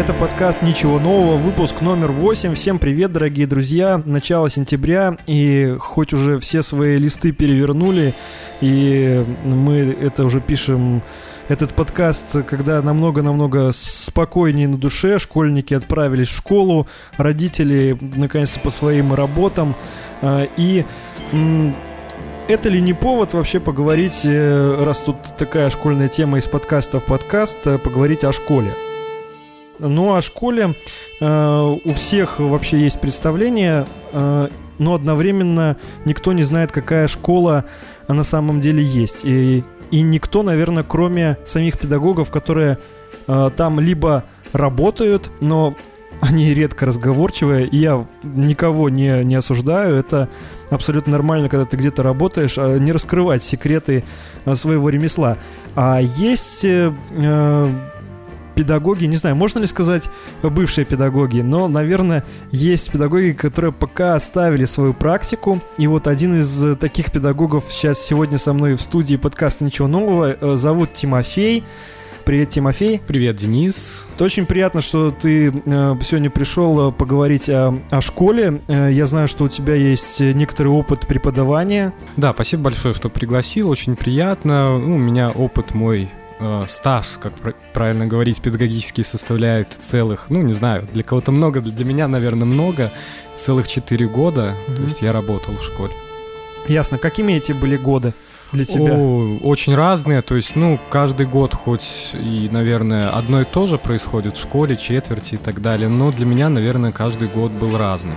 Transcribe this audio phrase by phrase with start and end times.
[0.00, 2.54] Это подкаст «Ничего нового», выпуск номер 8.
[2.54, 4.00] Всем привет, дорогие друзья.
[4.02, 8.14] Начало сентября, и хоть уже все свои листы перевернули,
[8.62, 11.02] и мы это уже пишем
[11.48, 16.86] этот подкаст, когда намного-намного спокойнее на душе, школьники отправились в школу,
[17.18, 19.76] родители наконец-то по своим работам,
[20.22, 20.86] а, и
[22.48, 27.04] это ли не повод вообще поговорить, э, раз тут такая школьная тема из подкаста в
[27.04, 28.70] подкаст, э, поговорить о школе?
[29.80, 30.74] Ну, о школе
[31.20, 34.48] э, у всех вообще есть представление, э,
[34.78, 37.64] но одновременно никто не знает, какая школа
[38.06, 39.24] на самом деле есть.
[39.24, 42.76] И, и никто, наверное, кроме самих педагогов, которые
[43.26, 45.74] э, там либо работают, но
[46.20, 50.28] они редко разговорчивые, и я никого не, не осуждаю, это
[50.68, 54.04] абсолютно нормально, когда ты где-то работаешь, а не раскрывать секреты
[54.44, 55.38] а, своего ремесла.
[55.74, 57.89] А есть э, э,
[58.60, 60.02] педагоги, не знаю, можно ли сказать
[60.42, 65.62] бывшие педагоги, но, наверное, есть педагоги, которые пока оставили свою практику.
[65.78, 70.36] И вот один из таких педагогов сейчас сегодня со мной в студии подкаста «Ничего нового»
[70.38, 71.64] э, зовут Тимофей.
[72.26, 73.00] Привет, Тимофей.
[73.06, 74.06] Привет, Денис.
[74.14, 75.52] Это очень приятно, что ты э,
[76.02, 78.60] сегодня пришел э, поговорить о, о школе.
[78.68, 81.94] Я знаю, что у тебя есть некоторый опыт преподавания.
[82.18, 83.70] Да, спасибо большое, что пригласил.
[83.70, 84.78] Очень приятно.
[84.78, 87.32] Ну, у меня опыт мой э, стаж, как
[87.72, 92.90] правильно говорить, педагогический составляет целых, ну, не знаю, для кого-то много, для меня, наверное, много,
[93.36, 94.54] целых 4 года.
[94.54, 94.76] Mm-hmm.
[94.76, 95.92] То есть я работал в школе.
[96.68, 96.98] Ясно.
[96.98, 98.12] Какими эти были годы?
[98.52, 98.94] для тебя?
[98.94, 103.78] О, очень разные, то есть, ну, каждый год хоть и, наверное, одно и то же
[103.78, 108.16] происходит в школе, четверти и так далее, но для меня, наверное, каждый год был разным.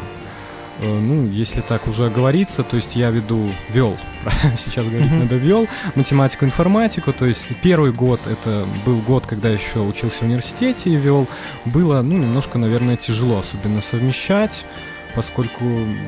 [0.79, 3.97] Э, ну, если так уже говорится, то есть я веду, вел,
[4.55, 5.23] сейчас говорить mm-hmm.
[5.23, 10.23] надо, вел математику, информатику, то есть первый год, это был год, когда еще учился в
[10.23, 11.27] университете и вел,
[11.65, 14.65] было, ну, немножко, наверное, тяжело, особенно совмещать,
[15.15, 15.63] поскольку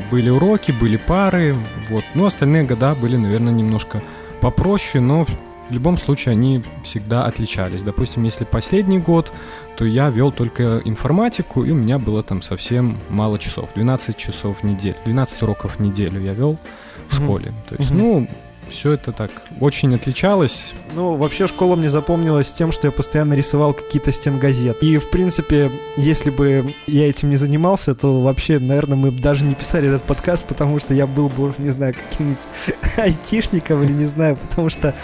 [0.10, 1.56] были уроки, были пары,
[1.90, 2.04] вот.
[2.16, 4.02] Ну, остальные года были, наверное, немножко
[4.42, 7.82] попроще, но в любом случае они всегда отличались.
[7.82, 9.34] Допустим, если последний год,
[9.78, 14.60] то я вел только информатику, и у меня было там совсем мало часов, 12 часов
[14.62, 16.58] в неделю, 12 уроков в неделю я вел
[17.08, 17.54] в школе.
[17.70, 18.28] То есть, ну,
[18.70, 20.74] все это так очень отличалось.
[20.94, 24.82] Ну, вообще школа мне запомнилась тем, что я постоянно рисовал какие-то стенгазет.
[24.82, 29.56] И, в принципе, если бы я этим не занимался, то вообще, наверное, мы даже не
[29.56, 32.48] писали этот подкаст, потому что я был бы, не знаю, каким-нибудь
[32.98, 34.96] айтишником или не знаю, потому что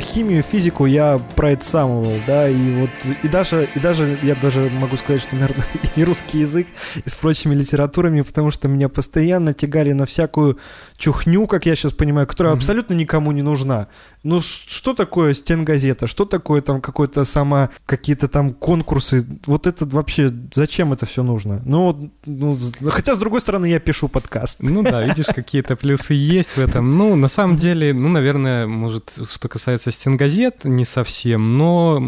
[0.00, 2.90] химию, физику я проэцамывал, да, и вот,
[3.22, 6.66] и даже, и даже, я даже могу сказать, что, наверное, и русский язык,
[7.04, 10.58] и с прочими литературами, потому что меня постоянно тягали на всякую
[10.96, 12.58] чухню, как я сейчас понимаю, которая mm-hmm.
[12.58, 13.86] абсолютно никому не нужна.
[14.24, 16.06] Ну, что такое стенгазета?
[16.06, 19.26] Что такое там какой-то сама, какие-то там конкурсы?
[19.46, 21.60] Вот это вообще, зачем это все нужно?
[21.64, 22.56] Ну, ну,
[22.86, 24.58] хотя, с другой стороны, я пишу подкаст.
[24.60, 26.90] Ну да, видишь, какие-то плюсы есть в этом.
[26.90, 32.00] Ну, на самом деле, ну, наверное, может, что касается стенгазет, не совсем, но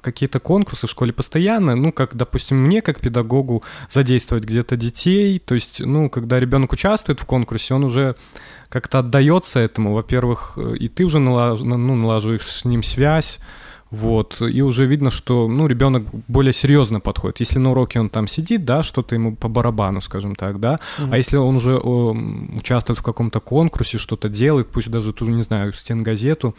[0.00, 5.54] какие-то конкурсы в школе постоянно, ну, как, допустим, мне, как педагогу, задействовать где-то детей, то
[5.54, 8.16] есть, ну, когда ребенок участвует в конкурсе, он уже
[8.68, 13.40] как-то отдается этому, во-первых, и ты уже налаж, ну, налаживаешь с ним связь,
[13.90, 17.40] вот, и уже видно, что, ну, ребенок более серьезно подходит.
[17.40, 21.08] Если на уроке он там сидит, да, что-то ему по барабану, скажем так, да, mm-hmm.
[21.10, 22.14] а если он уже о,
[22.56, 26.54] участвует в каком-то конкурсе, что-то делает, пусть даже тоже, не знаю, стенгазету,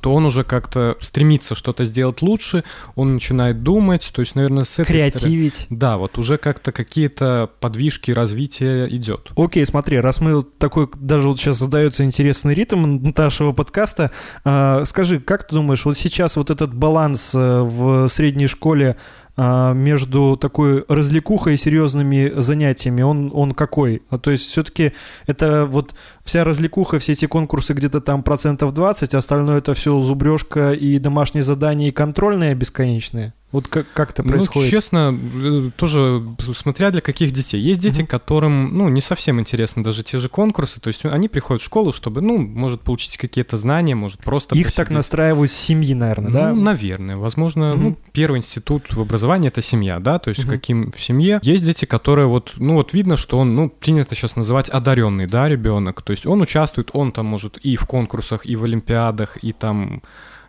[0.00, 4.78] то он уже как-то стремится что-то сделать лучше, он начинает думать, то есть, наверное, с
[4.78, 5.54] этой Креативить.
[5.54, 9.30] Стороны, да, вот уже как-то какие-то подвижки, развития идет.
[9.36, 14.10] Окей, смотри, раз мы такой, даже вот сейчас задается интересный ритм нашего подкаста,
[14.44, 18.98] э, скажи, как ты думаешь, вот сейчас вот этот баланс э, в средней школе а,
[19.36, 24.02] между такой развлекухой и серьезными занятиями, он, он какой?
[24.10, 24.92] А, то есть все-таки
[25.26, 30.72] это вот вся развлекуха, все эти конкурсы где-то там процентов 20, остальное это все зубрежка
[30.72, 33.34] и домашние задания и контрольные бесконечные?
[33.54, 34.66] Вот как, как это ну, происходит?
[34.66, 36.24] Ну, честно, э, тоже
[36.56, 37.60] смотря для каких детей.
[37.60, 38.08] Есть дети, угу.
[38.08, 41.92] которым, ну, не совсем интересны даже те же конкурсы, то есть они приходят в школу,
[41.92, 44.76] чтобы, ну, может, получить какие-то знания, может, просто Их посидеть.
[44.76, 46.52] так настраивают семьи, наверное, да?
[46.52, 47.16] Ну, наверное.
[47.16, 47.82] Возможно, угу.
[47.82, 50.50] ну, первый институт в образовании— это семья, да, то есть угу.
[50.50, 51.38] каким в семье.
[51.44, 55.48] Есть дети, которые вот, ну, вот видно, что он, ну, принято сейчас называть одаренный, да,
[55.48, 59.52] ребенок, то есть он участвует, он там может и в конкурсах, и в олимпиадах, и
[59.52, 60.02] там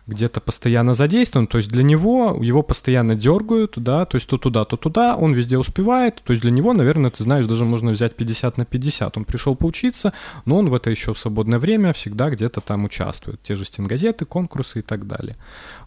[0.06, 4.64] где-то постоянно задействован, то есть для него его постоянно дергают, да, то есть то туда,
[4.64, 8.14] то туда, он везде успевает, то есть для него, наверное, ты знаешь, даже можно взять
[8.14, 9.16] 50 на 50.
[9.16, 10.12] Он пришел поучиться,
[10.44, 13.42] но он в это еще в свободное время всегда где-то там участвует.
[13.42, 15.36] Те же стенгазеты, конкурсы и так далее.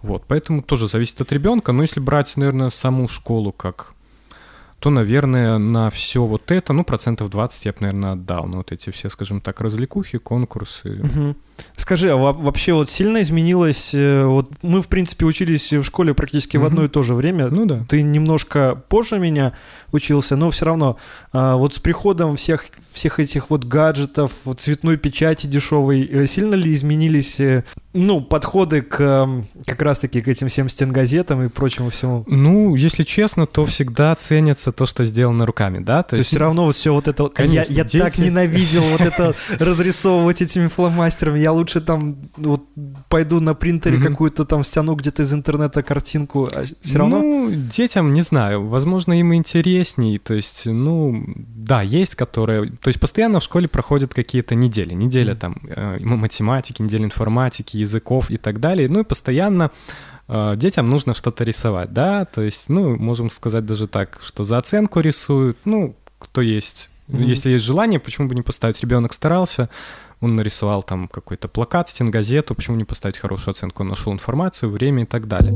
[0.02, 3.94] Вот, поэтому тоже зависит от ребенка, но если брать, наверное, саму школу как
[4.80, 8.46] то, наверное, на все вот это, ну, процентов 20 я бы, наверное, отдал.
[8.46, 11.02] На вот эти все, скажем так, развлекухи, конкурсы.
[11.04, 11.36] Угу.
[11.76, 13.92] Скажи, а вообще вот сильно изменилось?
[13.94, 16.66] Э, вот мы, в принципе, учились в школе практически угу.
[16.66, 17.48] в одно и то же время.
[17.50, 17.86] Ну да.
[17.88, 19.54] Ты немножко позже меня
[19.92, 20.98] учился, но все равно
[21.32, 26.74] а, вот с приходом всех, всех этих вот гаджетов, цветной печати дешевой, э, сильно ли
[26.74, 27.64] изменились э,
[27.94, 29.28] ну, подходы к
[29.66, 32.24] как раз-таки к этим всем стенгазетам и прочему всему?
[32.28, 36.04] Ну, если честно, то всегда ценится то, что сделано руками, да?
[36.04, 37.30] То, то есть все равно вот все вот это...
[37.30, 38.00] Конечно, я я дети...
[38.00, 41.40] так ненавидел вот это разрисовывать этими фломастерами.
[41.40, 42.64] Я лучше там вот
[43.10, 46.48] пойду на принтере какую-то там стяну где-то из интернета картинку.
[46.54, 47.20] А все равно...
[47.20, 50.18] Ну, детям, не знаю, возможно, им интересней.
[50.18, 52.72] То есть, ну, да, есть которые...
[52.72, 54.94] То есть постоянно в школе проходят какие-то недели.
[54.94, 58.90] Неделя там э, математики, неделя информатики, языков и так далее.
[58.90, 59.72] Ну и постоянно
[60.28, 64.58] э, детям нужно что-то рисовать, да, то есть, ну, можем сказать даже так, что за
[64.58, 66.90] оценку рисуют, ну, кто есть.
[67.08, 67.24] Mm-hmm.
[67.24, 68.82] Если есть желание, почему бы не поставить?
[68.82, 69.70] Ребенок старался,
[70.22, 73.84] он нарисовал там какой-то плакат, стенгазету, почему не поставить хорошую оценку?
[73.84, 75.54] Он нашел информацию, время и так далее.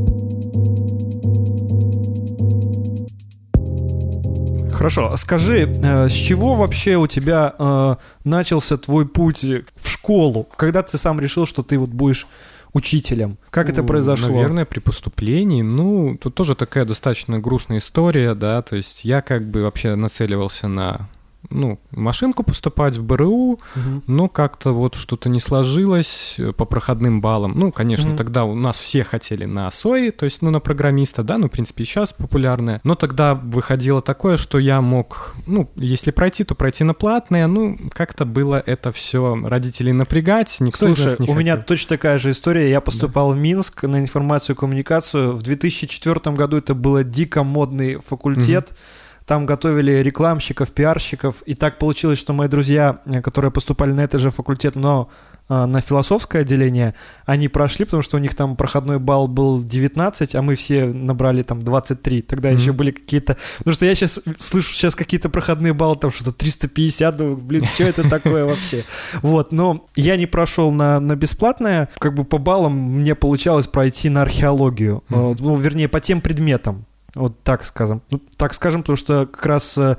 [4.72, 7.96] Хорошо, скажи, э, с чего вообще у тебя э,
[8.26, 9.46] начался твой путь
[9.76, 10.48] в школу?
[10.58, 12.28] Когда ты сам решил, что ты вот будешь
[12.74, 13.38] учителем?
[13.50, 14.30] Как это произошло?
[14.30, 15.62] Наверное, при поступлении.
[15.62, 20.68] Ну, тут тоже такая достаточно грустная история, да, то есть я как бы вообще нацеливался
[20.68, 21.08] на
[21.50, 23.60] ну, машинку поступать в БРУ, угу.
[24.08, 27.54] но как-то вот что-то не сложилось э, по проходным баллам.
[27.56, 28.18] Ну, конечно, угу.
[28.18, 31.52] тогда у нас все хотели на СОИ, то есть, ну, на программиста, да, ну, в
[31.52, 32.82] принципе, и сейчас популярное.
[32.84, 37.78] Но тогда выходило такое, что я мог, ну, если пройти, то пройти на платное, ну,
[37.92, 41.40] как-то было это все родителей напрягать, никто Слушай, из нас не у хотел.
[41.40, 42.70] меня точно такая же история.
[42.70, 43.36] Я поступал да.
[43.36, 45.34] в Минск на информацию и коммуникацию.
[45.34, 48.70] В 2004 году это был дико модный факультет.
[48.72, 48.78] Угу
[49.26, 54.20] там готовили рекламщиков, пиарщиков, и так получилось, что мои друзья, э, которые поступали на этот
[54.20, 55.10] же факультет, но
[55.48, 56.94] э, на философское отделение,
[57.26, 61.42] они прошли, потому что у них там проходной балл был 19, а мы все набрали
[61.44, 62.22] там 23.
[62.24, 62.60] Тогда mm-hmm.
[62.60, 63.38] еще были какие-то...
[63.60, 67.84] Потому что я сейчас слышу сейчас какие-то проходные баллы, там что-то 350, думаю, блин, что
[67.84, 68.84] это такое вообще?
[69.22, 74.10] Вот, но я не прошел на, на бесплатное, как бы по баллам мне получалось пройти
[74.10, 75.38] на археологию, mm-hmm.
[75.40, 76.86] ну, вернее, по тем предметам.
[77.16, 78.02] Вот так скажем.
[78.10, 79.98] Ну, так скажем, потому что как раз э,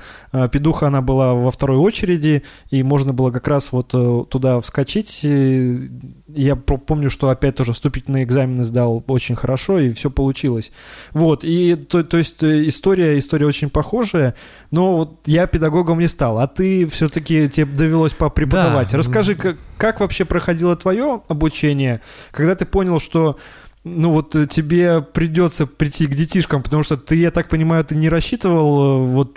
[0.51, 5.21] Педуха, она была во второй очереди, и можно было как раз вот э, туда вскочить.
[5.23, 5.91] И
[6.27, 10.73] я помню, что опять тоже вступительные экзамены сдал очень хорошо, и все получилось.
[11.13, 14.35] Вот, и то, то есть э, история, история очень похожая,
[14.73, 18.91] но вот я педагогом не стал, а ты все-таки тебе довелось попреподавать.
[18.91, 18.99] Да.
[18.99, 22.01] Расскажи, как, как вообще проходило твое обучение,
[22.33, 23.39] когда ты понял, что
[23.85, 27.95] ну вот э, тебе придется прийти к детишкам, потому что ты, я так понимаю, ты
[27.95, 29.37] не рассчитывал э, вот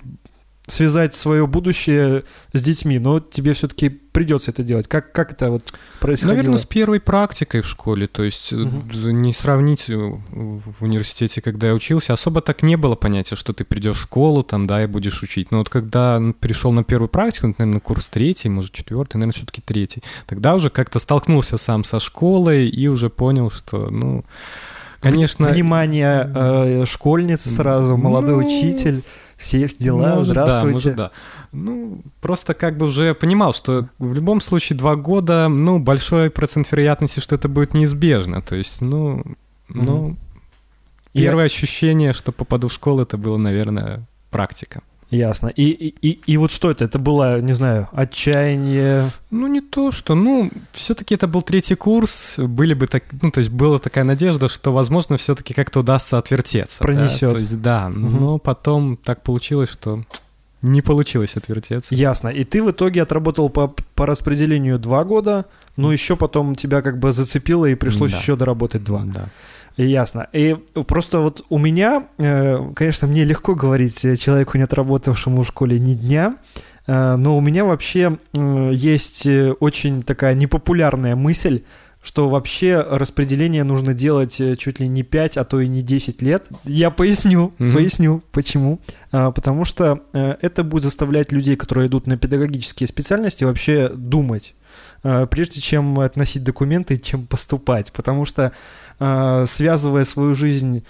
[0.68, 4.88] связать свое будущее с детьми, но тебе все-таки придется это делать.
[4.88, 6.36] Как, как это вот происходило?
[6.36, 8.06] Наверное, с первой практикой в школе.
[8.06, 8.68] То есть угу.
[8.92, 13.96] не сравнить в университете, когда я учился, особо так не было понятия, что ты придешь
[13.96, 15.50] в школу там, да, и будешь учить.
[15.50, 20.02] Но вот когда пришел на первую практику, наверное, курс третий, может, четвертый, наверное, все-таки третий,
[20.26, 24.24] тогда уже как-то столкнулся сам со школой и уже понял, что, ну,
[25.00, 25.48] конечно...
[25.48, 28.46] Внимание э, школьницы сразу, молодой ну...
[28.46, 29.04] учитель
[29.38, 30.64] все дела, может, здравствуйте.
[30.66, 31.10] Да, может, да.
[31.52, 36.70] Ну, просто как бы уже понимал, что в любом случае два года, ну, большой процент
[36.70, 38.42] вероятности, что это будет неизбежно.
[38.42, 39.34] То есть, ну, mm-hmm.
[39.68, 40.16] ну,
[41.12, 41.46] первое Я...
[41.46, 44.82] ощущение, что попаду в школу, это было, наверное, практика.
[45.10, 45.48] Ясно.
[45.48, 46.84] И, и, и вот что это?
[46.84, 49.04] Это было, не знаю, отчаяние?
[49.30, 50.14] Ну, не то, что...
[50.14, 53.04] Ну, все-таки это был третий курс, были бы так...
[53.22, 56.82] Ну, то есть была такая надежда, что, возможно, все-таки как-то удастся отвертеться.
[56.82, 57.30] Пронесет.
[57.30, 57.34] Да?
[57.34, 57.86] То есть, да.
[57.88, 57.98] Угу.
[57.98, 60.04] Но потом так получилось, что
[60.60, 61.94] не получилось отвертеться.
[61.94, 62.28] Ясно.
[62.28, 65.46] И ты в итоге отработал по, по распределению два года,
[65.76, 68.18] но еще потом тебя как бы зацепило и пришлось да.
[68.18, 69.04] еще доработать два.
[69.04, 69.28] Да.
[69.78, 70.26] Ясно.
[70.32, 70.56] И
[70.86, 75.94] просто вот у меня, э, конечно, мне легко говорить человеку, не отработавшему в школе ни
[75.94, 76.36] дня,
[76.88, 79.26] э, но у меня вообще э, есть
[79.60, 81.62] очень такая непопулярная мысль,
[82.02, 86.46] что вообще распределение нужно делать чуть ли не 5, а то и не 10 лет.
[86.64, 87.72] Я поясню, mm-hmm.
[87.72, 88.80] поясню, почему.
[89.10, 94.54] А, потому что это будет заставлять людей, которые идут на педагогические специальности, вообще думать
[95.02, 97.92] э, прежде чем относить документы, чем поступать.
[97.92, 98.50] Потому что, э,
[98.98, 100.84] связывая свою жизнь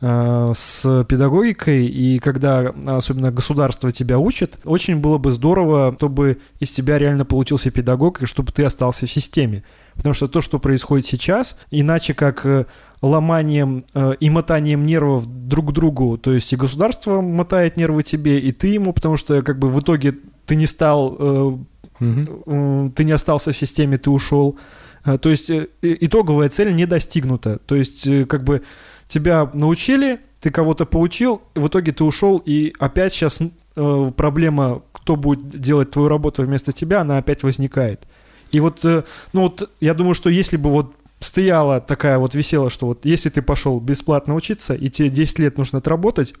[0.00, 6.70] э, с педагогикой, и когда особенно государство тебя учит, очень было бы здорово, чтобы из
[6.70, 9.64] тебя реально получился педагог, и чтобы ты остался в системе.
[9.94, 12.66] Потому что то, что происходит сейчас, иначе как э,
[13.00, 18.38] ломанием э, и мотанием нервов друг к другу, то есть и государство мотает нервы тебе,
[18.40, 21.58] и ты ему, потому что как бы в итоге ты не стал, э,
[22.00, 22.92] угу.
[22.94, 24.58] ты не остался в системе, ты ушел.
[25.04, 25.50] То есть
[25.82, 27.58] итоговая цель не достигнута.
[27.66, 28.62] То есть как бы
[29.06, 33.38] тебя научили, ты кого-то поучил, в итоге ты ушел, и опять сейчас
[33.74, 38.06] проблема, кто будет делать твою работу вместо тебя, она опять возникает.
[38.52, 42.70] И вот, э, ну вот, я думаю, что если бы вот стояла такая вот висела,
[42.70, 46.34] что вот если ты пошел бесплатно учиться, и тебе 10 лет нужно отработать,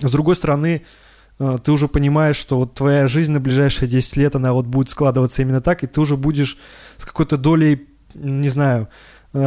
[0.00, 1.07] с другой стороны, э,
[1.38, 5.42] ты уже понимаешь, что вот твоя жизнь на ближайшие 10 лет, она вот будет складываться
[5.42, 6.58] именно так, и ты уже будешь
[6.96, 8.88] с какой-то долей, не знаю,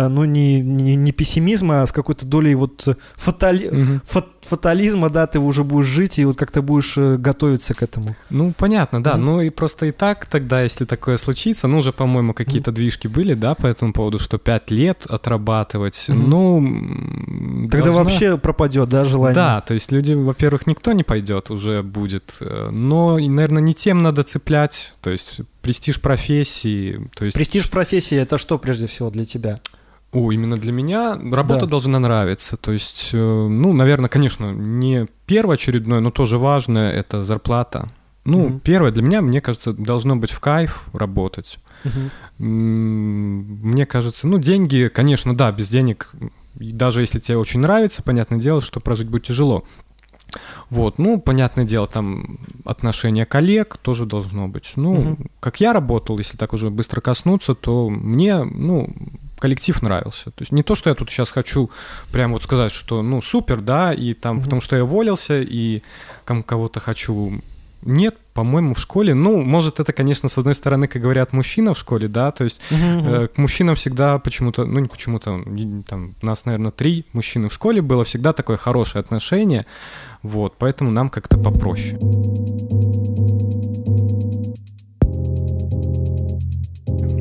[0.10, 3.68] ну, не, не, не пессимизма, а с какой-то долей вот фатали...
[3.68, 4.02] угу.
[4.06, 8.16] фат, фатализма, да, ты уже будешь жить и вот как-то будешь э, готовиться к этому.
[8.30, 9.12] Ну, понятно, да.
[9.14, 9.22] Угу.
[9.22, 12.76] Ну и просто и так тогда, если такое случится, ну, уже, по-моему, какие-то угу.
[12.76, 16.18] движки были, да, по этому поводу, что пять лет отрабатывать, угу.
[16.20, 17.68] ну...
[17.70, 18.04] Тогда должна...
[18.04, 19.36] вообще пропадет, да, желание?
[19.36, 24.02] Да, то есть люди, во-первых, никто не пойдет уже будет, э, но, наверное, не тем
[24.04, 27.10] надо цеплять, то есть престиж профессии.
[27.16, 27.36] То есть...
[27.36, 29.56] Престиж профессии это что прежде всего для тебя?
[30.14, 31.68] О, именно для меня работа да.
[31.68, 32.58] должна нравиться.
[32.58, 37.88] То есть, э, ну, наверное, конечно, не первоочередное, но тоже важное это зарплата.
[38.26, 38.60] Ну, угу.
[38.60, 41.60] первое для меня, мне кажется, должно быть в кайф работать.
[41.86, 42.44] Угу.
[42.44, 46.12] Мне кажется, ну, деньги, конечно, да, без денег,
[46.56, 49.64] даже если тебе очень нравится, понятное дело, что прожить будет тяжело.
[50.70, 54.74] Вот, ну, понятное дело, там отношение коллег тоже должно быть.
[54.76, 55.18] Ну, угу.
[55.40, 58.90] как я работал, если так уже быстро коснуться, то мне, ну,
[59.42, 60.26] коллектив нравился.
[60.26, 61.72] То есть не то, что я тут сейчас хочу
[62.12, 64.44] прям вот сказать, что, ну, супер, да, и там, угу.
[64.44, 65.82] потому что я уволился, и
[66.46, 67.42] кого-то хочу
[67.84, 71.80] нет, по-моему, в школе, ну, может, это, конечно, с одной стороны, как говорят, мужчина в
[71.80, 75.44] школе, да, то есть э, к мужчинам всегда почему-то, ну, не почему-то,
[75.88, 79.66] там, нас, наверное, три мужчины в школе было всегда такое хорошее отношение,
[80.22, 81.98] вот, поэтому нам как-то попроще.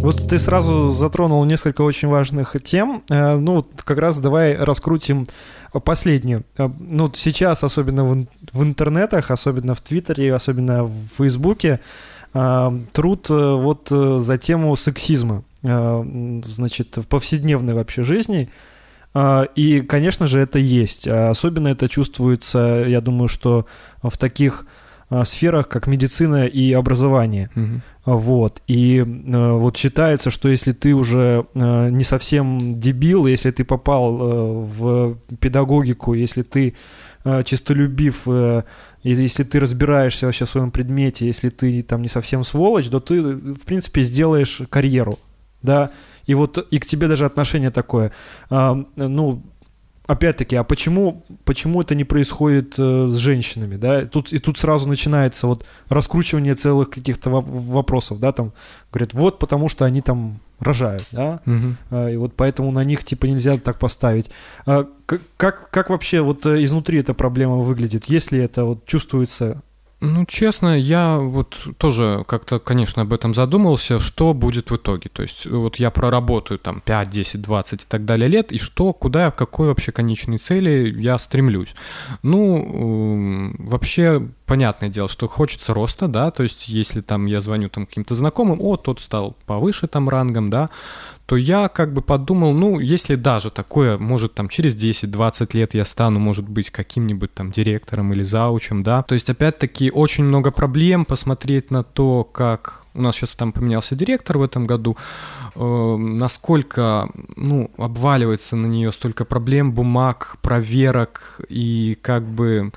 [0.02, 3.02] Вот ты сразу затронул несколько очень важных тем.
[3.10, 5.26] Э, ну, как раз давай раскрутим
[5.84, 6.44] последнюю.
[6.56, 11.80] Э, ну, сейчас, особенно в, в интернетах, особенно в Твиттере, особенно в Фейсбуке,
[12.32, 18.48] э, труд вот за тему сексизма, значит, в повседневной вообще жизни.
[19.56, 21.06] И, конечно же, это есть.
[21.06, 23.66] Особенно это чувствуется, я думаю, что
[24.02, 24.64] в таких
[25.24, 27.50] сферах, как медицина и образование.
[27.56, 27.80] Угу.
[28.16, 28.62] Вот.
[28.66, 34.18] И э, вот считается, что если ты уже э, не совсем дебил, если ты попал
[34.18, 36.74] э, в педагогику, если ты
[37.24, 38.62] э, чистолюбив, э,
[39.02, 43.22] если ты разбираешься вообще в своем предмете, если ты там не совсем сволочь, то ты,
[43.22, 45.18] в принципе, сделаешь карьеру,
[45.62, 45.90] да,
[46.26, 48.12] и вот и к тебе даже отношение такое.
[48.50, 49.42] Э, ну,
[50.10, 54.06] опять-таки, а почему, почему это не происходит э, с женщинами, да?
[54.06, 58.52] Тут, и тут сразу начинается вот раскручивание целых каких-то вопросов, да, там
[58.92, 62.08] говорят, вот потому что они там рожают, да, угу.
[62.08, 64.30] и вот поэтому на них типа нельзя так поставить.
[64.66, 64.86] А,
[65.36, 68.06] как, как вообще вот э, изнутри эта проблема выглядит?
[68.06, 69.62] Если это вот чувствуется
[70.00, 75.10] ну, честно, я вот тоже как-то, конечно, об этом задумывался, что будет в итоге.
[75.12, 78.94] То есть вот я проработаю там 5, 10, 20 и так далее лет, и что,
[78.94, 81.74] куда, в какой вообще конечной цели я стремлюсь.
[82.22, 87.86] Ну, вообще, понятное дело, что хочется роста, да, то есть если там я звоню там
[87.86, 90.70] каким-то знакомым, о, тот стал повыше там рангом, да,
[91.30, 95.84] то я как бы подумал, ну, если даже такое, может, там через 10-20 лет я
[95.84, 101.04] стану, может быть, каким-нибудь там директором или заучем, да, то есть, опять-таки, очень много проблем
[101.04, 104.96] посмотреть на то, как у нас сейчас там поменялся директор в этом году,
[105.54, 112.72] э, насколько, ну, обваливается на нее столько проблем, бумаг, проверок и как бы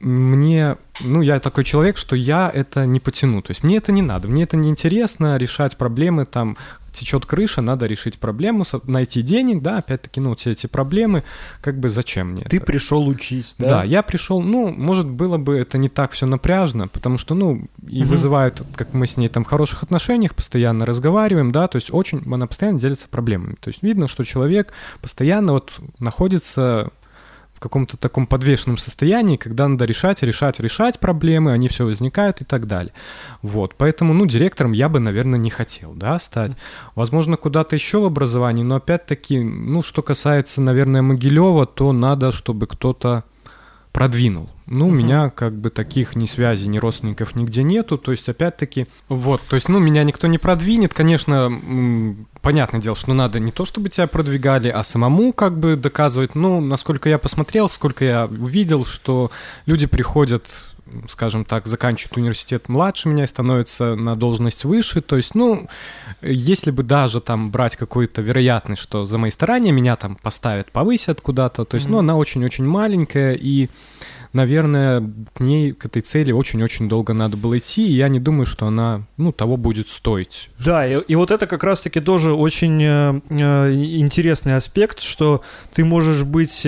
[0.00, 3.42] мне, ну, я такой человек, что я это не потяну.
[3.42, 6.56] То есть мне это не надо, мне это не интересно решать проблемы, там,
[6.92, 11.22] течет крыша, надо решить проблему, найти денег, да, опять-таки, ну, все эти проблемы,
[11.60, 12.66] как бы зачем мне Ты это?
[12.66, 13.68] пришел учить, да?
[13.68, 17.68] Да, я пришел, ну, может, было бы это не так все напряжно, потому что, ну,
[17.86, 18.10] и угу.
[18.10, 22.22] вызывают, как мы с ней там в хороших отношениях, постоянно разговариваем, да, то есть очень,
[22.32, 23.56] она постоянно делится проблемами.
[23.60, 26.90] То есть видно, что человек постоянно вот находится
[27.58, 32.44] в каком-то таком подвешенном состоянии, когда надо решать, решать, решать проблемы, они все возникают и
[32.44, 32.92] так далее.
[33.42, 36.52] Вот, поэтому, ну, директором я бы, наверное, не хотел, да, стать.
[36.94, 42.68] Возможно, куда-то еще в образовании, но опять-таки, ну, что касается, наверное, Могилева, то надо, чтобы
[42.68, 43.24] кто-то
[43.98, 44.48] продвинул.
[44.66, 48.86] Ну, у меня как бы таких ни связей, ни родственников нигде нету, то есть опять-таки,
[49.08, 51.50] вот, то есть, ну, меня никто не продвинет, конечно,
[52.40, 56.60] понятное дело, что надо не то, чтобы тебя продвигали, а самому как бы доказывать, ну,
[56.60, 59.32] насколько я посмотрел, сколько я увидел, что
[59.66, 60.44] люди приходят
[61.08, 65.00] скажем так, заканчивают университет младше меня и становятся на должность выше.
[65.00, 65.68] То есть, ну,
[66.22, 71.20] если бы даже там брать какую-то вероятность, что за мои старания меня там поставят, повысят
[71.20, 71.90] куда-то, то есть, mm-hmm.
[71.90, 73.68] ну, она очень-очень маленькая, и
[74.32, 75.02] наверное,
[75.34, 78.66] к ней, к этой цели очень-очень долго надо было идти, и я не думаю, что
[78.66, 80.50] она, ну, того будет стоить.
[80.64, 85.42] Да, и, и вот это как раз-таки тоже очень э, э интересный аспект, что
[85.72, 86.66] ты можешь быть...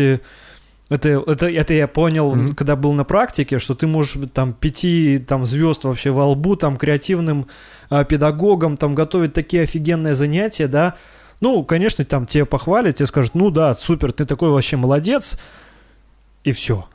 [0.91, 2.55] Э, это, это, это я понял, mm-hmm.
[2.55, 6.77] когда был на практике, что ты можешь там пяти там звезд вообще во лбу, там
[6.77, 7.47] креативным
[7.91, 10.95] э, педагогом, там готовить такие офигенные занятия, да.
[11.41, 15.39] Ну, конечно, там тебе похвалят, тебе скажут, ну да, супер, ты такой вообще молодец,
[16.45, 16.87] и все.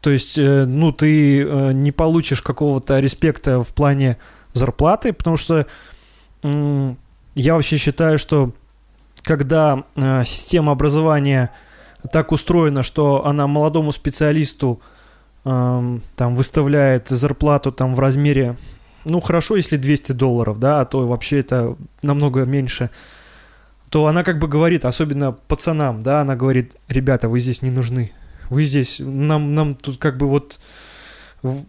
[0.00, 4.16] То есть, э, ну, ты э, не получишь какого-то респекта в плане
[4.52, 5.66] зарплаты, потому что
[6.42, 8.52] я вообще считаю, что
[9.22, 11.52] когда э, система образования
[12.10, 14.80] так устроена, что она молодому специалисту
[15.44, 18.56] эм, там выставляет зарплату там в размере,
[19.04, 22.90] ну хорошо, если 200 долларов, да, а то вообще это намного меньше,
[23.90, 28.12] то она как бы говорит, особенно пацанам, да, она говорит, ребята, вы здесь не нужны,
[28.48, 30.58] вы здесь, нам, нам тут как бы вот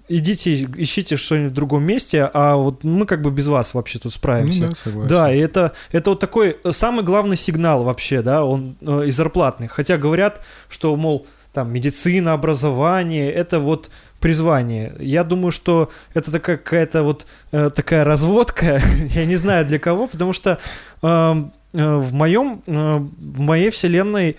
[0.07, 4.13] идите, ищите что-нибудь в другом месте, а вот мы как бы без вас вообще тут
[4.13, 4.69] справимся.
[4.85, 9.05] Ну, да, да, и это, это вот такой самый главный сигнал вообще, да, он э,
[9.07, 9.71] из зарплатных.
[9.71, 13.89] Хотя говорят, что, мол, там, медицина, образование, это вот
[14.19, 14.95] призвание.
[14.99, 20.07] Я думаю, что это такая какая-то вот э, такая разводка, я не знаю для кого,
[20.07, 20.59] потому что
[21.01, 21.35] э,
[21.73, 24.37] э, в моем, э, в моей вселенной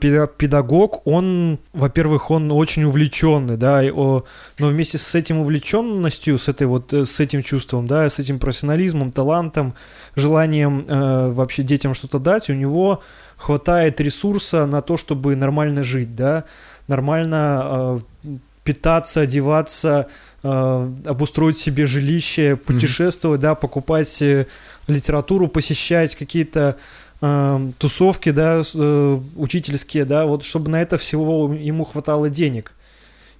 [0.00, 4.24] педагог, он, во-первых, он очень увлеченный, да, но
[4.58, 9.12] вместе с этим увлеченностью, с этой вот, э, с этим чувством, да, с этим профессионализмом,
[9.12, 9.74] талантом,
[10.16, 13.02] желанием э, вообще детям что-то дать, у него
[13.36, 16.44] хватает ресурса на то, чтобы нормально жить, да,
[16.88, 18.28] нормально э,
[18.64, 20.08] питаться, одеваться,
[20.42, 23.42] э, обустроить себе жилище, путешествовать, mm-hmm.
[23.42, 24.46] да, покупать э,
[24.88, 26.76] литературу, посещать какие-то
[27.20, 32.72] э, тусовки, да, э, учительские, да, вот чтобы на это всего ему хватало денег.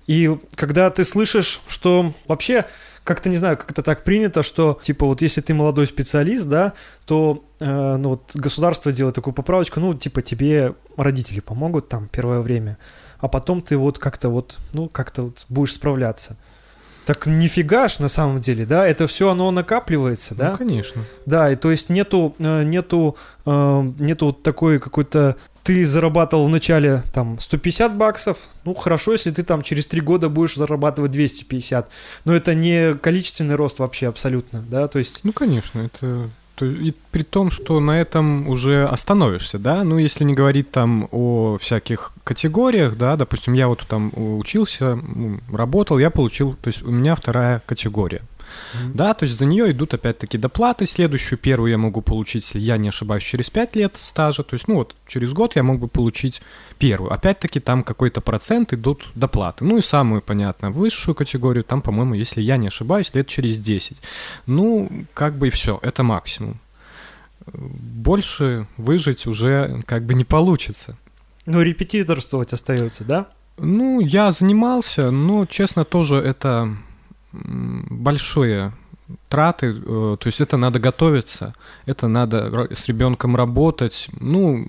[0.06, 2.64] И когда ты слышишь, что вообще
[3.04, 6.74] как-то не знаю, как это так принято, что типа вот если ты молодой специалист, да,
[7.06, 12.40] то э, ну вот государство делает такую поправочку, ну типа тебе родители помогут там первое
[12.40, 12.78] время,
[13.18, 16.36] а потом ты вот как-то вот ну как-то вот будешь справляться.
[17.08, 20.50] Так нифига ж на самом деле, да, это все оно накапливается, да?
[20.50, 21.04] Ну, конечно.
[21.24, 23.16] Да, и то есть нету, э, нету,
[23.46, 29.42] э, нету такой какой-то ты зарабатывал в начале там 150 баксов, ну хорошо, если ты
[29.42, 31.88] там через три года будешь зарабатывать 250,
[32.26, 35.20] но это не количественный рост вообще абсолютно, да, то есть...
[35.24, 40.24] Ну, конечно, это то, и при том, что на этом уже остановишься, да, ну, если
[40.24, 44.98] не говорить там о всяких категориях, да, допустим, я вот там учился,
[45.52, 48.22] работал, я получил, то есть у меня вторая категория.
[48.72, 48.92] Mm-hmm.
[48.94, 50.86] Да, то есть за нее идут опять-таки доплаты.
[50.86, 54.42] Следующую первую я могу получить, если я не ошибаюсь, через 5 лет стажа.
[54.42, 56.42] То есть, ну вот, через год я мог бы получить
[56.78, 57.12] первую.
[57.12, 59.64] Опять-таки там какой-то процент идут доплаты.
[59.64, 64.02] Ну и самую, понятно, высшую категорию, там, по-моему, если я не ошибаюсь, лет через 10.
[64.46, 66.58] Ну, как бы и все, это максимум.
[67.52, 70.96] Больше выжить уже как бы не получится.
[71.46, 73.26] Ну, репетиторствовать остается, да?
[73.56, 76.76] Ну, я занимался, но, честно, тоже это
[77.32, 78.72] большие
[79.28, 81.54] траты, э, то есть это надо готовиться,
[81.86, 84.66] это надо с ребенком работать, ну,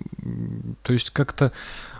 [0.84, 1.52] то есть как-то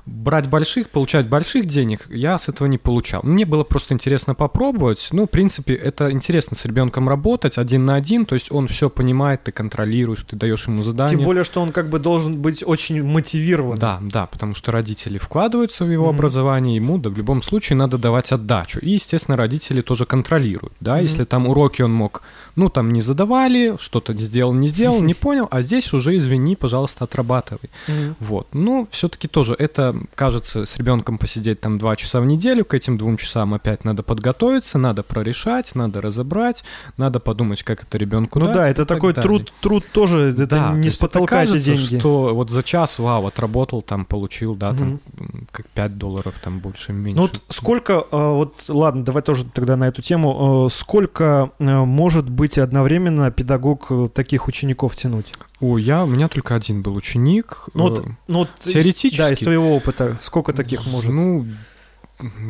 [0.10, 3.22] брать больших, получать больших денег, я с этого не получал.
[3.24, 5.10] Мне было просто интересно попробовать.
[5.12, 8.90] Ну, в принципе, это интересно с ребенком работать один на один, то есть он все
[8.90, 11.18] понимает, ты контролируешь, ты даешь ему задание.
[11.18, 13.78] Тем более, что он как бы должен быть очень мотивирован.
[13.78, 16.16] Да, да, потому что родители вкладываются в его mm-hmm.
[16.16, 18.80] образование, ему да, в любом случае надо давать отдачу.
[18.80, 21.04] И, естественно, родители тоже контролируют, да, mm-hmm.
[21.04, 22.22] если там уроки он мог,
[22.60, 27.06] Ну, там не задавали, что-то сделал, не сделал, не понял, а здесь уже, извини, пожалуйста,
[27.06, 27.70] отрабатывай.
[28.20, 28.48] Вот.
[28.52, 32.98] Ну, все-таки тоже это, кажется, с ребенком посидеть там два часа в неделю, к этим
[32.98, 36.66] двум часам опять надо подготовиться, надо прорешать, надо разобрать,
[36.98, 40.46] надо подумать, как это ребенку Ну дать да, это так такой труд, труд тоже, это
[40.48, 41.98] Да, не с потолка эти деньги.
[41.98, 45.00] что вот за час, вау, отработал, там, получил, да, там,
[45.52, 47.16] как 5 долларов, там, больше, меньше.
[47.16, 51.86] Ну вот сколько, э, вот ладно, давай тоже тогда на эту тему, э, сколько э,
[51.86, 55.32] может быть одновременно педагог э, таких учеников тянуть?
[55.60, 57.66] О, я, у меня только один был ученик.
[57.74, 61.12] Ну вот, э, ну, теоретически- да, из твоего опыта, сколько таких может?
[61.14, 61.46] Ну,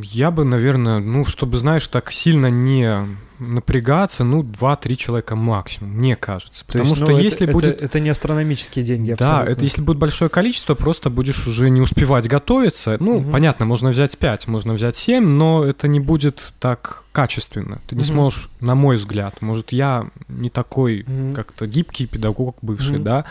[0.01, 2.91] я бы, наверное, ну, чтобы, знаешь, так сильно не
[3.39, 6.65] напрягаться, ну, 2-3 человека максимум, мне кажется.
[6.65, 7.81] То Потому есть, что ну, это- если это, будет...
[7.81, 9.51] Это, не астрономические деньги, Да, абсолютно.
[9.51, 12.97] это если будет большое количество, просто будешь уже не успевать готовиться.
[12.99, 13.31] Ну, Мгм.
[13.31, 17.79] понятно, можно взять 5, можно взять 7, но это не будет так качественно.
[17.87, 18.11] Ты не Мгм.
[18.11, 19.41] сможешь, на мой взгляд.
[19.41, 21.33] Может, я не такой Мгм.
[21.33, 23.03] как-то гибкий педагог бывший, Мгм.
[23.03, 23.25] да?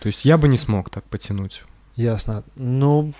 [0.00, 1.64] То есть я бы не смог так потянуть.
[1.96, 2.44] Ясно.
[2.54, 3.12] Ну,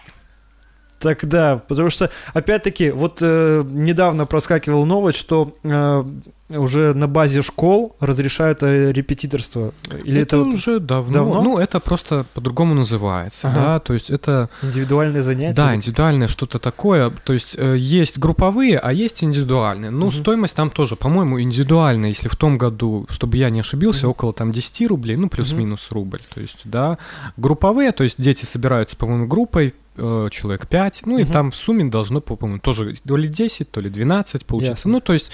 [0.98, 6.04] тогда, потому что, опять-таки, вот э, недавно проскакивала новость, что э,
[6.50, 9.72] уже на базе школ разрешают э, репетиторство.
[10.04, 11.12] Или это, это вот уже давно.
[11.12, 11.42] давно?
[11.42, 13.60] Ну, это просто по-другому называется, Ага.
[13.60, 13.78] да?
[13.80, 15.54] То есть это, индивидуальные занятия?
[15.54, 17.10] да, индивидуальное что-то такое.
[17.24, 19.90] То есть э, есть групповые, а есть индивидуальные.
[19.90, 20.12] Ну, Мгм.
[20.12, 24.10] стоимость там тоже, по-моему, индивидуальная, если в том году, чтобы я не ошибился, Мгм.
[24.12, 26.20] около там 10 рублей, ну, плюс-минус рубль.
[26.34, 26.96] То есть, да.
[27.36, 31.32] Групповые, то есть дети собираются, по-моему, группой, э, человек 5, ну, и Мгм.
[31.32, 34.82] там в сумме должно, по-моему, тоже то ли 10, то ли 12 получается.
[34.88, 34.92] Ясно.
[34.92, 35.32] Ну, то есть...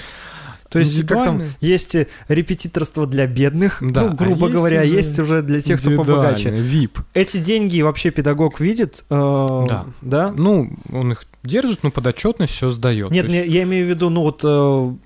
[0.70, 4.80] То есть, как там, есть э, репетиторство для бедных, Да, ну, грубо а есть говоря,
[4.82, 6.48] уже есть уже для тех, кто побогаче.
[6.48, 6.98] VIP.
[7.12, 9.04] Эти деньги вообще педагог видит?
[9.08, 9.14] э,
[9.68, 9.84] Да.
[10.00, 10.32] Да?
[10.36, 13.12] Ну, он их держит, но под отчетность все сдает.
[13.12, 14.40] Нет, То есть- я имею в виду, ну вот...
[14.42, 14.46] э,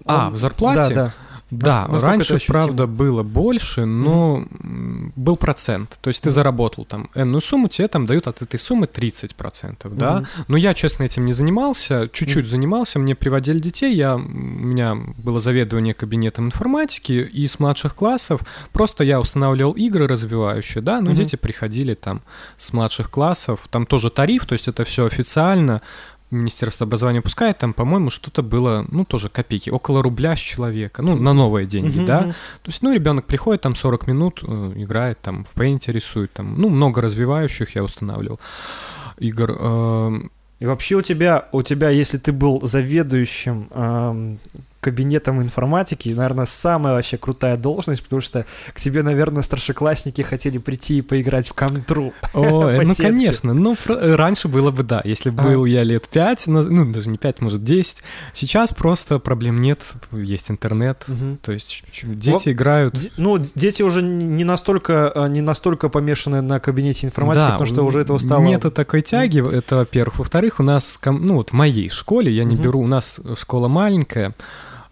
[0.06, 0.94] А, он- в зарплате?
[0.94, 1.14] Да, да.
[1.50, 5.98] Да, насколько раньше, правда, было больше, но м, был процент.
[6.02, 10.16] То есть ты заработал там энную сумму, тебе там дают от этой суммы 30%, да?
[10.16, 10.26] Мгм.
[10.48, 15.40] Но я, честно, этим не занимался, чуть-чуть занимался, мне приводили детей, я, у меня было
[15.40, 21.14] заведование кабинетом информатики, и с младших классов просто я устанавливал игры развивающие, да, но Мгм.
[21.14, 22.20] дети приходили там
[22.58, 25.80] с младших классов, там тоже тариф, то есть это все официально,
[26.30, 31.16] Министерство образования пускает, там, по-моему, что-то было, ну, тоже копейки, около рубля с человека, ну,
[31.16, 32.20] на новые деньги, да.
[32.62, 36.54] То есть, ну, ребенок приходит, там 40 минут э, играет, там в пейнте рисует, там,
[36.60, 38.38] ну, много развивающих я устанавливал
[39.18, 39.50] игр.
[39.58, 44.38] эм, И вообще у тебя, у тебя, если ты был заведующим эм,
[44.80, 50.98] кабинетом информатики, наверное, самая вообще крутая должность, потому что к тебе, наверное, старшеклассники хотели прийти
[50.98, 52.12] и поиграть в контру.
[52.34, 55.42] Ой, По ну, конечно, ну, э, раньше было бы, да, если Ага.
[55.42, 60.50] был я лет 5, ну, даже не 5, может, 10, сейчас просто проблем нет, есть
[60.50, 61.06] интернет,
[61.42, 62.94] то есть дети играют...
[63.16, 68.00] Ну, дети уже не настолько, э, не настолько помешаны на кабинете информатики, потому что уже
[68.00, 68.42] этого стало...
[68.42, 70.20] Нету такой тяги, это во-первых.
[70.20, 74.34] Во-вторых, у нас, ну вот в моей школе, я не беру, у нас школа маленькая,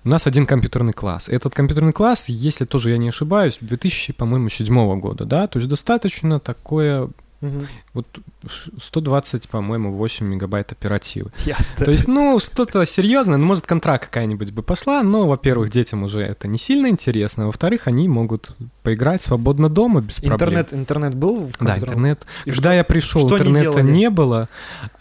[0.06, 1.28] у нас один компьютерный класс.
[1.28, 5.68] Этот компьютерный класс, если тоже я не ошибаюсь, 2000, по-моему, седьмого года, да, то есть
[5.68, 7.66] достаточно такое, Мгм.
[7.92, 8.06] вот
[8.48, 11.30] ш- 120, по-моему, 8 мегабайт оперативы.
[11.44, 11.84] Ясно.
[11.84, 16.20] То есть, ну, что-то серьезное, ну, может, контракт какая-нибудь бы пошла, но, во-первых, детям уже
[16.22, 20.34] это не сильно интересно, а во-вторых, они могут поиграть свободно дома без проблем.
[20.34, 22.26] интернет, интернет был в Да, интернет.
[22.46, 23.92] И Когда я пришел, что интернета делали?
[23.92, 24.48] не было.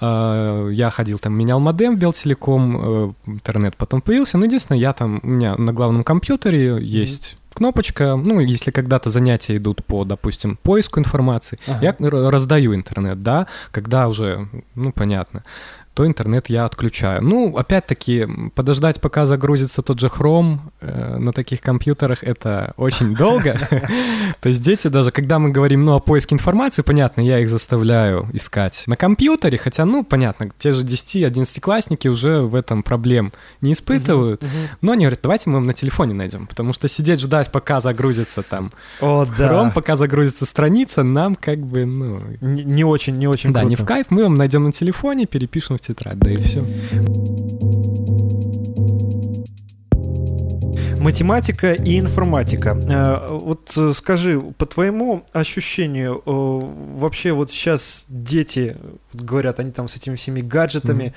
[0.01, 4.37] А, Я ходил там, менял модем в Белтелеком, э, интернет потом появился.
[4.37, 9.57] Но единственное, я там, у меня на главном компьютере есть кнопочка, ну, если когда-то занятия
[9.57, 11.79] идут по, допустим, поиску информации, Ага.
[11.99, 15.43] я раздаю интернет, да, когда уже, ну, понятно,
[15.95, 17.23] то интернет я отключаю.
[17.23, 23.57] Ну, опять-таки, подождать, пока загрузится тот же Chrome э, на таких компьютерах, это очень долго.
[24.41, 28.27] То есть дети даже, когда мы говорим, ну, о поиске информации, понятно, я их заставляю
[28.33, 33.31] искать на компьютере, хотя, ну, понятно, те же 10-11-классники уже в этом проблем
[33.61, 34.43] не испытывают.
[34.81, 38.73] Но они говорят, давайте мы на телефоне найдем, потому что сидеть ждать, пока загрузится там.
[38.99, 42.19] Chrome, пока загрузится страница, нам как бы, ну...
[42.41, 45.84] Не, очень, не очень Да, не в кайф, мы вам найдем на телефоне, перепишем в
[45.87, 46.65] тетрадь, да и все.
[50.99, 52.69] Математика и информатика.
[52.87, 58.75] Э, Вот э, скажи, по твоему ощущению, э, вообще вот сейчас дети,
[59.13, 61.13] говорят, они там с этими всеми гаджетами,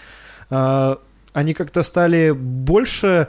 [0.50, 0.96] э,
[1.32, 3.28] они как-то стали больше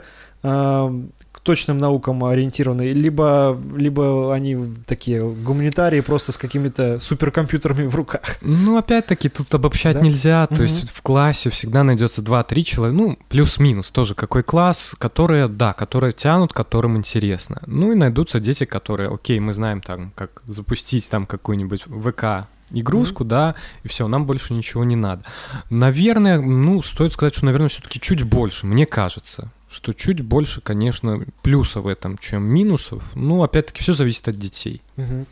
[1.40, 8.36] к точным наукам ориентированы, либо, либо они такие гуманитарии просто с какими-то суперкомпьютерами в руках.
[8.42, 10.02] Ну, опять-таки, тут обобщать да?
[10.02, 10.46] нельзя.
[10.46, 10.62] То угу.
[10.64, 16.12] есть в классе всегда найдется 2-3 человека, ну, плюс-минус тоже какой класс, которые, да, которые
[16.12, 17.62] тянут, которым интересно.
[17.66, 23.24] Ну и найдутся дети, которые, окей, мы знаем там, как запустить там какую-нибудь ВК игрушку,
[23.24, 23.28] mm-hmm.
[23.28, 25.24] да, и все, нам больше ничего не надо.
[25.70, 31.24] Наверное, ну, стоит сказать, что, наверное, все-таки чуть больше, мне кажется, что чуть больше, конечно,
[31.42, 33.14] плюсов в этом, чем минусов.
[33.14, 34.82] Ну, опять-таки, все зависит от детей.
[34.96, 35.26] Mm-hmm.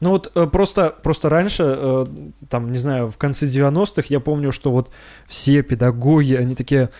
[0.00, 2.06] Ну вот э, просто, просто раньше, э,
[2.48, 4.90] там, не знаю, в конце 90-х я помню, что вот
[5.26, 6.90] все педагоги, они такие,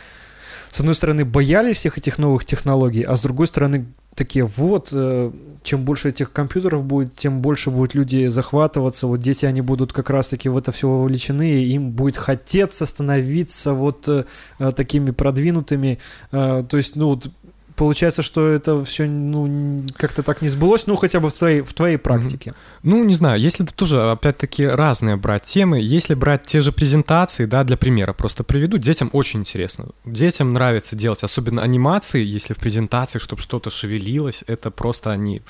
[0.71, 3.87] с одной стороны, боялись всех этих новых технологий, а с другой стороны,
[4.19, 5.31] такие, вот, э,
[5.63, 10.11] чем больше этих компьютеров будет, тем больше будут люди захватываться, вот дети, они будут как
[10.11, 14.25] раз-таки в это все вовлечены, им будет хотеться становиться вот э,
[14.59, 15.99] э, такими продвинутыми,
[16.31, 17.31] то есть, ну, вот
[17.79, 21.73] получается, что это все ну, как-то так не сбылось, ну, хотя бы в твоей, в
[21.73, 22.51] твоей практике.
[22.51, 22.81] Mm-hmm.
[22.83, 27.47] Ну, не знаю, если это тоже, опять-таки, разные брать темы, если брать те же презентации,
[27.47, 29.87] да, для примера, просто приведу, детям очень интересно.
[30.05, 35.41] Детям нравится делать, особенно анимации, если в презентации, чтобы что-то шевелилось, это просто они...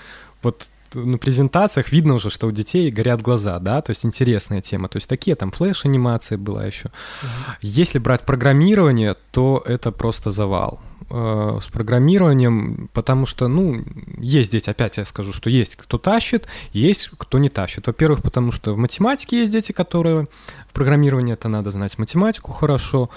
[0.42, 4.88] Вот на презентациях видно уже, что у детей горят глаза, да, то есть интересная тема.
[4.88, 6.86] То есть такие там флеш-анимация была еще.
[6.86, 7.28] Uh-huh.
[7.60, 13.84] Если брать программирование, то это просто завал э, с программированием, потому что, ну,
[14.18, 17.86] есть дети, опять я скажу, что есть кто тащит, есть кто не тащит.
[17.86, 20.26] Во-первых, потому что в математике есть дети, которые
[20.68, 23.10] в программировании это надо знать математику хорошо,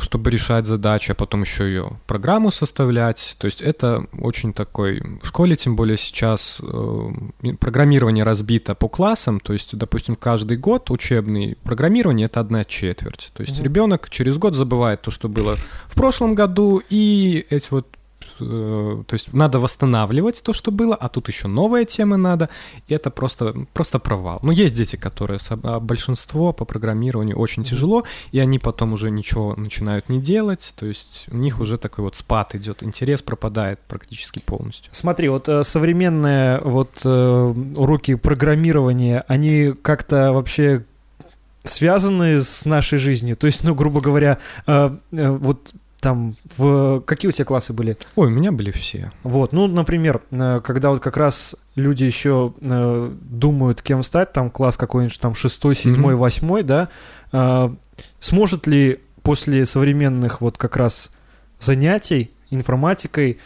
[0.00, 3.36] чтобы решать задачи, а потом еще ее программу составлять.
[3.38, 5.00] То есть это очень такой...
[5.22, 7.10] В школе, тем более сейчас, э,
[7.60, 9.40] программирование разбито по классам.
[9.40, 13.30] То есть, допустим, каждый год учебный программирование— это одна четверть.
[13.34, 13.64] То есть угу.
[13.64, 17.97] ребенок через год забывает то, что было в прошлом году, и эти вот
[18.38, 22.48] то есть надо восстанавливать то, что было, а тут еще новые темы надо,
[22.86, 24.40] и это просто, просто провал.
[24.42, 29.54] Ну, есть дети, которые, а большинство по программированию очень тяжело, и они потом уже ничего
[29.56, 34.38] начинают не делать, то есть у них уже такой вот спад идет, интерес пропадает практически
[34.38, 34.92] полностью.
[34.92, 40.84] Смотри, вот э, современные вот э, уроки программирования, они как-то вообще
[41.64, 43.36] связаны с нашей жизнью.
[43.36, 47.96] То есть, ну, грубо говоря, вот там в какие у тебя классы были?
[48.14, 49.12] Ой, у меня были все.
[49.22, 54.50] Вот, ну, например, э, когда вот как раз люди еще э, думают, кем стать, там
[54.50, 56.88] класс какой-нибудь там шестой, седьмой, восьмой, да,
[57.32, 57.70] э,
[58.20, 61.10] сможет ли после современных вот как раз
[61.58, 63.38] занятий информатикой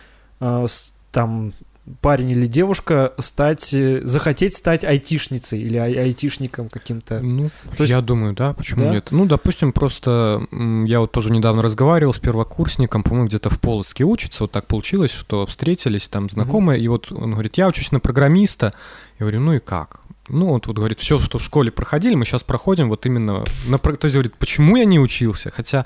[1.12, 1.54] там
[2.00, 7.20] парень или девушка стать, э, захотеть стать айтишницей или ай- айтишником каким-то.
[7.20, 8.06] Ну, То я есть...
[8.06, 8.90] думаю, да, почему да?
[8.90, 9.08] нет?
[9.10, 10.46] Ну, допустим, просто
[10.86, 15.10] я вот тоже недавно разговаривал с первокурсником, по-моему, где-то в Полоцке учится, вот так получилось,
[15.10, 16.84] что встретились там знакомые, mm-hmm.
[16.84, 18.72] и вот он говорит, я учусь на программиста.
[19.18, 20.00] Я говорю, ну и как?
[20.28, 23.78] Ну, вот, вот говорит, все, что в школе проходили, мы сейчас проходим вот именно на...
[23.78, 25.50] То есть, говорит, почему я не учился?
[25.50, 25.84] Хотя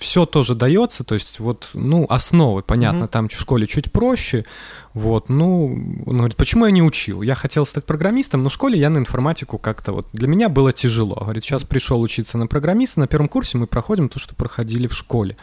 [0.00, 3.08] все тоже дается, то есть вот, ну, основы, понятно, mm-hmm.
[3.08, 4.46] там в школе чуть проще,
[4.94, 5.66] вот, ну,
[6.06, 7.20] он говорит, почему я не учил?
[7.20, 10.72] Я хотел стать программистом, но в школе я на информатику как-то вот, для меня было
[10.72, 11.16] тяжело.
[11.16, 14.94] Говорит, сейчас пришел учиться на программиста, на первом курсе мы проходим то, что проходили в
[14.94, 15.36] школе.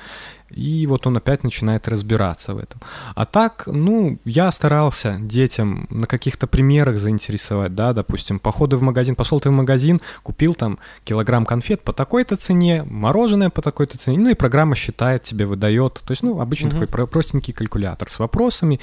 [0.50, 2.82] И вот он опять начинает разбираться в этом.
[3.16, 9.16] А так, ну, я старался детям на каких-то примерах заинтересовать, да, допустим, походы в магазин,
[9.16, 14.20] пошел ты в магазин, купил там килограмм конфет по такой-то цене, мороженое по такой-то цене,
[14.20, 16.02] ну и программа считает тебе, выдает.
[16.06, 16.88] То есть, ну, обычно uh-huh.
[16.88, 18.80] такой простенький калькулятор с вопросами.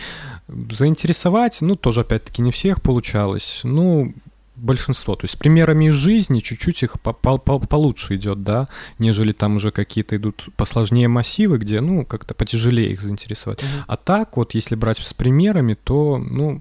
[0.49, 3.61] Заинтересовать, ну, тоже опять-таки не всех получалось.
[3.65, 4.13] Ну,
[4.57, 5.17] большинство.
[5.17, 9.57] То есть примерами из жизни чуть-чуть их по -по -по получше идет, да, нежели там
[9.57, 13.63] уже какие-то идут посложнее массивы, где, ну, как-то потяжелее их заинтересовать.
[13.63, 13.85] -hmm.
[13.87, 16.61] А так вот, если брать с примерами, то, ну,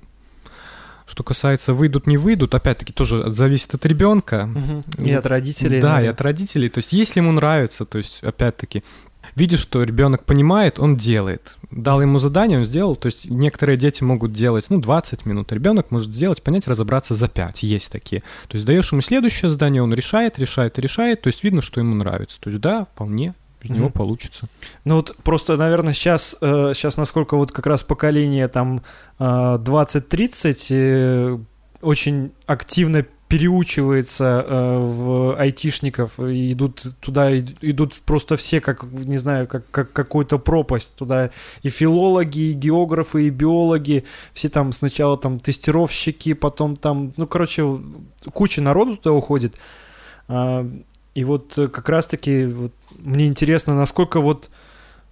[1.06, 4.50] что касается выйдут, не выйдут, опять-таки тоже зависит от ребенка.
[4.56, 5.06] Угу.
[5.06, 5.82] И от родителей.
[5.82, 6.06] Да, наверное.
[6.06, 6.70] и от родителей.
[6.70, 8.84] То есть, если ему нравится, то есть, опять-таки,
[9.36, 11.58] видишь, что ребенок понимает, он делает.
[11.72, 12.96] Дал ему задание, он сделал.
[12.96, 15.52] То есть некоторые дети могут делать, ну, 20 минут.
[15.52, 17.64] Ребенок может сделать, понять, разобраться за 5.
[17.64, 18.22] Есть такие.
[18.48, 21.22] То есть даешь ему следующее задание, он решает, решает, решает.
[21.22, 22.40] То есть видно, что ему нравится.
[22.40, 24.46] То есть да, вполне из него получится.
[24.84, 28.84] Ну вот просто, наверное, сейчас, э, сейчас насколько вот как раз поколение там
[29.20, 31.38] э, 20-30 э,
[31.82, 39.64] очень активно переучивается э, в айтишников, идут туда, идут просто все, как, не знаю, как,
[39.72, 40.96] как какую-то пропасть.
[40.96, 41.32] Туда
[41.64, 47.80] и филологи, и географы, и биологи, все там сначала там тестировщики, потом там, ну, короче,
[48.34, 49.56] куча народу туда уходит.
[50.28, 50.70] А,
[51.16, 54.50] и вот как раз-таки вот, мне интересно, насколько вот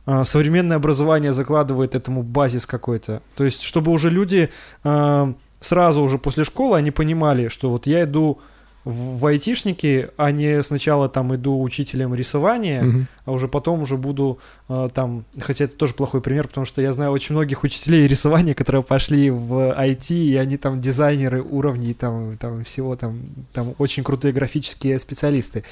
[0.06, 3.21] э, современное образование закладывает этому базис какой-то.
[3.36, 4.50] То есть, чтобы уже люди
[4.84, 8.39] э, сразу уже после школы они понимали, что вот я иду
[8.84, 13.08] в айтишники, а не сначала там иду учителем рисования, Мгм.
[13.26, 16.91] а уже потом уже буду э, там, хотя это тоже плохой пример, потому что я
[16.91, 22.38] знаю очень многих учителей рисования, которые пошли в IT, и они там дизайнеры уровней там,
[22.38, 23.21] там всего там,
[23.54, 25.63] там очень крутые графические специалисты.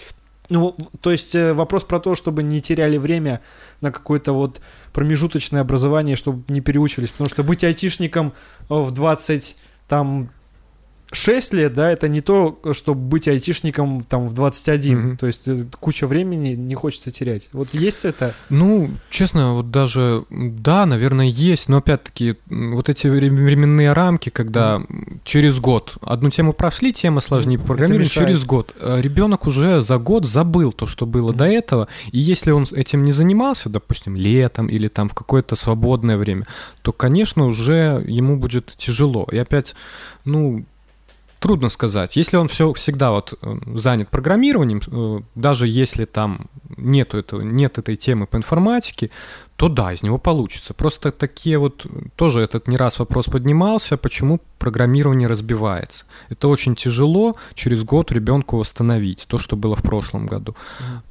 [0.49, 3.41] Ну, то есть э, вопрос про то, чтобы не теряли время
[3.81, 4.61] на какое-то вот
[4.93, 8.33] промежуточное образование, чтобы не переучивались, потому что быть айтишником
[8.69, 9.55] э, в 20
[9.89, 10.29] там
[11.11, 14.99] 6 лет, да, это не то, чтобы быть айтишником там в 21.
[14.99, 15.17] Мгм.
[15.17, 17.49] То есть э, куча времени не хочется терять.
[17.51, 18.33] Вот есть это?
[18.49, 24.75] Ну, честно, вот даже, да, наверное, есть, но опять-таки, вот эти вре- временные рамки, когда
[24.75, 27.65] м, через год одну тему прошли, тема сложнее Мгм.
[27.67, 32.51] программирования, через год ребенок уже за год забыл то, что было до этого, и если
[32.51, 36.45] он этим не занимался, допустим, летом или там в какое-то свободное время,
[36.83, 39.27] то, конечно, уже ему будет тяжело.
[39.31, 39.75] И опять,
[40.25, 40.65] ну,
[41.39, 42.17] Трудно сказать.
[42.17, 47.77] Если он все всегда вот э, занят программированием, э, даже если там нету этого, нет
[47.77, 49.09] этой темы по информатике,
[49.59, 50.73] то да, из него получится.
[50.73, 56.05] Просто такие вот, тоже этот не раз вопрос поднимался, почему программирование разбивается.
[56.29, 60.55] Это очень тяжело через год ребенку восстановить то, что было в прошлом году.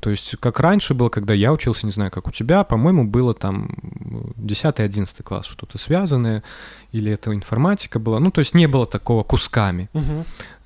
[0.00, 3.34] То есть, как раньше было, когда я учился, не знаю, как у тебя, по-моему, было
[3.34, 3.68] там
[4.38, 6.42] 10-11 класс, что-то связанное,
[6.92, 8.18] или это информатика была.
[8.18, 9.90] Ну, то есть не было такого кусками.
[9.92, 10.24] Мгм.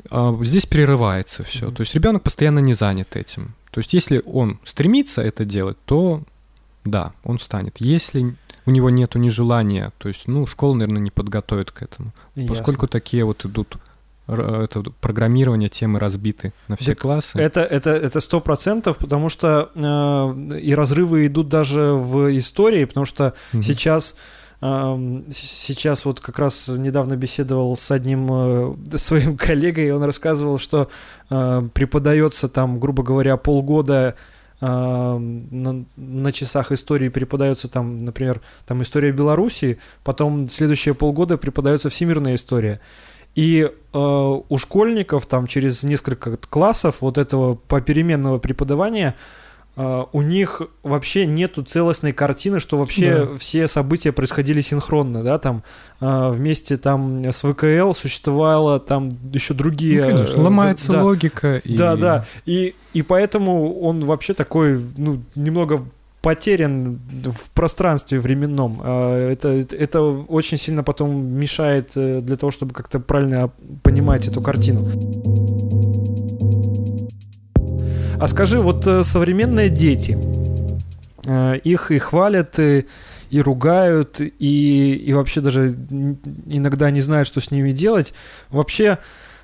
[0.09, 1.67] А здесь прерывается все.
[1.67, 1.75] Мгм.
[1.75, 3.57] То есть ребенок постоянно не занят этим.
[3.73, 6.23] То есть если он стремится это делать, то
[6.85, 7.77] да, он станет.
[7.81, 8.35] Если
[8.67, 12.13] у него нету ни желания, то есть, ну, школа, наверное, не подготовит к этому.
[12.49, 13.77] Поскольку такие вот идут
[14.29, 17.39] это программирование темы разбиты на все Так классы.
[17.39, 23.05] Это это это сто процентов, потому что э, и разрывы идут даже в истории, потому
[23.05, 23.63] что Мгм.
[23.65, 24.17] сейчас
[24.61, 30.59] с- сейчас вот как раз недавно беседовал с одним э, своим коллегой, и он рассказывал,
[30.61, 30.89] что
[31.29, 34.15] э, преподается там, грубо говоря, полгода э,
[34.67, 42.37] на, на часах истории преподается там, например, там история Беларуси, потом следующие полгода преподается всемирная
[42.37, 42.81] история.
[43.35, 49.17] И э, у школьников там через несколько классов вот этого попеременного преподавания
[49.77, 53.39] у них вообще нету целостной картины, что вообще Да.
[53.39, 55.63] все события происходили синхронно, да, там
[56.01, 60.03] э, вместе там с ВКЛ существовало там еще другие...
[60.03, 61.57] Ну, конечно, э, ломается да, логика.
[61.65, 62.25] и- да, да.
[62.45, 65.85] И, и поэтому он вообще такой, ну, немного
[66.21, 68.79] потерян в пространстве временном.
[68.83, 73.51] А, Это, это очень сильно потом мешает э, для того, чтобы как-то правильно
[73.83, 74.87] понимать эту картину.
[78.23, 80.17] А скажи, вот э, современные дети,
[81.25, 82.87] э, их и хвалят, и,
[83.31, 85.71] и ругают, и, и вообще даже
[86.47, 88.15] иногда не знают, что с ними делать.
[88.51, 88.99] Вообще,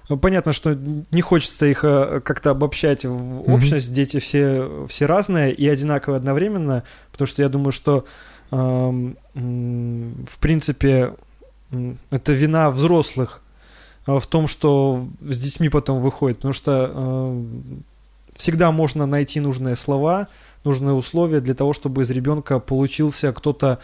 [0.08, 0.78] э, понятно, что
[1.10, 3.92] не хочется их как-то обобщать в общность.
[3.92, 8.04] Дети все, все разные и одинаковые одновременно, потому что я думаю, что
[8.52, 11.14] эм, в принципе
[12.12, 13.42] это вина взрослых
[14.06, 17.42] в том, что с детьми потом выходит, потому что э,
[18.38, 20.29] всегда можно найти нужные слова,
[20.64, 23.81] нужные условия для того, чтобы из ребенка получился кто-то,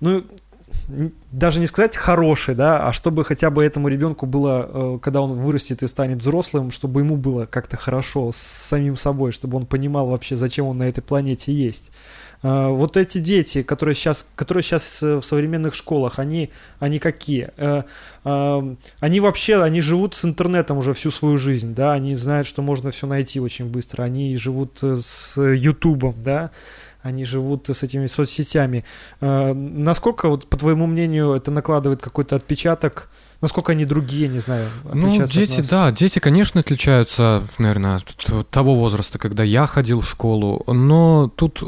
[0.00, 0.24] ну,
[1.32, 5.32] даже не сказать хороший, да, а чтобы хотя бы этому ребенку было, э, когда он
[5.32, 10.06] вырастет и станет взрослым, чтобы ему было как-то хорошо с самим собой, чтобы он понимал
[10.06, 11.90] вообще, зачем он на этой планете есть.
[12.42, 16.50] Э, Вот эти дети, которые сейчас, которые сейчас э, в современных школах, они,
[16.80, 17.50] они какие?
[17.56, 17.82] Э,
[18.24, 22.62] э, Они вообще, они живут с интернетом уже всю свою жизнь, да, они знают, что
[22.62, 26.50] можно все найти очень быстро, они живут э, с Ютубом, да,
[27.02, 28.84] они живут с этими соцсетями.
[29.20, 33.08] Насколько, вот, по твоему мнению, это накладывает какой-то отпечаток?
[33.40, 39.18] Насколько они другие, не знаю, Ну, дети, да, дети, конечно, отличаются, наверное, от того возраста,
[39.18, 41.60] когда я ходил в школу, но тут,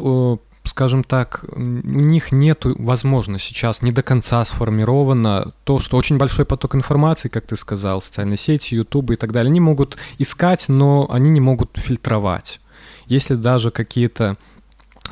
[0.65, 6.47] скажем так, у них нет возможности сейчас не до конца сформировано то, что очень большой
[6.47, 11.07] поток информации, как ты сказал, социальные сети, ютубы и так далее, они могут искать, но
[11.11, 12.61] они не могут фильтровать.
[13.07, 14.37] Если даже какие-то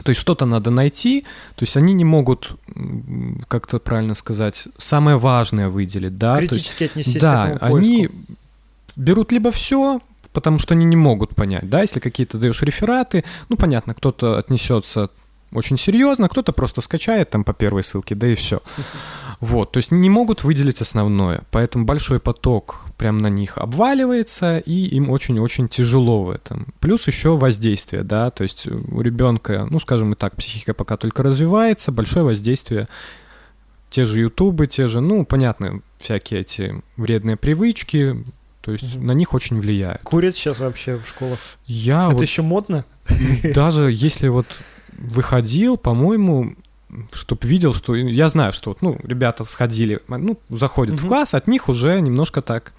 [0.05, 1.21] то есть что-то надо найти,
[1.55, 2.57] то есть они не могут,
[3.47, 6.37] как-то правильно сказать, самое важное выделить, да?
[6.37, 7.77] то есть- Критически отнестись к да, этому поиску.
[7.77, 8.09] они
[8.97, 10.01] берут либо все,
[10.33, 15.11] потому что они не могут понять, да, если какие-то даешь рефераты, ну, понятно, кто-то отнесется
[15.53, 18.63] очень серьезно, кто-то просто скачает там по первой ссылке, да и все.
[19.41, 24.87] Вот, то есть не могут выделить основное, поэтому большой поток прям на них обваливается, и
[24.97, 26.73] им очень-очень тяжело в этом.
[26.79, 31.23] Плюс еще воздействие, да, то есть у ребенка, ну, скажем и так, психика пока только
[31.23, 32.89] развивается, большое воздействие
[33.91, 38.25] те же ютубы, те же, ну, понятно, всякие эти вредные привычки,
[38.63, 39.05] то есть угу.
[39.05, 40.03] на них очень влияет.
[40.03, 41.39] Курят сейчас вообще в школах?
[41.67, 42.85] Я Это вот, еще модно?
[43.55, 44.47] Даже если вот
[45.03, 46.55] выходил, по-моему,
[47.13, 51.07] чтобы видел, что я знаю, что ну ребята сходили, ну заходят угу.
[51.07, 52.73] в класс, от них уже немножко так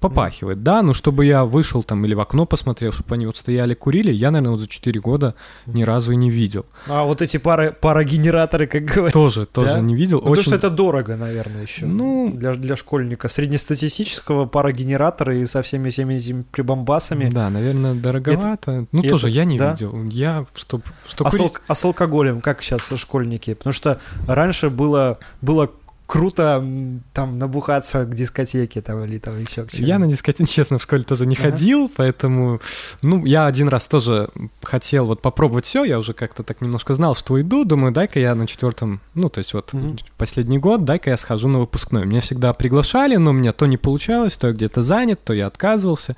[0.00, 3.74] попахивает, да, но чтобы я вышел там или в окно посмотрел, чтобы они вот стояли,
[3.74, 5.34] курили, я, наверное, вот за 4 года
[5.66, 6.64] ни разу и не видел.
[6.88, 9.12] А вот эти пары, парогенераторы, как говорят.
[9.12, 9.80] Тоже, тоже да?
[9.80, 10.22] не видел.
[10.24, 10.44] Ну, Очень...
[10.44, 11.86] Потому что это дорого, наверное, еще.
[11.86, 13.28] Ну, для, для школьника.
[13.28, 17.28] Среднестатистического парогенератора и со всеми всеми этими прибамбасами.
[17.28, 18.72] Да, наверное, дороговато.
[18.72, 19.72] Это, ну, тоже это, я не да?
[19.72, 20.04] видел.
[20.04, 20.84] Я, чтобы...
[21.06, 21.52] Что а, курить...
[21.52, 23.52] с, а с алкоголем как сейчас школьники?
[23.54, 25.70] Потому что раньше было, было
[26.10, 26.64] круто
[27.12, 30.82] там набухаться к дискотеке там или там еще к чему Я на дискотеке, честно, в
[30.82, 31.44] школе тоже не ага.
[31.44, 32.60] ходил, поэтому,
[33.00, 34.28] ну, я один раз тоже
[34.60, 38.34] хотел вот попробовать все, я уже как-то так немножко знал, что иду, думаю, дай-ка я
[38.34, 39.96] на четвертом, ну, то есть вот угу.
[40.16, 42.06] последний год, дай-ка я схожу на выпускной.
[42.06, 45.46] Меня всегда приглашали, но у меня то не получалось, то я где-то занят, то я
[45.46, 46.16] отказывался,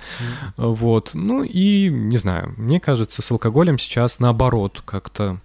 [0.57, 0.73] угу.
[0.73, 1.11] вот.
[1.13, 5.37] Ну и, не знаю, мне кажется, с алкоголем сейчас наоборот как-то...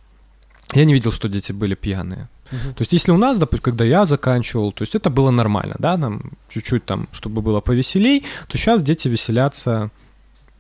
[0.73, 2.29] Я не видел, что дети были пьяные.
[2.51, 2.73] Uh-huh.
[2.75, 5.99] То есть, если у нас, допустим, когда я заканчивал, то есть это было нормально, да,
[5.99, 9.91] там чуть-чуть там, чтобы было повеселей, то сейчас дети веселятся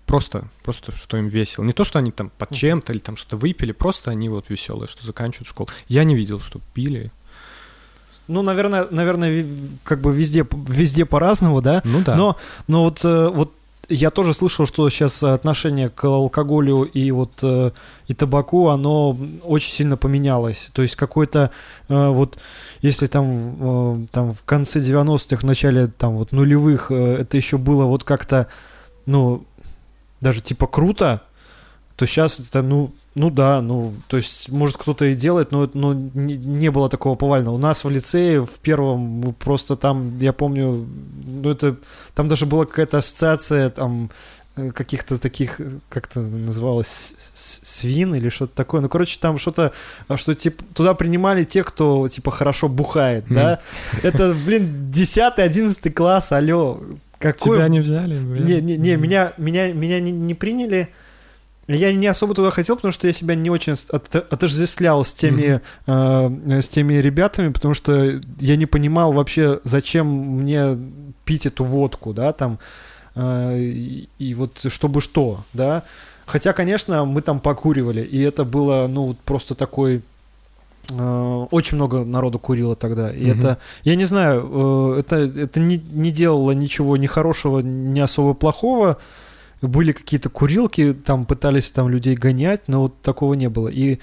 [0.06, 1.64] просто, просто что им весело.
[1.64, 4.88] Не то, что они там под чем-то или там что-то выпили, просто они вот веселые,
[4.88, 5.68] что заканчивают школу.
[5.86, 7.10] Я не видел, что пили.
[8.26, 9.46] Ну, наверное, наверное,
[9.84, 11.80] как бы везде, везде по-разному, да?
[11.84, 12.14] Ну да.
[12.14, 12.36] Но,
[12.66, 13.52] но вот, э, вот
[13.88, 17.70] я тоже слышал, что сейчас отношение к алкоголю и вот э,
[18.06, 20.70] и табаку, оно очень сильно поменялось.
[20.72, 21.50] То есть какой-то
[21.88, 22.38] э, вот,
[22.82, 23.56] если там,
[24.04, 28.48] э, там в конце 90-х, в начале там вот нулевых, это еще было вот как-то,
[29.06, 29.44] ну,
[30.20, 31.22] даже типа круто,
[31.96, 35.92] то сейчас это, ну, ну да, ну, то есть, может, кто-то и делает, но, но
[35.92, 37.54] не, не было такого повального.
[37.54, 40.86] У нас в лицее, в первом, просто там, я помню,
[41.24, 41.76] ну это,
[42.14, 44.10] там даже была какая-то ассоциация, там,
[44.56, 48.82] э, каких-то таких, как это называлось, свин или что-то такое.
[48.82, 49.72] Ну, короче, там что-то,
[50.14, 53.34] что, типа, туда принимали тех, кто, типа, хорошо бухает, mm.
[53.34, 53.60] да?
[54.02, 56.80] Это, блин, 10-11 класс, алло.
[57.18, 57.56] Какой...
[57.56, 58.16] Тебя не взяли?
[58.16, 58.46] Блин.
[58.46, 58.96] Не, не, не, mm.
[58.96, 60.88] меня, меня, меня не, не приняли,
[61.68, 65.60] я не особо туда хотел, потому что я себя не очень от, отождествлял с теми,
[65.86, 66.58] mm-hmm.
[66.58, 70.78] э, с теми ребятами, потому что я не понимал вообще, зачем мне
[71.26, 72.58] пить эту водку, да, там,
[73.14, 75.82] э, и, и вот чтобы что, да.
[76.24, 80.02] Хотя, конечно, мы там покуривали, и это было, ну, просто такой
[80.90, 83.10] э, очень много народу курило тогда.
[83.10, 83.38] И mm-hmm.
[83.38, 88.32] это, я не знаю, э, это, это не, не делало ничего ни хорошего, ни особо
[88.32, 88.96] плохого
[89.62, 93.68] были какие-то курилки, там пытались там людей гонять, но вот такого не было.
[93.68, 93.98] И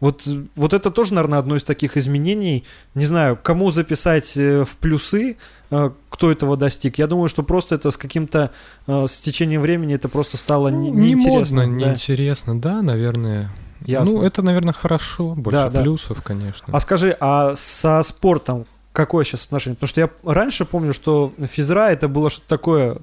[0.00, 2.64] вот, вот это тоже, наверное, одно из таких изменений.
[2.94, 5.36] Не знаю, кому записать э, в плюсы,
[5.70, 6.98] э, кто этого достиг.
[6.98, 8.52] Я думаю, что просто это с каким-то,
[8.86, 11.62] э, с течением времени это просто стало ну, неинтересно.
[11.66, 11.86] Не да.
[11.90, 13.50] неинтересно, да, наверное.
[13.86, 14.18] Ясно.
[14.18, 16.22] Ну, это, наверное, хорошо, больше да, плюсов, да.
[16.22, 16.66] конечно.
[16.72, 19.76] А скажи, а со спортом какое сейчас отношение?
[19.76, 22.98] Потому что я раньше помню, что физра это было что-то такое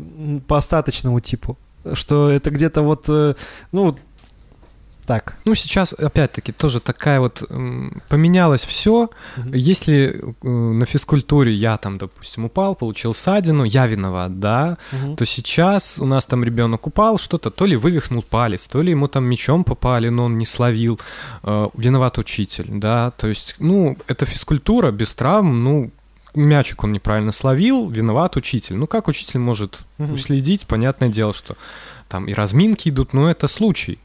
[0.48, 1.58] по остаточному типу
[1.94, 3.36] что это где-то вот, э,
[3.72, 3.98] ну,
[5.06, 5.36] так.
[5.46, 7.44] Ну, сейчас, опять-таки, тоже такая вот...
[8.10, 9.10] Поменялось все.
[9.38, 9.50] Угу.
[9.54, 15.16] Если э, на физкультуре я там, допустим, упал, получил ссадину, я виноват, да, угу.
[15.16, 19.08] то сейчас у нас там ребенок упал, что-то, то ли вывихнул палец, то ли ему
[19.08, 21.00] там мечом попали, но он не словил.
[21.44, 23.12] Э, виноват учитель, да.
[23.12, 25.92] То есть, ну, это физкультура без травм, ну,
[26.36, 28.76] мячик он неправильно словил, виноват учитель.
[28.76, 30.14] Ну как учитель может угу.
[30.14, 30.68] уследить?
[30.68, 31.56] Понятное дело, что
[32.08, 34.00] там и разминки идут, но это случай.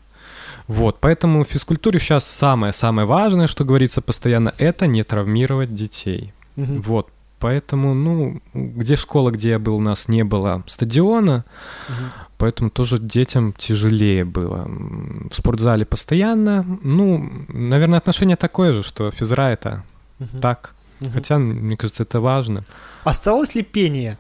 [0.67, 6.33] Вот, поэтому в физкультуре сейчас самое-самое важное, что говорится постоянно, это не травмировать детей.
[6.57, 6.81] Угу.
[6.81, 7.09] Вот,
[7.41, 11.45] поэтому, ну, где школа, где я был, у нас не было стадиона,
[11.89, 11.95] угу.
[12.39, 14.71] поэтому тоже детям тяжелее было.
[15.29, 19.83] В спортзале постоянно, ну, наверное, отношение такое же, что физра это
[20.21, 20.39] угу.
[20.41, 21.11] так, Угу.
[21.13, 22.65] Хотя, мне кажется, это важно.
[23.05, 24.17] Осталось ли пение?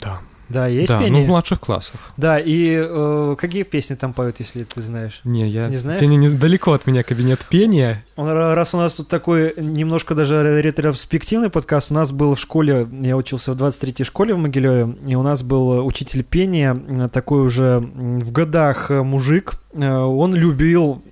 [0.00, 0.20] Да.
[0.50, 1.20] Да, есть да, пение.
[1.20, 2.12] ну в младших классах.
[2.16, 5.20] Да, и э, какие песни там поют, если ты знаешь?
[5.24, 6.00] Не, я не знаешь.
[6.00, 8.04] Пение недалеко от меня кабинет пения.
[8.16, 13.16] Раз у нас тут такой немножко даже ретроспективный подкаст, у нас был в школе, я
[13.16, 18.32] учился в 23-й школе в Могилеве, и у нас был учитель пения, такой уже в
[18.32, 19.54] годах мужик.
[19.72, 21.02] Э, он любил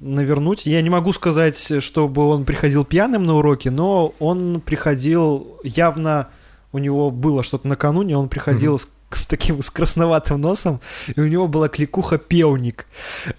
[0.00, 0.66] навернуть.
[0.66, 6.28] Я не могу сказать, чтобы он приходил пьяным на уроки, но он приходил явно,
[6.72, 9.12] у него было что-то накануне, он приходил mm-hmm.
[9.12, 10.80] с, с таким с красноватым носом,
[11.14, 12.86] и у него была кликуха певник.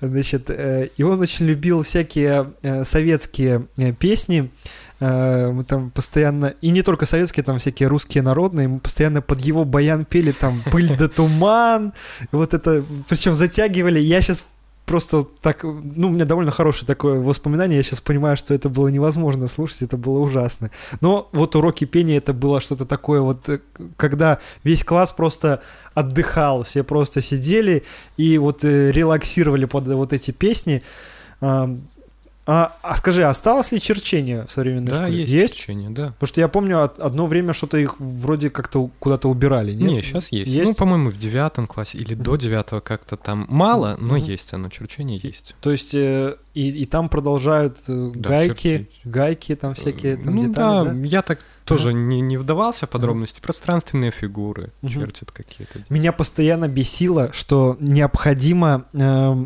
[0.01, 4.51] Значит, э, и он очень любил всякие э, советские э, песни.
[4.99, 9.41] Э, мы там постоянно, и не только советские, там всякие русские народные, мы постоянно под
[9.41, 11.93] его баян пели там «Пыль да туман»,
[12.31, 14.45] вот это, причем затягивали, я сейчас
[14.85, 18.89] просто так, ну, у меня довольно хорошее такое воспоминание, я сейчас понимаю, что это было
[18.89, 20.71] невозможно слушать, это было ужасно.
[21.01, 23.59] Но вот уроки пения это было что-то такое вот, э,
[23.97, 25.61] когда весь класс просто
[25.93, 27.83] отдыхал, все просто сидели
[28.17, 30.83] и вот э, релаксировали под вот эти песни.
[32.45, 35.21] А, а скажи, осталось ли черчение в современной да, школе?
[35.21, 36.07] есть, есть черчение, да.
[36.11, 39.89] Потому что я помню, одно время что-то их вроде как-то куда-то убирали, нет?
[39.89, 40.51] Не, сейчас есть.
[40.51, 40.71] есть.
[40.71, 44.31] Ну, по-моему, в девятом классе или до девятого как-то там мало, но uh-huh.
[44.31, 45.55] есть оно, черчение есть.
[45.61, 49.01] То есть э, и, и там продолжают э, да, гайки, чертить.
[49.05, 52.07] гайки там всякие там ну, детали, да, да, я так тоже uh-huh.
[52.07, 53.39] не, не вдавался в подробности.
[53.39, 54.89] Пространственные фигуры uh-huh.
[54.89, 55.79] чертят какие-то.
[55.87, 58.85] Меня постоянно бесило, что необходимо...
[58.91, 59.45] Э,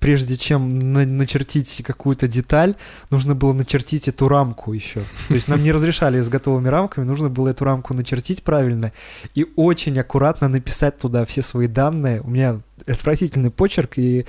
[0.00, 2.76] прежде чем на начертить какую-то деталь,
[3.10, 5.00] нужно было начертить эту рамку еще.
[5.28, 8.92] То есть нам не разрешали с готовыми рамками, нужно было эту рамку начертить правильно
[9.34, 12.20] и очень аккуратно написать туда все свои данные.
[12.20, 14.26] У меня отвратительный почерк, и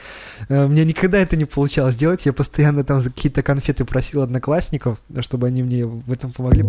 [0.48, 2.26] э, мне никогда это не получалось делать.
[2.26, 6.64] Я постоянно там за какие-то конфеты просил одноклассников, чтобы они мне в этом помогли.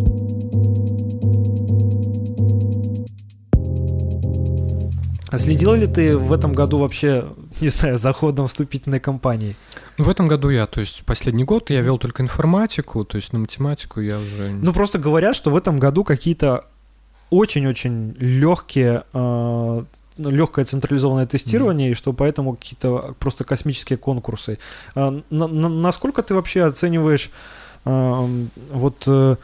[5.31, 7.25] А следил ли ты в этом году вообще,
[7.61, 9.57] не знаю, за ходом вступительной кампании?
[9.97, 13.33] Ну, в этом году я, то есть последний год я вел только информатику, то есть
[13.33, 14.51] на математику я уже...
[14.51, 16.65] Ну, просто говорят, что в этом году какие-то
[17.31, 19.85] очень-очень легкие э,
[20.19, 21.93] легкое централизованное тестирование, mm-hmm.
[21.93, 24.59] и что поэтому какие-то просто космические конкурсы.
[24.95, 27.31] А, на, на, насколько ты вообще оцениваешь
[27.85, 28.29] а,
[28.73, 29.37] вот э,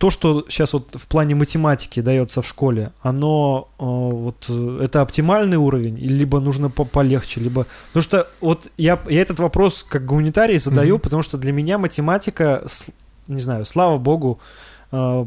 [0.00, 4.48] то, что сейчас вот в плане математики дается в школе, оно э, вот
[4.80, 9.84] это оптимальный уровень, либо нужно по полегче, либо потому что вот я я этот вопрос
[9.86, 11.00] как гуманитарий задаю, mm-hmm.
[11.00, 12.62] потому что для меня математика,
[13.28, 14.40] не знаю, слава богу,
[14.90, 15.26] э,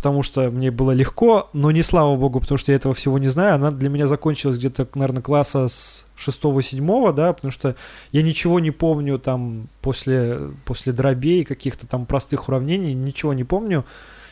[0.00, 3.28] потому что мне было легко, но не слава богу, потому что я этого всего не
[3.28, 3.56] знаю.
[3.56, 7.76] Она для меня закончилась где-то, наверное, класса с шестого-седьмого, да, потому что
[8.10, 13.84] я ничего не помню там после, после дробей, каких-то там простых уравнений, ничего не помню,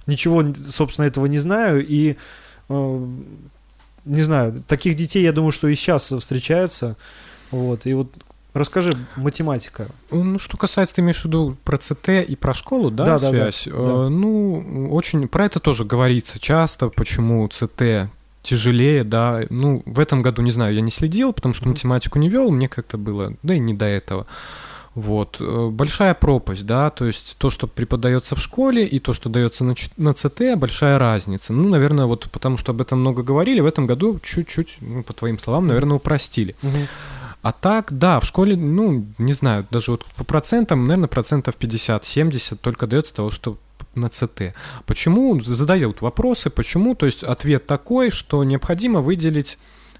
[0.06, 2.16] ничего, собственно, этого не знаю, и
[2.70, 3.06] э,
[4.06, 6.96] не знаю, таких детей, я думаю, что и сейчас встречаются,
[7.50, 8.08] вот, и вот
[8.55, 9.88] Расскажи, математика.
[10.11, 13.64] Ну, что касается, ты имеешь в виду про ЦТ и про школу, да, да связь?
[13.66, 13.92] Да, да, да.
[14.07, 18.11] Э, ну, очень, про это тоже говорится часто, почему ЦТ
[18.42, 19.42] тяжелее, да.
[19.51, 22.68] Ну, в этом году, не знаю, я не следил, потому что математику не вел, мне
[22.68, 24.26] как-то было, да и не до этого.
[24.94, 25.36] Вот.
[25.40, 29.62] Э, большая пропасть, да, то есть то, что преподается в школе и то, что дается
[29.62, 31.53] на, на ЦТ, большая разница.
[31.53, 35.12] Ну, наверное, вот потому что об этом много говорили, в этом году чуть-чуть, ну, по
[35.12, 36.57] твоим словам, наверное, упростили.
[36.62, 36.88] Угу.
[37.43, 42.57] А так, да, в школе, ну, не знаю, даже вот по процентам, наверное, процентов 50-70
[42.57, 43.59] только дается того, что
[43.95, 44.55] на ЦТ.
[44.86, 45.41] Почему?
[45.41, 46.95] Задают вопросы, почему?
[46.95, 49.59] То есть ответ такой, что необходимо выделить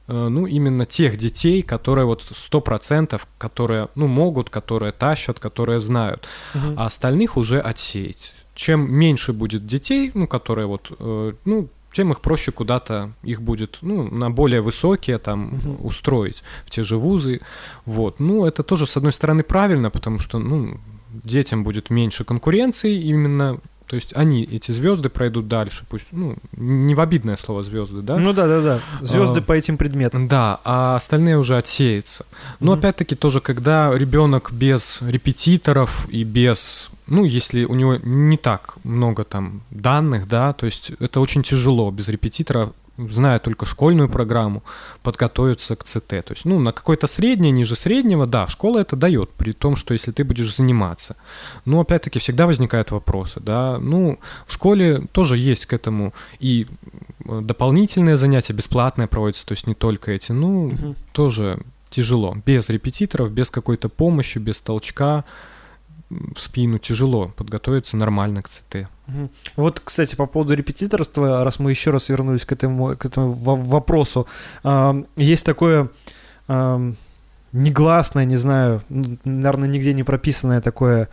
[0.09, 5.80] э, ну, именно тех детей, которые вот сто процентов, которые, ну, могут, которые тащат, которые
[5.80, 6.74] знают, угу.
[6.76, 8.34] а остальных уже отсеять.
[8.55, 13.78] Чем меньше будет детей, ну, которые вот, э, ну, тем их проще куда-то, их будет,
[13.80, 15.86] ну, на более высокие там угу.
[15.86, 17.41] устроить, в те же вузы,
[17.84, 18.20] вот.
[18.20, 20.78] Ну, это тоже, с одной стороны, правильно, потому что, ну,
[21.11, 25.84] детям будет меньше конкуренции именно то есть они, эти звезды, пройдут дальше.
[25.89, 28.18] Пусть, ну, не в обидное слово звезды, да?
[28.18, 28.80] Ну да, да, да.
[29.01, 30.28] Звезды а, по этим предметам.
[30.28, 32.26] Да, а остальные уже отсеются.
[32.61, 38.36] Но mm опять-таки тоже, когда ребенок без репетиторов и без ну, если у него не
[38.36, 44.09] так много там данных, да, то есть это очень тяжело без репетитора зная только школьную
[44.09, 44.62] программу,
[45.03, 46.09] подготовиться к ЦТ.
[46.09, 49.94] То есть, ну, на какое-то среднее, ниже среднего, да, школа это дает, при том, что
[49.94, 51.16] если ты будешь заниматься.
[51.64, 53.78] Но, опять-таки, всегда возникают вопросы, да.
[53.78, 56.66] Ну, в школе тоже есть к этому и
[57.24, 60.94] э, дополнительные занятия, бесплатные проводятся, то есть не только эти, ну, угу.
[61.12, 61.59] тоже
[61.90, 62.36] тяжело.
[62.44, 65.24] Без репетиторов, без какой-то помощи, без толчка
[66.11, 68.88] в спину тяжело подготовиться нормально к ЦТ.
[69.56, 74.26] Вот, кстати, по поводу репетиторства, раз мы еще раз вернулись к этому, к этому вопросу,
[75.16, 75.90] есть такое
[77.52, 81.09] негласное, не знаю, наверное, нигде не прописанное такое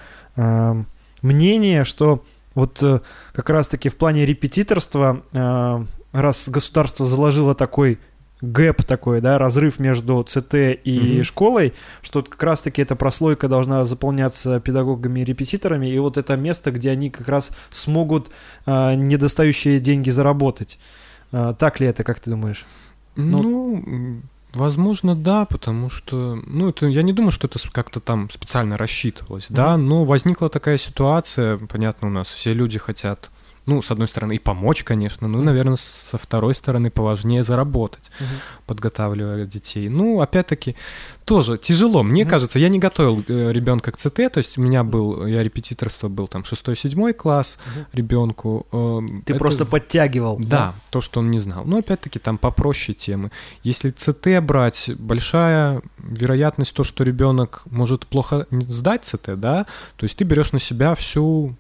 [1.22, 2.24] мнение, что
[2.54, 3.02] вот э,
[3.34, 5.22] как раз-таки в плане репетиторства,
[6.14, 8.00] раз государство заложило такой
[8.42, 11.24] гэп такой, да, разрыв между ЦТ и Мгм.
[11.24, 16.72] школой, что как раз-таки эта прослойка должна заполняться педагогами и репетиторами, и вот это место,
[16.72, 18.30] где они как раз смогут
[18.66, 20.78] а, недостающие деньги заработать.
[21.32, 22.66] А, так ли это, как ты думаешь?
[23.16, 24.22] Ну- Ну,
[24.54, 29.48] возможно, да, потому что, ну, это, я не думаю, что это как-то там специально рассчитывалось,
[29.50, 33.32] да, но возникла такая ситуация, понятно, у нас все люди хотят,
[33.66, 38.12] ну, с одной стороны, и помочь, конечно, ну, наверное, со второй стороны, поважнее заработать,
[38.66, 39.90] подготавливая детей.
[39.90, 40.76] Ну, опять-таки,
[41.26, 42.04] тоже тяжело.
[42.04, 42.30] Мне Мгм.
[42.30, 46.28] кажется, я не готовил ребенка к ЦТ, то есть у меня был, я репетиторство был
[46.28, 47.86] там 6-7 класс Мгм.
[47.94, 48.68] ребенку.
[48.72, 50.38] эм, Ты это- просто подтягивал.
[50.40, 51.64] да, то, что он не знал.
[51.66, 53.32] Но опять-таки там попроще темы.
[53.64, 59.66] Если ЦТ брать, большая вероятность то, что ребенок может плохо сдать ЦТ, да,
[59.98, 61.56] то есть ты берешь на себя всю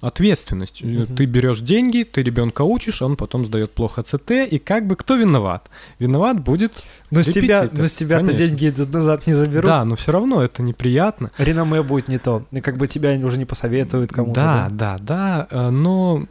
[0.00, 0.82] ответственность.
[0.82, 1.06] Мгм.
[1.16, 5.16] Ты берешь деньги, ты ребенка учишь, он потом сдает плохо ЦТ, и как бы кто
[5.16, 5.68] виноват?
[5.98, 9.66] Виноват будет Но с тебя, репетитор, но с тебя-то деньги назад не заберут.
[9.66, 11.30] Да, но все равно это неприятно.
[11.38, 12.44] Реноме будет не то.
[12.50, 14.34] И как бы тебя уже не посоветуют кому-то.
[14.40, 16.24] Да, да, да, э, но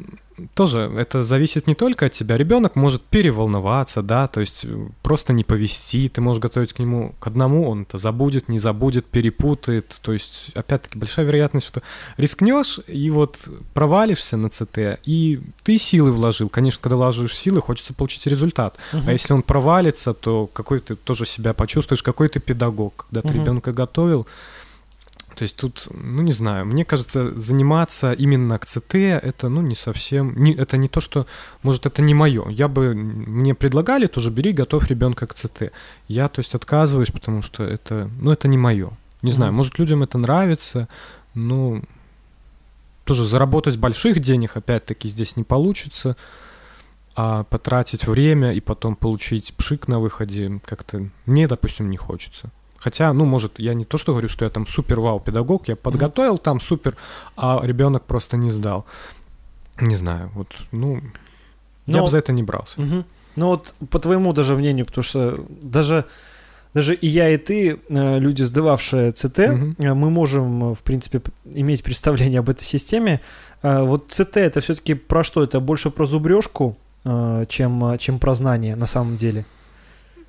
[0.54, 2.38] тоже это зависит не только от тебя.
[2.38, 6.10] Ребенок может переволноваться, да, то есть э, просто не повести.
[6.10, 9.98] Ты можешь готовить к нему к одному, он это забудет, не забудет, перепутает.
[10.02, 11.82] То есть, опять-таки, большая вероятность, что
[12.18, 13.38] рискнешь и вот
[13.74, 16.50] провалишься на ЦТ, и ты силы вложил.
[16.50, 18.78] Конечно, когда вложишь силы, хочется получить результат.
[18.94, 19.04] Мгм.
[19.08, 23.34] А если он провалится, то какой ты тоже себя почувствуешь, какой ты педагог, когда ты
[23.34, 23.42] Мгм.
[23.42, 24.28] ребенка готовил.
[25.40, 29.74] То есть тут, ну не знаю, мне кажется, заниматься именно к ЦТ это, ну не
[29.74, 31.28] совсем, не, это не то, что,
[31.64, 32.50] может, это не мое.
[32.50, 35.72] Я бы, мне предлагали тоже бери, готовь ребенка к ЦТ.
[36.10, 38.92] Я, то есть, отказываюсь, потому что это, ну это не мое.
[39.22, 39.58] Не знаю, Мгм.
[39.58, 40.90] может, людям это нравится,
[41.36, 41.84] но
[43.06, 46.18] тоже заработать больших денег, опять-таки, здесь не получится,
[47.16, 52.52] а потратить время и потом получить пшик на выходе как-то мне, допустим, не хочется.
[52.80, 56.38] Хотя, ну, может, я не то, что говорю, что я там супер-вау педагог, я подготовил
[56.38, 56.96] там супер,
[57.36, 58.86] а ребенок просто не сдал.
[59.82, 61.02] Не знаю, вот, ну,
[61.86, 62.82] я Но- бы за это не брался.
[62.82, 63.04] Мгм.
[63.36, 66.04] Ну вот по твоему даже мнению, потому что даже
[66.74, 71.22] даже и я, и ты, э, люди, сдававшие ЦТ, э, мы можем, в принципе,
[71.56, 73.20] иметь представление об этой системе.
[73.64, 75.44] Э, Вот ЦТ это все-таки про что?
[75.44, 76.76] Это больше про зубрежку,
[77.48, 79.46] чем, чем про знание на самом деле.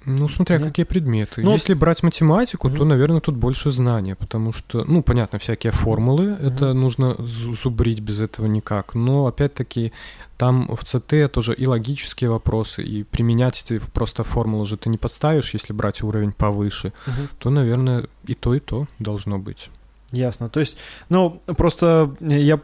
[0.06, 0.68] Ну, смотря Нет?
[0.68, 1.42] какие предметы.
[1.42, 2.88] Ну, Если брать математику, то, Мгм.
[2.88, 8.20] наверное, тут больше знания, потому что, ну, понятно, всякие формулы, это нужно зу- зубрить без
[8.20, 8.94] этого никак.
[8.94, 9.92] Но, опять-таки,
[10.38, 14.96] там в ЦТ тоже и логические вопросы, и применять эти просто формулы же ты не
[14.96, 16.92] подставишь, если брать уровень повыше,
[17.38, 19.70] то, наверное, и то, и то должно быть.
[20.12, 20.48] Ясно.
[20.48, 20.78] То есть,
[21.10, 22.58] ну, просто я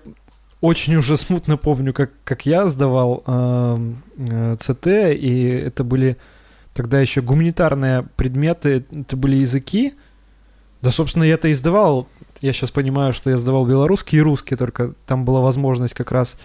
[0.63, 6.17] очень уже смутно помню, как, как я сдавал эм, э, ЦТ, и это были
[6.77, 9.95] тогда еще гуманитарные предметы, это были языки.
[10.83, 12.07] Да, собственно, я это и сдавал.
[12.43, 16.39] Я сейчас понимаю, что я сдавал белорусский и русский, только там была возможность как раз.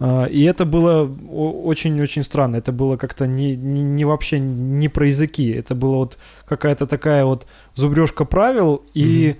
[0.00, 2.56] А, И это было очень-очень странно.
[2.56, 5.48] Это было как-то не, не, не вообще не про языки.
[5.50, 8.82] Это была вот какая-то такая вот зубрежка правил.
[8.94, 9.36] И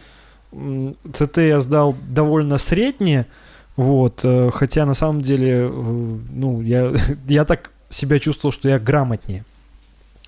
[1.13, 3.27] ЦТ я сдал довольно средне.
[3.75, 6.95] Вот, э, хотя на самом деле, э, ну, я,
[7.29, 9.45] я так себя чувствовал, что я грамотнее.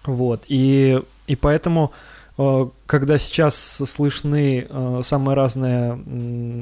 [0.08, 1.92] Вот, и, и поэтому,
[2.38, 5.98] э, когда сейчас слышны э, самые разные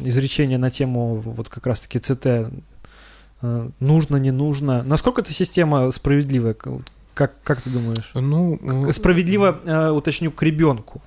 [0.04, 2.26] изречения на тему вот как раз-таки ЦТ,
[3.42, 6.56] э, нужно, не нужно, насколько эта система справедливая,
[7.14, 8.10] как, как ты думаешь?
[8.14, 8.58] Ну,
[8.92, 11.00] Справедливо, уточню, к ребенку.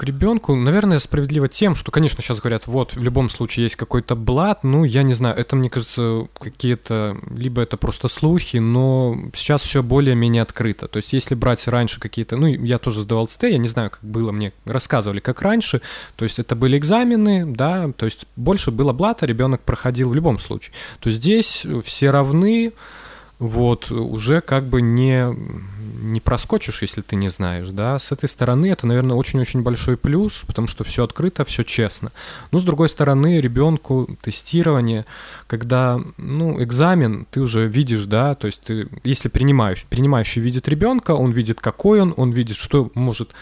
[0.00, 4.16] К ребенку, наверное, справедливо тем, что, конечно, сейчас говорят, вот, в любом случае есть какой-то
[4.16, 9.60] блат, ну, я не знаю, это, мне кажется, какие-то, либо это просто слухи, но сейчас
[9.60, 10.88] все более-менее открыто.
[10.88, 14.00] То есть, если брать раньше какие-то, ну, я тоже сдавал ЦТ, я не знаю, как
[14.02, 15.82] было, мне рассказывали, как раньше,
[16.16, 20.38] то есть, это были экзамены, да, то есть, больше было блата, ребенок проходил в любом
[20.38, 20.72] случае.
[21.00, 22.72] То здесь все равны,
[23.38, 25.26] вот, уже как бы не,
[26.00, 30.42] не проскочишь, если ты не знаешь, да, с этой стороны это, наверное, очень-очень большой плюс,
[30.46, 32.12] потому что все открыто, все честно.
[32.52, 35.06] Но, с другой стороны, ребенку тестирование,
[35.46, 41.12] когда, ну, экзамен, ты уже видишь, да, то есть ты, если принимающий, принимающий видит ребенка,
[41.12, 43.32] он видит, какой он, он видит, что может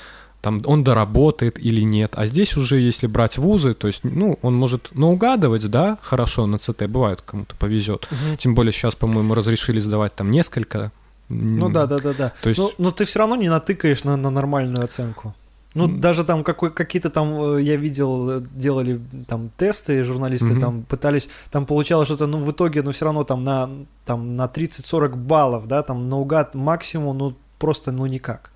[0.41, 2.13] там он доработает или нет.
[2.17, 6.59] А здесь уже, если брать вузы, то есть, ну, он может наугадывать, да, хорошо на
[6.59, 8.09] ЦТ, бывает, кому-то повезет.
[8.39, 10.93] Тем более сейчас, по-моему, разрешили сдавать там несколько.
[11.31, 12.33] Ну да, да, да, да.
[12.43, 15.35] То есть- но, но ты все равно не натыкаешь на, на нормальную оценку.
[15.75, 16.01] Ну, М.
[16.01, 20.61] даже там какой, какие-то там, э, я видел, э, делали там тесты, журналисты Мгм.
[20.61, 23.69] там пытались, там получалось что-то, ну, в итоге, ну, все равно там на,
[24.07, 28.51] там на 30-40 баллов, да, там наугад максимум, ну, просто ну никак.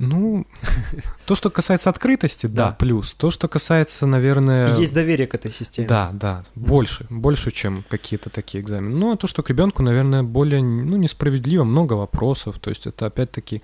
[0.00, 0.46] Ну,
[1.26, 3.12] то, что касается открытости, да, да, плюс.
[3.12, 4.74] То, что касается, наверное...
[4.78, 5.86] Есть доверие к этой системе.
[5.86, 8.96] Да, да, больше, больше, чем какие-то такие экзамены.
[8.96, 12.58] Ну, а то, что к ребенку, наверное, более, ну, несправедливо, много вопросов.
[12.58, 13.60] То есть это опять-таки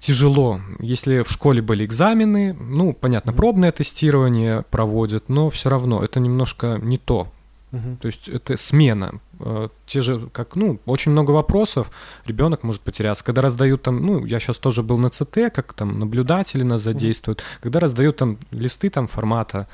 [0.00, 0.60] тяжело.
[0.80, 6.80] Если в школе были экзамены, ну, понятно, пробное тестирование проводят, но все равно это немножко
[6.82, 7.28] не то.
[7.70, 7.98] Угу.
[8.00, 9.20] То есть это смена.
[9.40, 11.90] Э, те же, как, ну, очень много вопросов,
[12.26, 13.24] ребенок может потеряться.
[13.24, 17.42] Когда раздают там, ну, я сейчас тоже был на ЦТ, как там наблюдатели нас задействуют,
[17.60, 19.68] когда раздают там листы там формата,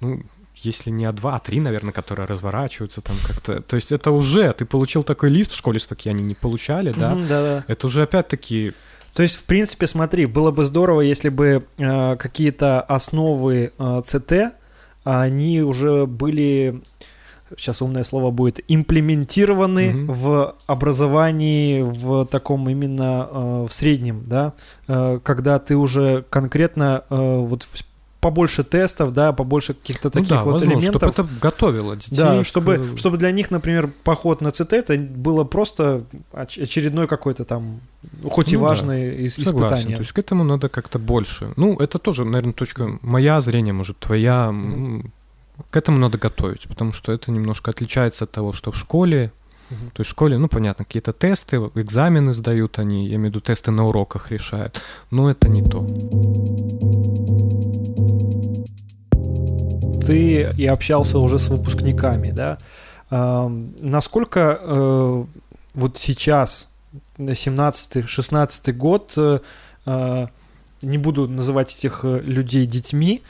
[0.00, 0.22] ну,
[0.56, 3.62] если не А2, А3, наверное, которые разворачиваются там как-то.
[3.62, 6.92] То есть это уже, ты получил такой лист в школе, что такие они не получали,
[6.96, 7.12] да?
[7.12, 7.64] Угу, да, да.
[7.68, 8.74] Это уже опять-таки
[9.14, 14.54] то есть, в принципе, смотри, было бы здорово, если бы э, какие-то основы э, ЦТ,
[15.04, 16.80] они уже были
[17.56, 20.12] сейчас умное слово будет, имплементированы угу.
[20.12, 24.52] в образовании в таком именно э, в среднем, да,
[24.88, 27.66] э, когда ты уже конкретно э, вот
[28.22, 31.12] побольше тестов, да, побольше каких-то таких ну да, вот возможно, элементов.
[31.12, 32.16] чтобы это готовило детей.
[32.16, 32.98] Да, чтобы, к...
[32.98, 37.80] чтобы для них, например, поход на ЦТ это было просто очередной какой-то там,
[38.30, 39.16] хоть ну, и важный да.
[39.24, 39.96] ис- испытание.
[39.96, 41.52] То есть к этому надо как-то больше.
[41.56, 44.50] Ну, это тоже, наверное, точка моя зрение, может, твоя.
[44.52, 45.10] Mm-hmm
[45.70, 49.32] к этому надо готовить, потому что это немножко отличается от того, что в школе.
[49.94, 53.40] То есть в школе, ну, понятно, какие-то тесты, экзамены сдают они, я имею в виду
[53.40, 55.86] тесты на уроках решают, но это не то.
[60.04, 62.58] Ты и общался уже с выпускниками, да?
[63.10, 63.48] А,
[63.78, 65.24] насколько э,
[65.74, 66.68] вот сейчас,
[67.16, 70.26] 17-16 год, э,
[70.82, 73.22] не буду называть этих людей детьми,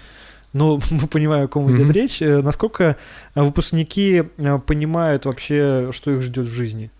[0.52, 1.92] но мы понимаем, о ком идет mm-hmm.
[1.92, 2.22] речь.
[2.22, 2.96] Э, насколько
[3.34, 6.90] э, выпускники э, понимают вообще, что их ждет в жизни?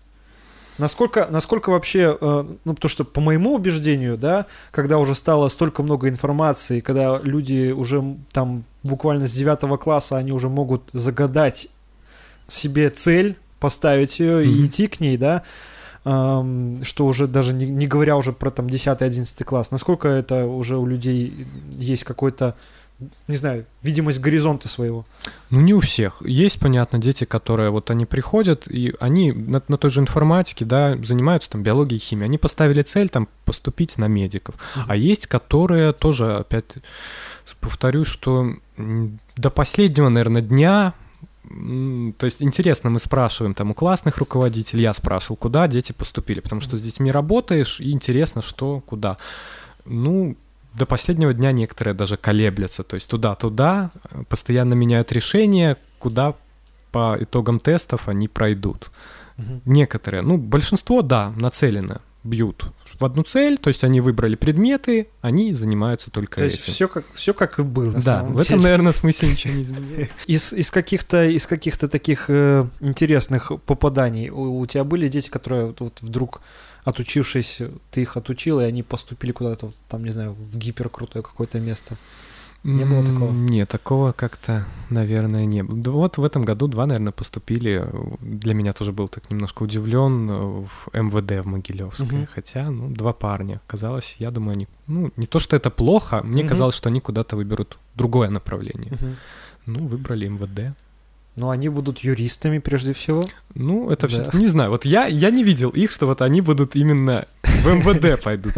[0.79, 6.09] Насколько, насколько вообще, ну, потому что по моему убеждению, да, когда уже стало столько много
[6.09, 11.67] информации, когда люди уже там буквально с девятого класса, они уже могут загадать
[12.47, 14.47] себе цель, поставить ее mm-hmm.
[14.47, 15.43] и идти к ней, да,
[16.03, 20.87] что уже даже не, не говоря уже про там 10-11 класс, насколько это уже у
[20.87, 21.45] людей
[21.77, 22.55] есть какой-то
[23.27, 25.05] не знаю, видимость горизонта своего?
[25.49, 26.21] Ну, не у всех.
[26.25, 30.97] Есть, понятно, дети, которые вот они приходят, и они на, на той же информатике, да,
[31.03, 32.25] занимаются там биологией, химией.
[32.25, 34.55] Они поставили цель там поступить на медиков.
[34.55, 34.83] Uh-huh.
[34.87, 36.65] А есть, которые тоже, опять
[37.59, 38.55] повторюсь, что
[39.35, 40.93] до последнего, наверное, дня
[42.17, 46.61] то есть интересно, мы спрашиваем там у классных руководителей, я спрашивал, куда дети поступили, потому
[46.61, 49.17] что с детьми работаешь, и интересно, что, куда.
[49.85, 50.37] Ну,
[50.73, 53.91] до последнего дня некоторые даже колеблятся, то есть туда-туда,
[54.29, 56.35] постоянно меняют решение, куда
[56.91, 58.91] по итогам тестов они пройдут.
[59.37, 59.61] Угу.
[59.65, 62.65] Некоторые, ну, большинство, да, нацелены, бьют
[62.99, 66.57] в одну цель, то есть они выбрали предметы, они занимаются только то этим.
[66.57, 67.91] То есть все как, все как и было.
[68.01, 70.09] Да, в этом, наверное, смысле ничего не изменилось.
[70.27, 75.67] Из, из каких-то из каких-то таких э, интересных попаданий у, у тебя были дети, которые
[75.67, 76.41] вот, вот вдруг
[76.83, 77.61] отучившись,
[77.91, 81.97] ты их отучил, и они поступили куда-то, там, не знаю, в гиперкрутое какое-то место.
[82.63, 83.31] Не было такого?
[83.31, 85.91] Нет, такого как-то, наверное, не было.
[85.91, 87.85] Вот в этом году два, наверное, поступили.
[88.21, 92.21] Для меня тоже был так немножко удивлен в МВД в Могилевское.
[92.21, 92.27] Угу.
[92.33, 93.59] Хотя, ну, два парня.
[93.67, 94.67] Казалось, я думаю, они...
[94.87, 96.49] Ну, не то, что это плохо, мне угу.
[96.49, 98.93] казалось, что они куда-то выберут другое направление.
[98.93, 99.15] Угу.
[99.65, 100.77] Ну, выбрали МВД.
[101.35, 103.23] Но они будут юристами прежде всего.
[103.55, 104.23] Ну, это да.
[104.23, 104.69] все не знаю.
[104.69, 108.53] Вот я, я не видел их, что вот они будут именно в МВД пойдут.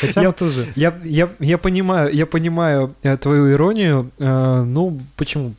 [0.00, 0.66] Хотя я тоже.
[0.74, 4.10] Я, я, я понимаю, я понимаю э, твою иронию.
[4.18, 5.54] Э, ну, почему?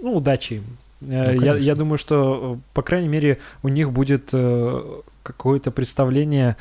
[0.00, 0.64] Ну, удачи им.
[1.00, 4.32] Э, ну, я, я думаю, что, по крайней мере, у них будет
[5.22, 6.56] какое-то представление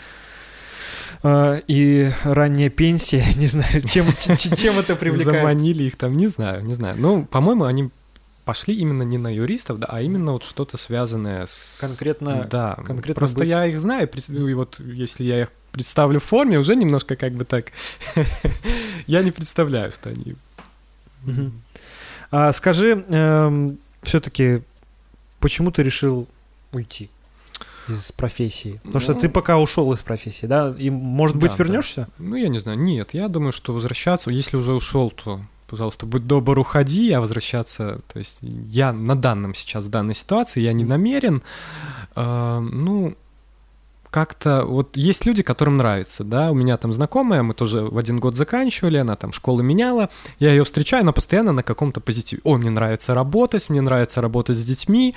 [1.26, 4.06] и ранняя пенсия, не знаю, чем,
[4.58, 5.42] чем это привлекает.
[5.42, 6.96] Заманили их там, не знаю, не знаю.
[6.98, 7.92] Ну, по-моему, они
[8.46, 11.78] пошли именно не на юристов, да, а именно вот что-то связанное с...
[11.80, 12.46] Конкретно...
[12.50, 13.50] Да, конкретно просто быть...
[13.50, 17.46] я их знаю, и вот если я их представлю в форме, уже немножко как бы
[17.46, 17.72] так...
[19.08, 20.36] я не представляю, что они...
[22.32, 24.62] А, скажи, эм, все-таки,
[25.40, 26.28] почему ты решил
[26.72, 27.10] уйти?
[27.88, 28.74] из профессии?
[28.78, 30.74] Потому ну, что ты пока ушел из профессии, да?
[30.78, 32.08] И, может быть, вернешься?
[32.18, 32.24] Да.
[32.26, 32.80] Ну, я не знаю.
[32.80, 35.42] Нет, я думаю, что возвращаться, если уже ушел, то
[35.74, 40.62] пожалуйста, будь добр, уходи, а возвращаться, то есть я на данном сейчас, в данной ситуации,
[40.62, 41.42] я не намерен,
[42.16, 43.16] э, ну,
[44.12, 48.20] как-то вот есть люди, которым нравится, да, у меня там знакомая, мы тоже в один
[48.20, 52.60] год заканчивали, она там школы меняла, я ее встречаю, она постоянно на каком-то позитиве, ой,
[52.60, 55.16] мне нравится работать, мне нравится работать с детьми,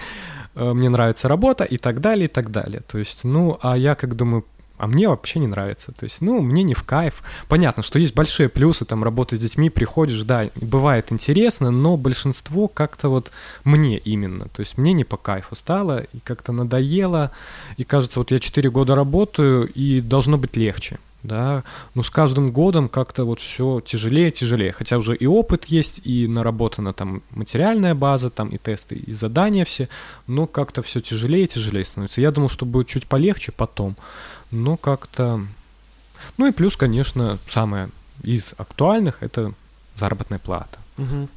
[0.54, 3.94] э, мне нравится работа и так далее, и так далее, то есть, ну, а я
[3.94, 4.46] как думаю,
[4.78, 5.92] а мне вообще не нравится.
[5.92, 7.22] То есть, ну, мне не в кайф.
[7.48, 12.68] Понятно, что есть большие плюсы, там, работать с детьми, приходишь, да, бывает интересно, но большинство
[12.68, 13.32] как-то вот
[13.64, 14.46] мне именно.
[14.48, 17.30] То есть, мне не по кайфу стало, и как-то надоело,
[17.76, 21.64] и кажется, вот я 4 года работаю, и должно быть легче да,
[21.94, 26.26] но с каждым годом как-то вот все тяжелее, тяжелее, хотя уже и опыт есть, и
[26.26, 29.88] наработана там материальная база, там и тесты, и задания все,
[30.26, 32.20] но как-то все тяжелее, тяжелее становится.
[32.20, 33.96] Я думал, что будет чуть полегче потом,
[34.50, 35.40] но как-то...
[36.38, 37.90] Ну и плюс, конечно, самое
[38.22, 39.52] из актуальных— это
[39.96, 40.78] заработная плата.
[40.98, 41.28] Угу.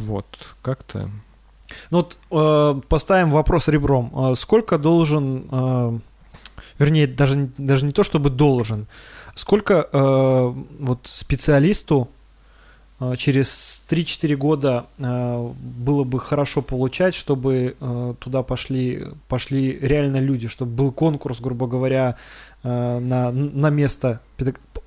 [0.00, 0.26] Вот,
[0.62, 1.10] как-то...
[1.90, 4.12] Ну вот э, поставим вопрос ребром.
[4.14, 5.98] Э, сколько должен, э,
[6.78, 8.86] вернее, даже, даже не то, чтобы должен,
[9.34, 12.08] сколько э, вот специалисту
[13.16, 20.48] через 3-4 года э, было бы хорошо получать, чтобы э, туда пошли, пошли реально люди,
[20.48, 22.16] чтобы был конкурс, грубо говоря,
[22.62, 24.20] э, на, на место.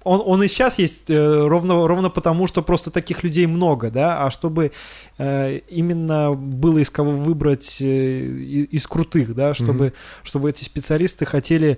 [0.03, 4.26] Он, он и сейчас есть э, ровно, ровно потому, что просто таких людей много, да,
[4.26, 4.72] а чтобы
[5.18, 9.93] э, именно было из кого выбрать э, из крутых, да, чтобы, mm-hmm.
[10.24, 11.78] чтобы эти специалисты хотели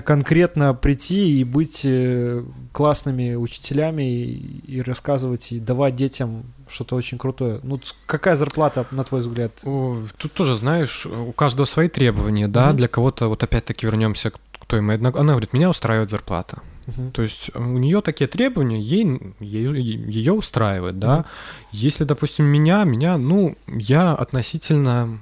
[0.00, 7.18] конкретно прийти и быть э, классными учителями и, и рассказывать и давать детям что-то очень
[7.18, 7.60] крутое.
[7.62, 9.52] Ну, какая зарплата, на твой взгляд?
[9.62, 12.76] Тут тоже, знаешь, у каждого свои требования, да, mm-hmm.
[12.76, 16.62] для кого-то, вот опять-таки вернемся к той моей, она говорит, меня устраивает зарплата.
[16.86, 17.10] Uh-huh.
[17.10, 21.18] То есть у нее такие требования, ей, ей ее устраивает, да.
[21.18, 21.26] Uh-huh.
[21.72, 25.18] Если, допустим, меня, меня, ну, я относительно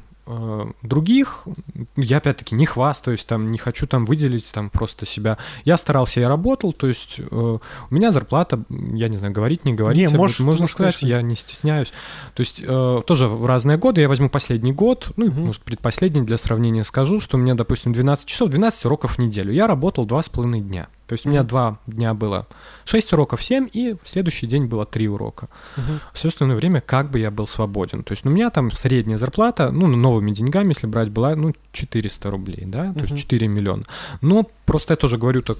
[0.82, 1.44] других
[1.96, 5.38] я опять-таки не хвастаюсь, там не хочу там выделить там просто себя.
[5.64, 9.74] Я старался, я работал, то есть э, у меня зарплата, я не знаю, говорить, не
[9.74, 11.16] говорить, не, можешь, можно можешь, сказать, конечно.
[11.16, 11.92] я не стесняюсь.
[12.34, 15.40] То есть э, тоже в разные годы, я возьму последний год, ну, угу.
[15.40, 19.52] может, предпоследний для сравнения скажу, что у меня, допустим, 12 часов, 12 уроков в неделю.
[19.52, 20.88] Я работал 2,5 дня.
[21.08, 22.46] То есть у меня два дня было
[22.84, 25.48] 6 уроков, 7, и в следующий день было 3 урока.
[25.76, 26.00] Uh-huh.
[26.12, 28.04] Все остальное время как бы я был свободен.
[28.04, 29.86] То есть ну, у меня там средняя зарплата, ну,
[30.18, 33.12] новыми деньгами, если брать, была, ну, 400 рублей, да, то uh-huh.
[33.12, 33.84] есть 4 миллиона.
[34.20, 35.58] Но просто я тоже говорю так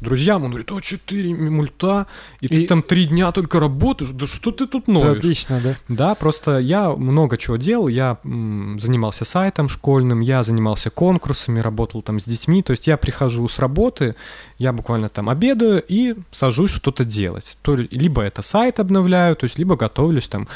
[0.00, 2.06] друзьям, он говорит, о, 4 мульта,
[2.40, 2.48] и, и...
[2.48, 5.18] ты там 3 дня только работаешь, да что ты тут ноешь?
[5.18, 5.76] Отлично, да?
[5.88, 12.02] Да, просто я много чего делал, я м, занимался сайтом школьным, я занимался конкурсами, работал
[12.02, 14.14] там с детьми, то есть я прихожу с работы,
[14.58, 17.56] я буквально там обедаю и сажусь что-то делать.
[17.62, 20.48] То, либо это сайт обновляю, то есть либо готовлюсь там.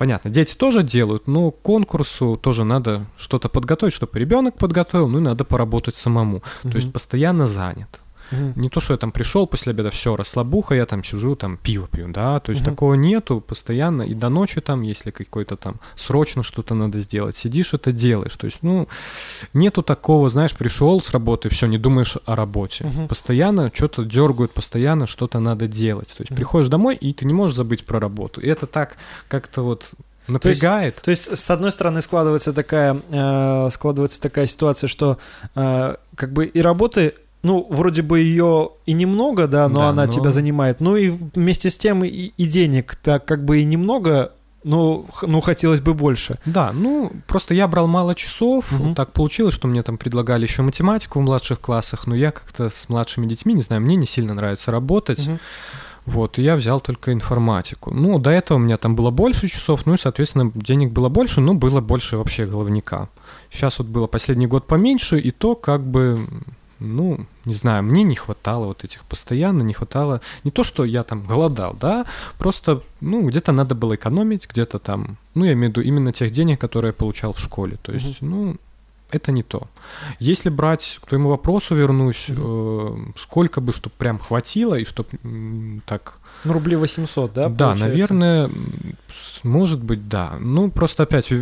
[0.00, 5.20] Понятно, дети тоже делают, но конкурсу тоже надо что-то подготовить, чтобы ребенок подготовил, ну и
[5.20, 6.38] надо поработать самому.
[6.38, 6.70] Mm-hmm.
[6.70, 8.00] То есть постоянно занят.
[8.32, 8.60] Угу.
[8.60, 11.88] Не то, что я там пришел после обеда, все, расслабуха, я там сижу, там пиво
[11.88, 12.70] пью, да, то есть угу.
[12.70, 17.74] такого нету постоянно, и до ночи там, если какой-то там срочно что-то надо сделать, сидишь,
[17.74, 18.88] это делаешь, то есть, ну,
[19.54, 23.08] нету такого, знаешь, пришел с работы, все, не думаешь о работе, угу.
[23.08, 26.36] постоянно что-то дергают, постоянно что-то надо делать, то есть угу.
[26.36, 28.96] приходишь домой, и ты не можешь забыть про работу, и это так
[29.28, 29.92] как-то вот
[30.30, 31.00] напрягает.
[31.02, 35.18] То есть, то есть с одной стороны складывается такая э, складывается такая ситуация, что
[35.54, 40.06] э, как бы и работы ну, вроде бы ее и немного, да, но да, она
[40.06, 40.12] но...
[40.12, 40.80] тебя занимает.
[40.80, 44.32] Ну и вместе с тем и, и денег так как бы и немного,
[44.62, 46.38] но ну, хотелось бы больше.
[46.44, 48.72] Да, ну, просто я брал мало часов.
[48.72, 48.94] Угу.
[48.94, 52.88] Так получилось, что мне там предлагали еще математику в младших классах, но я как-то с
[52.88, 55.26] младшими детьми, не знаю, мне не сильно нравится работать.
[55.26, 55.38] Угу.
[56.06, 57.92] Вот, и я взял только информатику.
[57.94, 61.40] Ну, до этого у меня там было больше часов, ну и, соответственно, денег было больше,
[61.40, 63.08] но было больше вообще головника.
[63.50, 66.18] Сейчас вот было последний год поменьше, и то как бы
[66.80, 71.04] ну, не знаю, мне не хватало вот этих постоянно, не хватало, не то, что я
[71.04, 72.06] там голодал, да,
[72.38, 76.30] просто, ну, где-то надо было экономить, где-то там, ну, я имею в виду именно тех
[76.30, 78.26] денег, которые я получал в школе, то есть, mm-hmm.
[78.26, 78.56] ну,
[79.10, 79.68] это не то.
[80.20, 83.08] Если брать, к твоему вопросу вернусь, mm-hmm.
[83.08, 85.08] э, сколько бы, чтобы прям хватило, и чтобы
[85.86, 86.14] так...
[86.44, 87.86] Ну, рублей 800, да, Да, получается?
[87.86, 88.50] наверное,
[89.42, 90.36] может быть, да.
[90.40, 91.32] Ну, просто опять,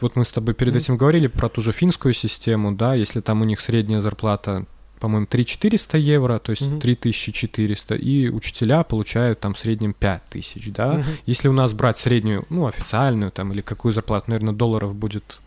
[0.00, 0.78] вот мы с тобой перед mm-hmm.
[0.78, 4.66] этим говорили про ту же финскую систему, да, если там у них средняя зарплата
[5.00, 6.80] по-моему, 3400 евро, то есть угу.
[6.80, 10.92] 3400, и учителя получают там в среднем 5000, да.
[10.94, 11.04] Угу.
[11.26, 15.40] Если у нас брать среднюю, ну, официальную там, или какую зарплату, наверное, долларов будет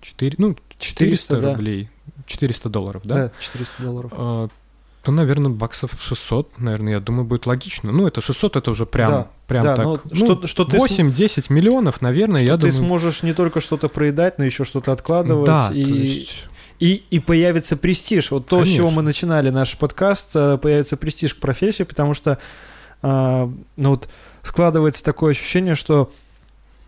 [0.00, 2.22] 4, ну, 400, 400 рублей, да.
[2.26, 3.14] 400 долларов, да?
[3.14, 4.12] Да, 400 долларов.
[4.14, 4.48] А,
[5.02, 7.92] то, наверное, баксов 600, наверное, я думаю, будет логично.
[7.92, 9.86] Ну, это 600, это уже прям, да, прям да, так.
[9.86, 11.54] Ну, что, что 8-10 см...
[11.54, 12.88] миллионов, наверное, что я ты думаю...
[12.88, 15.46] сможешь не только что-то проедать, но еще что-то откладывать.
[15.46, 15.84] Да, и...
[15.84, 16.44] то есть
[16.78, 18.30] и, и появится престиж.
[18.30, 18.72] Вот то, Конечно.
[18.72, 22.38] с чего мы начинали наш подкаст, э, появится престиж к профессии, потому что
[23.02, 24.08] э, ну вот
[24.42, 26.10] складывается такое ощущение, что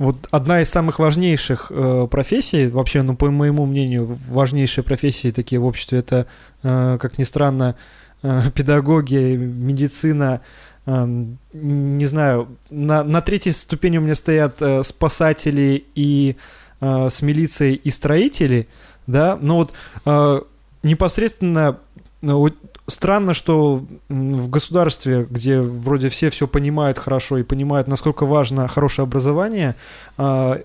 [0.00, 5.60] вот одна из самых важнейших э, профессий, вообще, ну, по моему мнению, важнейшие профессии такие
[5.60, 6.26] в обществе, это,
[6.62, 7.76] э, как ни странно,
[8.22, 10.40] э, педагогия, медицина,
[10.86, 16.36] э, не знаю, на, на третьей ступени у меня стоят э, спасатели и
[16.80, 18.68] э, с милицией и строители,
[19.10, 19.72] да, но вот
[20.04, 20.40] э,
[20.82, 21.78] непосредственно
[22.22, 22.54] вот
[22.86, 29.04] странно, что в государстве, где вроде все все понимают хорошо и понимают, насколько важно хорошее
[29.04, 29.74] образование
[30.18, 30.62] э,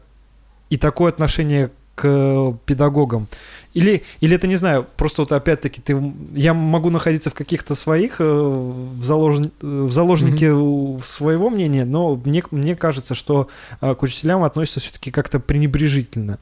[0.70, 3.28] и такое отношение к педагогам.
[3.74, 8.20] Или, или это, не знаю, просто вот опять-таки ты, я могу находиться в каких-то своих,
[8.20, 11.04] э, в, залож, в заложнике mm-hmm.
[11.04, 13.48] своего мнения, но мне, мне кажется, что
[13.82, 16.38] э, к учителям относятся все-таки как-то пренебрежительно.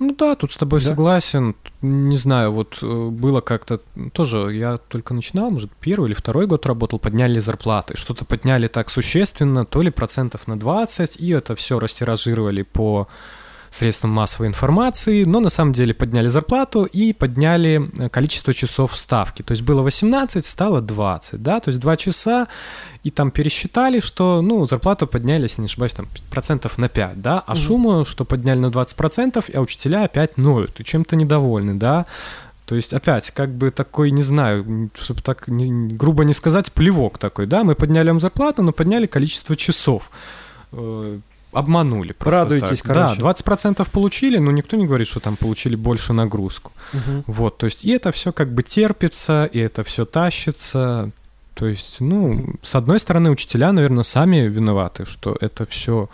[0.00, 0.86] Ну да, тут с тобой да?
[0.86, 1.54] согласен.
[1.80, 3.80] Не знаю, вот э, было как-то
[4.12, 7.96] тоже, я только начинал, может, первый или второй год работал, подняли зарплаты.
[7.96, 13.08] Что-то подняли так существенно, то ли процентов на 20, и это все растиражировали по
[13.74, 19.42] средствам массовой информации, но на самом деле подняли зарплату и подняли э, количество часов ставки.
[19.42, 22.46] То есть было 18, стало 20, да, то есть 2 часа,
[23.02, 27.42] и там пересчитали, что, ну, зарплату подняли, если не ошибаюсь, там процентов на 5, да,
[27.46, 27.60] а угу.
[27.60, 32.06] шуму, что подняли на 20 процентов, а учителя опять ноют и чем-то недовольны, да,
[32.66, 37.18] то есть, опять, как бы такой, не знаю, чтобы так не, грубо не сказать, плевок
[37.18, 40.10] такой, да, мы подняли вам зарплату, но подняли количество часов
[41.54, 42.14] обманули.
[42.20, 42.94] Радуйтесь, так.
[42.94, 43.20] короче.
[43.20, 46.72] Да, 20% получили, но никто не говорит, что там получили больше нагрузку.
[46.92, 47.24] Угу.
[47.26, 51.10] Вот, то есть и это все как бы терпится, и это все тащится.
[51.54, 56.08] То есть, ну, с одной стороны, учителя, наверное, сами виноваты, что это все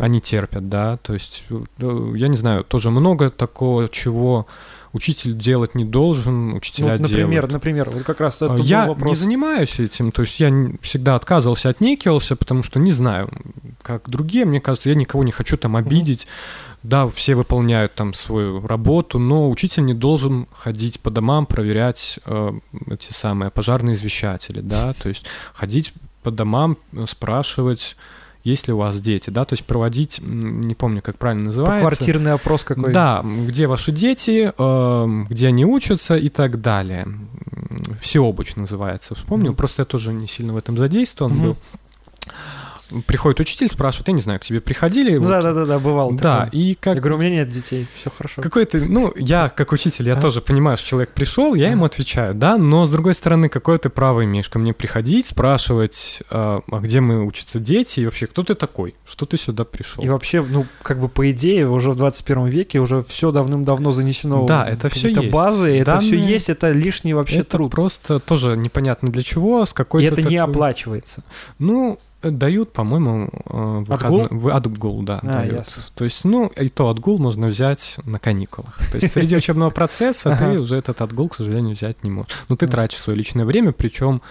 [0.00, 0.96] они терпят, да.
[0.98, 4.46] То есть, э, я не знаю, тоже много такого, чего
[4.94, 7.52] учитель делать не должен, учителя ну, например, делают.
[7.52, 9.10] Например, вот как раз это Я вопрос.
[9.10, 13.28] не занимаюсь этим, то есть я всегда отказывался, отнекивался, потому что не знаю,
[13.82, 16.22] как другие, мне кажется, я никого не хочу там обидеть.
[16.22, 16.78] Mm-hmm.
[16.84, 22.52] Да, все выполняют там свою работу, но учитель не должен ходить по домам, проверять э,
[22.88, 25.24] эти самые пожарные извещатели, да, то есть
[25.54, 27.96] ходить по домам, э, спрашивать
[28.44, 31.80] есть ли у вас дети, да, то есть проводить, не помню, как правильно называется.
[31.80, 32.92] Квартирный опрос какой-то.
[32.92, 37.08] Да, где ваши дети, э, где они учатся и так далее.
[38.00, 39.56] Всеобуч называется, вспомнил, mm-hmm.
[39.56, 41.42] просто я тоже не сильно в этом задействован mm-hmm.
[41.42, 41.56] был
[43.06, 45.18] приходит учитель, спрашивает, я не знаю, к тебе приходили?
[45.18, 46.12] Да, да, да, да, бывал.
[46.12, 46.60] Да, такое.
[46.60, 46.94] и как...
[46.94, 48.42] Я говорю, у меня нет детей, все хорошо.
[48.42, 50.20] Какой-то, ну, я как учитель, я а?
[50.20, 51.70] тоже понимаю, что человек пришел, я а?
[51.70, 56.22] ему отвечаю, да, но с другой стороны, какое ты право имеешь ко мне приходить, спрашивать,
[56.30, 60.04] а, а где мы учатся дети, и вообще, кто ты такой, что ты сюда пришел?
[60.04, 64.46] И вообще, ну, как бы по идее, уже в 21 веке уже все давным-давно занесено
[64.46, 65.30] да, это все есть.
[65.30, 67.72] базы, это все есть, это лишний вообще это труд.
[67.72, 70.30] просто тоже непонятно для чего, с какой-то И это такой...
[70.30, 71.22] не оплачивается.
[71.58, 71.98] Ну,
[72.30, 74.24] Дают, по-моему, э, выходной...
[74.24, 74.50] Отгул?
[74.50, 75.54] Отгул, да, а, дают.
[75.54, 75.82] Ясно.
[75.94, 78.78] То есть, ну, и то отгул можно взять на каникулах.
[78.90, 82.32] То есть среди учебного процесса ты уже этот отгул, к сожалению, взять не можешь.
[82.48, 84.22] Ну, ты тратишь свое личное время, причем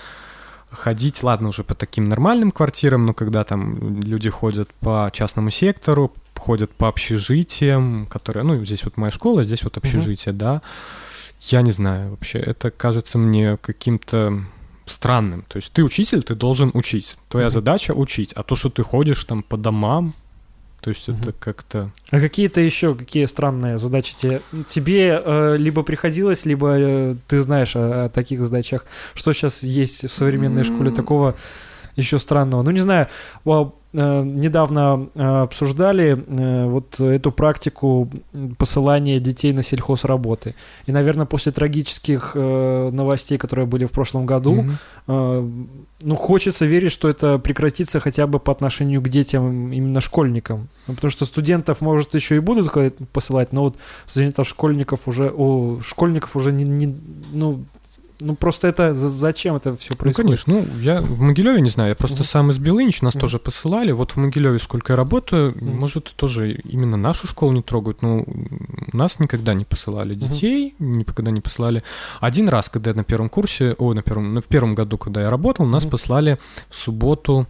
[0.73, 6.11] ходить, ладно, уже по таким нормальным квартирам, но когда там люди ходят по частному сектору,
[6.35, 10.61] ходят по общежитиям, которые, ну, здесь вот моя школа, здесь вот общежитие, да,
[11.41, 14.41] я не знаю вообще, это кажется мне каким-то
[14.85, 15.45] странным.
[15.47, 17.17] То есть ты учитель, ты должен учить.
[17.29, 17.51] Твоя mm-hmm.
[17.51, 18.33] задача учить.
[18.33, 20.13] А то, что ты ходишь там по домам,
[20.81, 21.21] то есть mm-hmm.
[21.21, 21.91] это как-то...
[22.11, 24.41] А какие-то еще, какие странные задачи тебе?
[24.67, 28.85] Тебе э, либо приходилось, либо э, ты знаешь о, о таких задачах?
[29.13, 30.75] Что сейчас есть в современной mm-hmm.
[30.75, 31.35] школе такого
[31.95, 32.63] еще странного?
[32.63, 33.07] Ну, не знаю,
[33.45, 38.09] Э, недавно э, обсуждали э, вот эту практику
[38.57, 40.55] посылания детей на сельхозработы.
[40.87, 44.65] И, наверное, после трагических новостей, которые были в прошлом году,
[45.07, 45.77] mm-hmm.
[46.01, 50.69] ну, хочется верить, что это прекратится хотя бы по отношению к детям, именно школьникам.
[50.87, 52.73] Ну, потому что студентов, может, еще и будут
[53.11, 56.95] посылать, но вот студентов, школьников уже, о, школьников уже не, не
[57.31, 57.63] ну,
[58.19, 60.47] ну просто это зачем это все ну, происходит?
[60.47, 60.53] Ну, конечно.
[60.53, 62.27] Ну, я в Могилеве не знаю, я просто uh-huh.
[62.27, 63.19] сам из Белынич, нас uh-huh.
[63.19, 63.91] тоже посылали.
[63.91, 65.63] Вот в Могилеве, сколько я работаю, uh-huh.
[65.63, 68.25] может, тоже именно нашу школу не трогают, но
[68.91, 70.85] нас никогда не посылали детей, uh-huh.
[70.85, 71.83] никогда не посылали.
[72.19, 75.21] Один раз, когда я на первом курсе, ой, на первом, ну, в первом году, когда
[75.21, 75.91] я работал, нас uh-huh.
[75.91, 76.39] послали
[76.69, 77.47] в субботу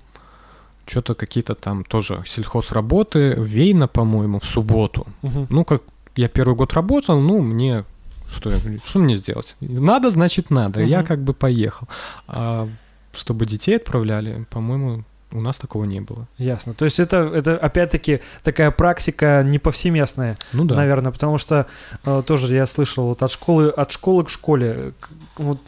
[0.86, 5.08] что-то какие-то там тоже сельхозработы, Вейна, по-моему, в субботу.
[5.22, 5.48] Uh-huh.
[5.50, 5.84] Ну, как
[6.16, 7.86] я первый год работал, ну, мне
[8.34, 8.52] что,
[8.86, 9.56] что мне сделать?
[9.62, 10.80] Надо, значит, надо.
[10.82, 10.90] Угу.
[10.90, 11.88] Я как бы поехал.
[12.28, 12.68] А
[13.14, 15.04] чтобы детей отправляли, по-моему,
[15.34, 16.28] у нас такого не было.
[16.38, 16.74] Ясно.
[16.74, 20.76] То есть это, это опять-таки такая практика не повсеместная, ну, да.
[20.76, 21.66] наверное, потому что
[22.06, 24.94] э, тоже я слышал вот от школы, от школы к школе.
[25.38, 25.60] Вот,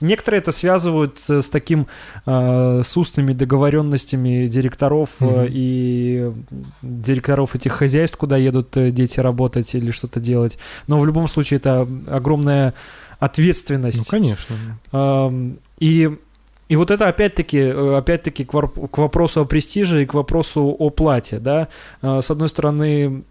[0.00, 1.88] некоторые это связывают с таким
[2.26, 6.32] э, с устными договоренностями директоров э, и
[6.82, 10.58] директоров этих хозяйств, куда едут э, дети работать или что-то делать.
[10.86, 12.74] Но в любом случае это огромная
[13.18, 13.98] ответственность.
[13.98, 15.58] Ну, конечно.
[15.80, 16.18] И
[16.68, 21.38] и вот это опять-таки, э, опять-таки к, вопросу о престиже и к вопросу о плате,
[21.38, 21.68] да.
[22.02, 23.24] Э, с одной стороны,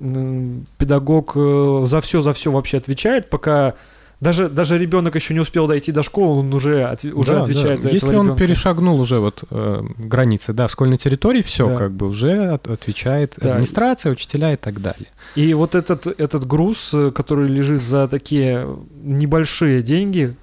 [0.78, 3.76] педагог э, за все, за все вообще отвечает, пока
[4.20, 7.78] даже, даже ребенок еще не успел дойти до школы, он уже, от, уже да, отвечает
[7.78, 7.84] да.
[7.84, 8.44] за Если этого он ребенка.
[8.44, 11.76] перешагнул уже вот э, границы, да, школьной территории, все да.
[11.76, 13.52] как бы уже от, отвечает да.
[13.52, 15.10] администрация, учителя и так далее.
[15.36, 18.68] И вот этот, этот груз, который лежит за такие
[19.04, 20.36] небольшие деньги,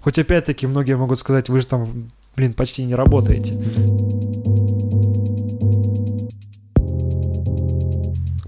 [0.00, 2.06] хоть опять-таки многие могут сказать, вы же там
[2.36, 3.54] блин, почти не работаете.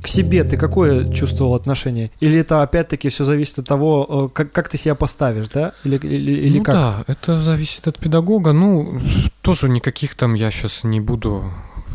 [0.02, 2.10] К себе ты какое чувствовал отношение?
[2.20, 5.72] Или это опять-таки все зависит от того, э, как, как ты себя поставишь, да?
[5.84, 6.74] Или, или, или ну как?
[6.74, 8.52] Да, это зависит от педагога.
[8.52, 9.00] Ну,
[9.42, 11.44] тоже никаких там я сейчас не буду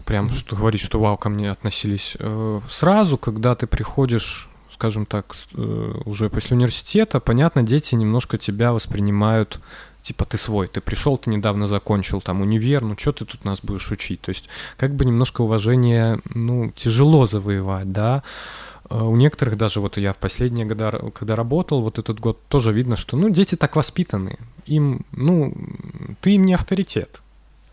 [0.06, 2.16] прям что говорить, что вау, ко мне относились.
[2.20, 8.74] Э, сразу, когда ты приходишь скажем так, э, уже после университета, понятно, дети немножко тебя
[8.74, 9.62] воспринимают
[10.04, 13.62] типа ты свой, ты пришел, ты недавно закончил там универ, ну что ты тут нас
[13.64, 14.22] будешь учить?
[14.22, 18.22] То есть как бы немножко уважение, ну, тяжело завоевать, да.
[18.90, 22.74] А у некоторых даже вот я в последние года, когда работал, вот этот год тоже
[22.74, 25.56] видно, что, ну, дети так воспитаны, им, ну,
[26.22, 27.23] ты им не авторитет,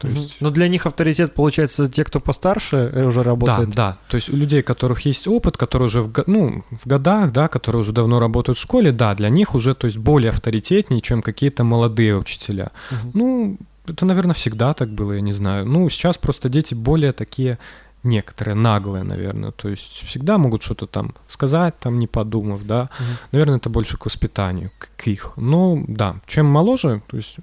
[0.01, 0.39] то есть...
[0.41, 3.69] Но для них авторитет, получается, те, кто постарше э, уже работает.
[3.69, 3.99] Да, да.
[4.09, 7.49] То есть у людей, у которых есть опыт, которые уже в, ну, в годах, да,
[7.49, 11.21] которые уже давно работают в школе, да, для них уже, то есть, более авторитетнее, чем
[11.21, 12.71] какие-то молодые учителя.
[12.91, 13.11] Угу.
[13.13, 15.67] Ну, это, наверное, всегда так было, я не знаю.
[15.67, 17.59] Ну, сейчас просто дети более такие
[18.03, 19.51] некоторые наглые, наверное.
[19.51, 22.85] То есть всегда могут что-то там сказать, там не подумав, да.
[22.85, 23.19] Угу.
[23.33, 25.35] Наверное, это больше к воспитанию, к, к их.
[25.37, 27.37] Ну, да, чем моложе, то есть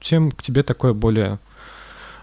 [0.00, 1.38] тем к тебе такое более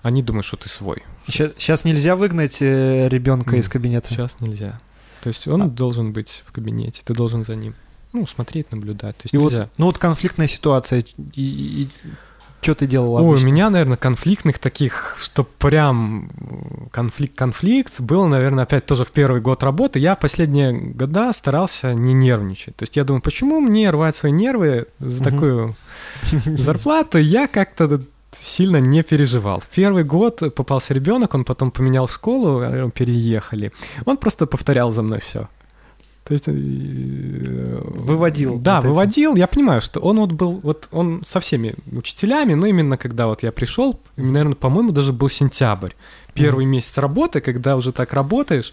[0.08, 1.04] они думают, что ты свой.
[1.26, 4.10] Сейчас, сейчас нельзя выгнать э, ребенка из кабинета.
[4.10, 4.80] Сейчас нельзя.
[5.22, 5.68] То есть он а.
[5.68, 7.76] должен быть в кабинете, ты должен за ним,
[8.14, 9.18] ну, смотреть, наблюдать.
[9.18, 9.60] То есть и нельзя.
[9.60, 11.04] Вот, ну вот конфликтная ситуация.
[11.34, 11.90] И, и,
[12.62, 13.48] что ты делал Ой, обычно?
[13.48, 16.30] у меня, наверное, конфликтных таких, что прям
[16.92, 20.00] конфликт-конфликт был, наверное, опять тоже в первый год работы.
[20.00, 22.76] Я последние года старался не нервничать.
[22.76, 25.76] То есть я думаю, почему мне рвать свои нервы за такую
[26.46, 27.18] зарплату?
[27.20, 28.02] Я как-то
[28.40, 29.64] сильно не переживал.
[29.76, 33.72] Первый год попался ребенок, он потом поменял школу, э, переехали.
[34.06, 35.48] Он просто повторял за мной все.
[36.28, 38.60] То есть э, выводил.
[38.60, 39.36] Да, вот выводил.
[39.36, 43.44] Я понимаю, что он вот был, вот он со всеми учителями, но именно когда вот
[43.44, 45.94] я пришел, наверное, по-моему, даже был сентябрь
[46.38, 46.70] первый mm-hmm.
[46.70, 48.72] месяц работы, когда уже так работаешь,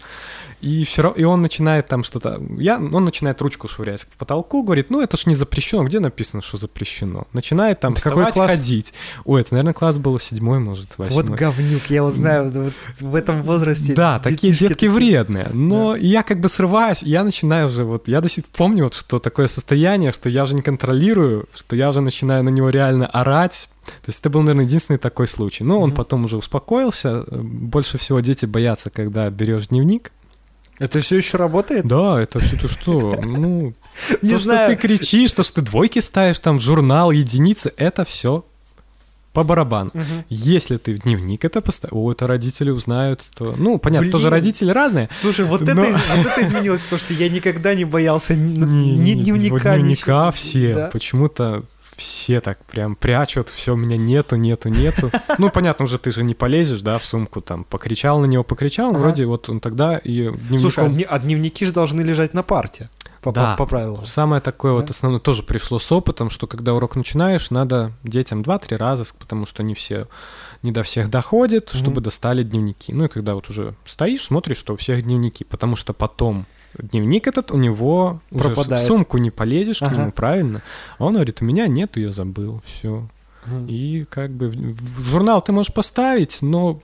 [0.61, 4.89] и все и он начинает там что-то, я, он начинает ручку швырять в потолку, говорит,
[4.89, 7.27] ну это ж не запрещено, где написано, что запрещено?
[7.33, 8.51] Начинает там это вставать, класс?
[8.51, 8.93] ходить.
[9.23, 11.23] Ой, это, наверное, класс был седьмой, может, восьмой.
[11.23, 13.93] Вот говнюк, я вот знаю, вот в этом возрасте.
[13.93, 15.99] Да, такие детки вредные, но да.
[15.99, 19.19] я как бы срываюсь, я начинаю уже, вот, я до сих пор помню, вот, что
[19.19, 23.69] такое состояние, что я уже не контролирую, что я уже начинаю на него реально орать,
[23.85, 25.63] то есть это был, наверное, единственный такой случай.
[25.63, 25.95] Но он mm-hmm.
[25.95, 27.23] потом уже успокоился.
[27.29, 30.11] Больше всего дети боятся, когда берешь дневник.
[30.79, 31.85] Это все еще работает?
[31.85, 33.73] Да, это все то, что, ну,
[34.21, 34.71] не то, знаю.
[34.71, 38.45] что ты кричишь, то, что ты двойки ставишь, там, журнал, единицы, это все
[39.35, 39.91] по барабану.
[39.93, 40.25] Угу.
[40.29, 43.53] Если ты в дневник это поставил, о, это родители узнают, то...
[43.57, 44.11] Ну, понятно, Блин.
[44.13, 45.09] тоже родители разные.
[45.21, 45.71] Слушай, вот, но...
[45.71, 50.31] это, вот это изменилось, потому что я никогда не боялся ни, ни дневника, Дневника ничего.
[50.31, 50.89] все да?
[50.91, 51.63] почему-то
[51.95, 55.11] все так прям прячут, все, у меня нету, нету, нету.
[55.37, 58.91] Ну, понятно, уже ты же не полезешь, да, в сумку, там, покричал на него, покричал,
[58.91, 58.99] ага.
[58.99, 60.59] вроде вот он тогда и дневником...
[60.59, 62.89] Слушай, а, а дневники же должны лежать на парте.
[63.21, 64.05] По, да, по, правилам.
[64.05, 64.81] Самое такое да?
[64.81, 69.47] вот основное тоже пришло с опытом, что когда урок начинаешь, надо детям 2-3 раза, потому
[69.47, 70.07] что не все,
[70.61, 71.77] не до всех доходит, mm-hmm.
[71.77, 72.93] чтобы достали дневники.
[72.93, 76.45] Ну и когда вот уже стоишь, смотришь, что у всех дневники, потому что потом
[76.79, 78.67] дневник этот у него Пропадает.
[78.67, 79.91] уже в сумку не полезешь ага.
[79.91, 80.61] к нему, правильно?
[80.97, 83.07] А он говорит, у меня нет, я забыл, все.
[83.47, 83.65] Угу.
[83.67, 86.81] И как бы в журнал ты можешь поставить, но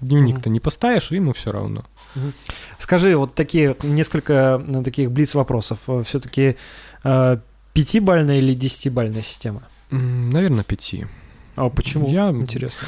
[0.00, 0.50] дневник-то угу.
[0.50, 1.84] не поставишь, и ему все равно.
[2.14, 2.32] Угу.
[2.78, 5.78] Скажи, вот такие несколько э, таких блиц вопросов.
[5.88, 6.56] Э, Все-таки
[7.04, 7.38] э,
[7.72, 9.62] пятибальная или десятибальная система?
[9.90, 11.06] Наверное, пяти.
[11.56, 12.08] А почему?
[12.08, 12.86] Я интересно.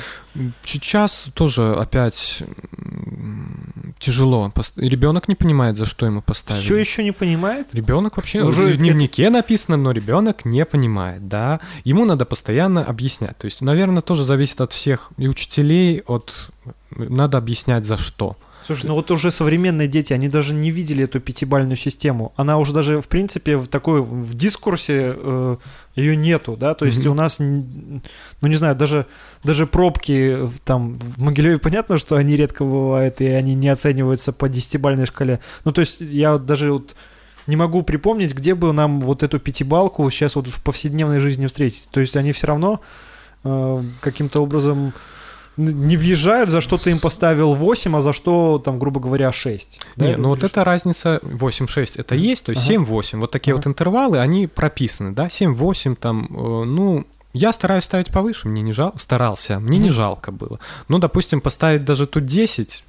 [0.65, 2.43] Сейчас тоже опять
[3.99, 4.53] тяжело.
[4.77, 6.63] Ребенок не понимает, за что ему поставили.
[6.63, 7.69] Все еще не понимает?
[7.73, 9.33] Ребенок вообще уже в дневнике это...
[9.33, 11.61] написано, но ребенок не понимает, да.
[11.85, 13.37] Ему надо постоянно объяснять.
[13.39, 16.51] То есть, наверное, тоже зависит от всех и учителей, от
[16.91, 18.37] надо объяснять за что.
[18.69, 22.35] Слушай, ну вот уже современные дети, они даже не видели эту пятибальную систему.
[22.37, 25.57] Она уже даже, в принципе, в такой, в дискурсе э,
[25.99, 27.09] ее нету, да, то есть mm-hmm.
[27.09, 29.07] у нас, ну не знаю, даже,
[29.45, 34.49] даже пробки там в Могилеве понятно, что они редко бывают, и они не оцениваются по
[34.49, 35.41] десятибальной шкале.
[35.65, 36.95] Ну то есть я даже вот
[37.47, 41.89] не могу припомнить, где бы нам вот эту пятибалку сейчас вот в повседневной жизни встретить.
[41.91, 42.81] То есть они все равно
[43.45, 44.93] э, каким-то образом
[45.59, 49.81] не въезжают, за что ты им поставил 8, а за что, там, грубо говоря, 6.
[49.97, 50.19] Не, да?
[50.19, 52.83] ну вот эта разница 8-6, это есть, то есть ага.
[52.85, 53.59] 7-8, вот такие ага.
[53.59, 58.73] вот интервалы, они прописаны, да, 7-8 там, э, ну, я стараюсь ставить повыше, мне не
[58.73, 60.59] жалко, старался, мне не жалко было.
[60.89, 62.85] Ну, допустим, поставить даже тут 10,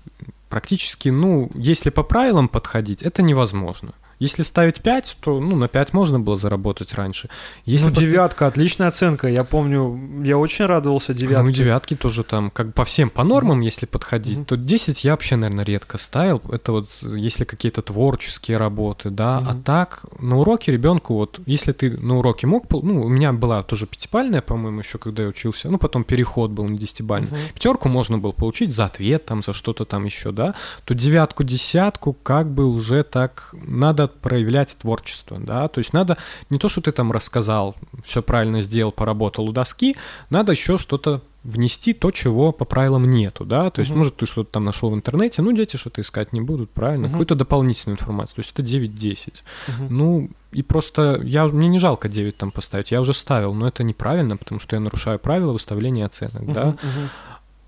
[0.49, 3.93] практически, ну, если по правилам подходить, это невозможно.
[4.19, 7.29] Если ставить 5, то ну, на 5 можно было заработать раньше.
[7.65, 8.11] Если ну, поставить...
[8.11, 9.27] девятка, отличная оценка.
[9.29, 11.45] Я помню, я очень радовался девятке.
[11.45, 14.45] Ну, девятки тоже там, как по всем, по нормам, если подходить, mm-hmm.
[14.45, 16.41] то 10 я вообще, наверное, редко ставил.
[16.51, 19.39] Это вот если какие-то творческие работы, да.
[19.39, 19.61] Mm-hmm.
[19.61, 23.63] А так, на уроке ребенку, вот, если ты на уроке мог, ну, у меня была
[23.63, 27.29] тоже пятибальная, по-моему, еще когда я учился, ну, потом переход был на десятибальный.
[27.29, 27.53] Mm-hmm.
[27.53, 30.55] Пятерку можно было получить за ответ, там, за что-то там еще, да.
[30.83, 36.17] То девятку, десятку, как бы уже так надо проявлять творчество, да, то есть надо
[36.49, 39.95] не то, что ты там рассказал, все правильно сделал, поработал у доски,
[40.29, 43.99] надо еще что-то внести то, чего по правилам нету, да, то есть, угу.
[43.99, 47.11] может, ты что-то там нашел в интернете, ну, дети что-то искать не будут, правильно, угу.
[47.11, 49.41] какую-то дополнительную информацию, то есть это 9-10.
[49.67, 49.93] Угу.
[49.93, 53.83] Ну, и просто я, мне не жалко 9 там поставить, я уже ставил, но это
[53.83, 56.67] неправильно, потому что я нарушаю правила выставления оценок, угу, да.
[56.69, 57.09] Угу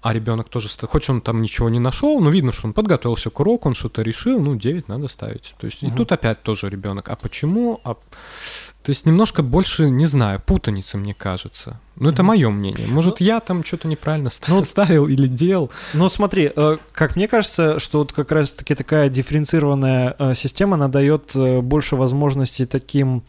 [0.01, 3.39] а ребенок тоже, хоть он там ничего не нашел, но видно, что он подготовился к
[3.39, 5.53] уроку, он что-то решил, ну, 9 надо ставить.
[5.59, 5.93] То есть, угу.
[5.93, 7.09] и тут опять тоже ребенок.
[7.09, 7.79] А почему?
[7.83, 7.93] А...
[7.93, 11.79] То есть, немножко больше, не знаю, путаницы, мне кажется.
[11.97, 12.87] Ну, это мое мнение.
[12.87, 15.69] Может, ну, я там что-то неправильно ставил, ну, ставил или делал.
[15.93, 20.87] Ну, смотри, э, как мне кажется, что вот как раз-таки такая дифференцированная э, система, она
[20.87, 23.23] дает э, больше возможностей таким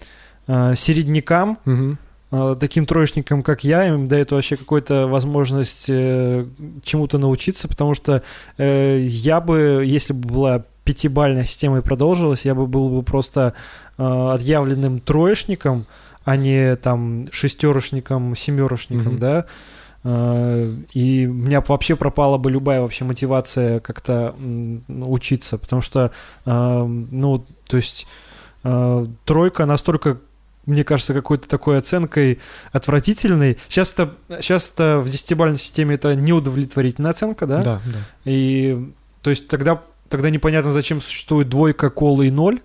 [0.49, 1.97] середнякам, угу
[2.61, 6.47] таким троечникам, как я, им дает вообще какую-то возможность э,
[6.83, 8.23] чему-то научиться, потому что
[8.57, 13.53] э, я бы, если бы была пятибальная система и продолжилась, я бы был бы просто
[13.99, 15.85] отъявленным троечником,
[16.25, 19.45] а не там шестерочником, семерочником, mm-hmm.
[20.03, 20.85] да.
[20.93, 24.35] И у меня вообще пропала бы любая вообще мотивация как-то
[24.89, 26.11] учиться, потому что,
[26.45, 28.09] ну, то есть
[29.25, 30.19] тройка настолько
[30.67, 32.41] мне кажется, какой-то такой оценкой
[32.73, 33.59] отвратительной.
[33.69, 37.63] Сейчас-то, сейчас-то в десятибалльной системе это неудовлетворительная оценка, да?
[37.63, 37.99] Да, да.
[38.25, 42.61] И то есть тогда, тогда непонятно, зачем существует двойка, кола и ноль.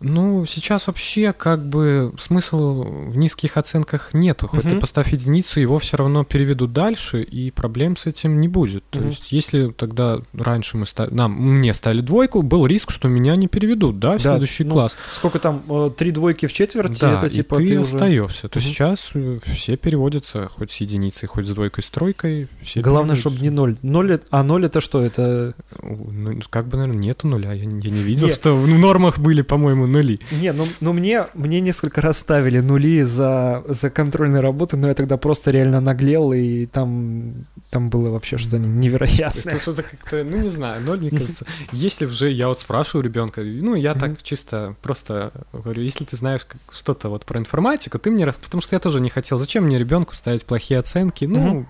[0.00, 4.48] Ну, сейчас вообще как бы смысла в низких оценках нету.
[4.48, 4.70] Хоть угу.
[4.70, 8.82] ты поставь единицу, его все равно переведут дальше, и проблем с этим не будет.
[8.92, 9.00] Угу.
[9.00, 13.36] То есть, если тогда раньше мы ставили, нам, мне ставили двойку, был риск, что меня
[13.36, 14.96] не переведут, да, в да, следующий ну, класс.
[15.10, 18.46] Сколько там, э, три двойки в четверти, да, это типа и ты, ты остаешься.
[18.46, 18.48] Уже...
[18.48, 18.66] То угу.
[18.66, 22.48] сейчас э, все переводятся хоть с единицей, хоть с двойкой, с тройкой.
[22.62, 23.76] Все Главное, чтобы не ноль.
[23.82, 24.20] ноль.
[24.30, 25.02] А ноль это что?
[25.02, 25.54] Это...
[25.82, 27.52] Ну, как бы, наверное, нету нуля.
[27.52, 28.36] Я, я не видел, Нет.
[28.36, 30.18] что в нормах были, по-моему, нули.
[30.32, 34.94] Не, ну, ну мне, мне несколько раз ставили нули за, за контрольные работы, но я
[34.94, 39.54] тогда просто реально наглел, и там, там было вообще что-то невероятное.
[39.54, 41.44] Это что-то как-то, ну не знаю, ноль, мне кажется.
[41.72, 46.46] Если уже я вот спрашиваю ребенка, ну я так чисто просто говорю, если ты знаешь
[46.70, 49.78] что-то вот про информатику, ты мне раз, потому что я тоже не хотел, зачем мне
[49.78, 51.66] ребенку ставить плохие оценки, ну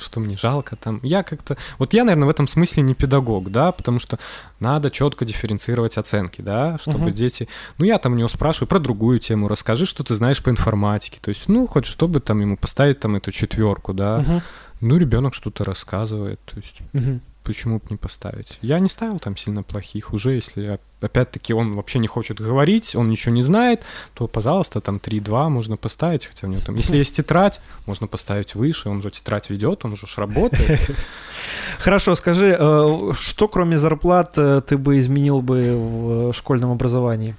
[0.00, 1.00] что мне жалко там.
[1.02, 1.56] Я как-то...
[1.78, 4.18] Вот я, наверное, в этом смысле не педагог, да, потому что
[4.60, 7.10] надо четко дифференцировать оценки, да, чтобы угу.
[7.10, 7.48] дети...
[7.78, 11.18] Ну, я там у него спрашиваю про другую тему, расскажи, что ты знаешь по информатике.
[11.20, 14.18] То есть, ну, хоть чтобы там ему поставить там эту четверку, да.
[14.18, 14.42] Угу.
[14.80, 16.80] Ну, ребенок что-то рассказывает, то есть...
[16.92, 18.58] Угу почему бы не поставить?
[18.60, 20.12] Я не ставил там сильно плохих.
[20.12, 24.96] Уже если, опять-таки, он вообще не хочет говорить, он ничего не знает, то, пожалуйста, там
[24.96, 26.76] 3-2 можно поставить, хотя у него там...
[26.76, 30.78] Если есть тетрадь, можно поставить выше, он же тетрадь ведет, он же работает.
[31.78, 37.34] Хорошо, скажи, э, что кроме зарплат э, ты бы изменил бы в школьном образовании?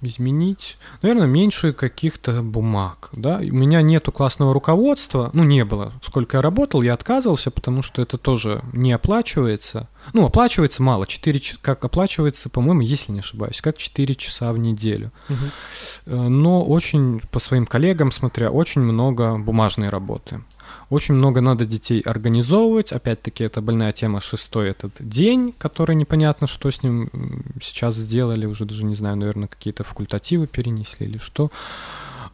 [0.00, 3.38] Изменить, наверное, меньше каких-то бумаг, да.
[3.38, 5.92] У меня нету классного руководства, ну, не было.
[6.02, 9.88] Сколько я работал, я отказывался, потому что это тоже не оплачивается.
[10.12, 14.58] Ну, оплачивается мало, 4 часа, как оплачивается, по-моему, если не ошибаюсь, как 4 часа в
[14.58, 15.12] неделю.
[15.28, 16.16] Угу.
[16.16, 20.42] Но очень, по своим коллегам смотря, очень много бумажной работы.
[20.88, 22.92] Очень много надо детей организовывать.
[22.92, 27.10] Опять-таки, это больная тема шестой этот день, который непонятно, что с ним
[27.60, 28.46] сейчас сделали.
[28.46, 31.50] Уже даже не знаю, наверное, какие-то факультативы перенесли или что.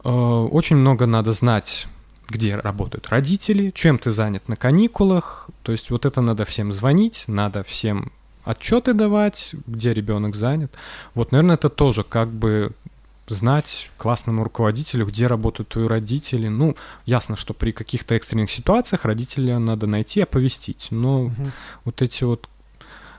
[0.03, 1.87] Э, очень много надо знать
[2.29, 5.49] где работают родители, чем ты занят на каникулах.
[5.61, 8.11] То есть вот это надо всем звонить, надо всем
[8.43, 10.73] отчеты давать, где ребенок занят.
[11.13, 12.71] Вот, наверное, это тоже как бы
[13.27, 16.47] знать классному руководителю, где работают твои родители.
[16.47, 16.75] Ну,
[17.05, 20.87] ясно, что при каких-то экстренных ситуациях родителя надо найти, оповестить.
[20.91, 21.51] Но угу.
[21.85, 22.49] вот эти вот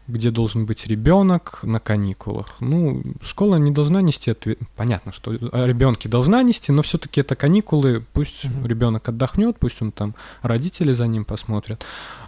[0.06, 2.56] где должен быть ребенок на каникулах.
[2.60, 4.58] Ну, школа не должна нести ответ.
[4.76, 8.04] Понятно, что о ребенке должна нести, но все-таки это каникулы.
[8.12, 8.66] Пусть угу.
[8.66, 11.84] ребенок отдохнет, пусть он там родители за ним посмотрят.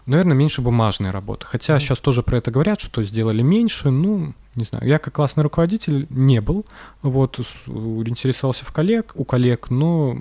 [0.07, 1.45] Наверное, меньше бумажной работы.
[1.45, 1.81] Хотя угу.
[1.81, 3.91] сейчас тоже про это говорят, что сделали меньше.
[3.91, 4.87] Ну, не знаю.
[4.87, 6.65] Я как классный руководитель не был.
[7.03, 10.19] Вот, интересовался в коллег, у коллег, но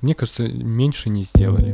[0.00, 1.70] мне кажется, меньше не сделали.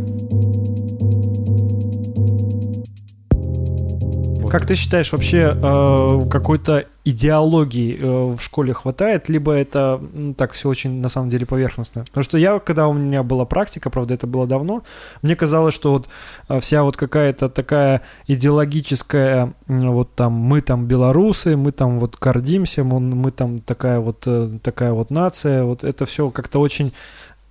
[4.50, 10.52] Как ты считаешь, вообще э, какой-то идеологии э, в школе хватает, либо это ну, так
[10.52, 12.04] все очень на самом деле поверхностно?
[12.06, 14.82] Потому что я, когда у меня была практика, правда, это было давно,
[15.22, 16.08] мне казалось, что вот
[16.48, 22.82] э, вся вот какая-то такая идеологическая, вот там мы там белорусы, мы там вот гордимся,
[22.82, 24.26] мы, мы там такая вот
[24.62, 26.92] такая вот нация, вот это все как-то очень,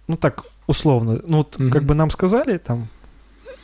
[0.07, 1.69] ну так условно, ну вот mm-hmm.
[1.69, 2.89] как бы нам сказали там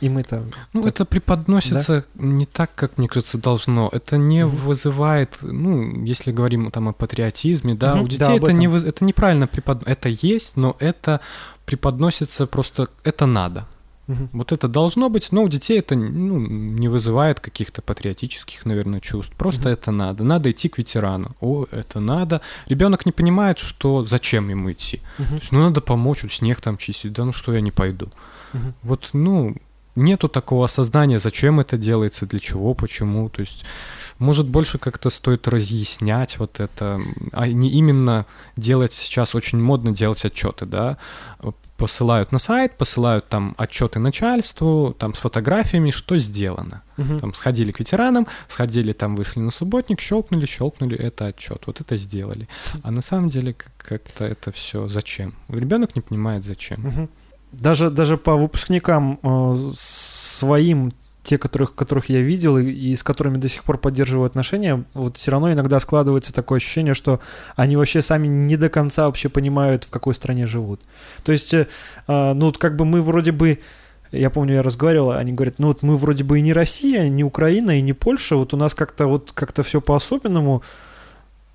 [0.00, 0.44] и мы там...
[0.72, 0.92] Ну, так...
[0.92, 2.26] это преподносится да?
[2.26, 3.88] не так, как, мне кажется, должно.
[3.92, 4.56] Это не угу.
[4.56, 9.04] вызывает, ну, если говорим там о патриотизме, да, угу, у детей да, это, не, это
[9.04, 9.92] неправильно преподносится.
[9.92, 11.20] Это есть, но это
[11.64, 13.66] преподносится просто, это надо.
[14.08, 14.28] Угу.
[14.32, 19.34] Вот это должно быть, но у детей это ну, не вызывает каких-то патриотических, наверное, чувств.
[19.36, 19.70] Просто угу.
[19.70, 20.24] это надо.
[20.24, 21.34] Надо идти к ветерану.
[21.40, 22.40] О, это надо.
[22.66, 25.00] Ребенок не понимает, что зачем ему идти.
[25.18, 25.28] Угу.
[25.28, 27.12] То есть, ну, надо помочь, вот снег там чистить.
[27.12, 28.10] Да ну что, я не пойду.
[28.54, 28.74] Угу.
[28.82, 29.56] Вот, ну,
[29.96, 33.28] нету такого осознания, зачем это делается, для чего, почему.
[33.28, 33.64] То есть,
[34.18, 37.00] может, больше как-то стоит разъяснять вот это,
[37.32, 40.98] а не именно делать сейчас очень модно делать отчеты, да,
[41.76, 46.82] посылают на сайт, посылают там отчеты начальству, там с фотографиями, что сделано.
[46.96, 47.20] Угу.
[47.20, 51.96] Там сходили к ветеранам, сходили там, вышли на субботник, щелкнули, щелкнули, это отчет, вот это
[51.96, 52.48] сделали.
[52.82, 55.34] А на самом деле как-то это все зачем?
[55.48, 56.86] Ребенок не понимает зачем.
[56.86, 57.08] Угу
[57.52, 60.92] даже, даже по выпускникам э, своим,
[61.22, 65.16] те, которых, которых я видел и, и с которыми до сих пор поддерживаю отношения, вот
[65.16, 67.20] все равно иногда складывается такое ощущение, что
[67.56, 70.80] они вообще сами не до конца вообще понимают, в какой стране живут.
[71.24, 71.66] То есть, э,
[72.08, 73.58] э ну вот как бы мы вроде бы
[74.12, 77.24] я помню, я разговаривал, они говорят, ну вот мы вроде бы и не Россия, не
[77.24, 80.62] Украина, и не Польша, вот у нас как-то вот как-то все по-особенному.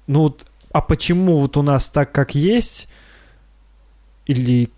[0.08, 2.90] Ну вот, а почему вот у нас так, как есть,
[4.26, 4.70] или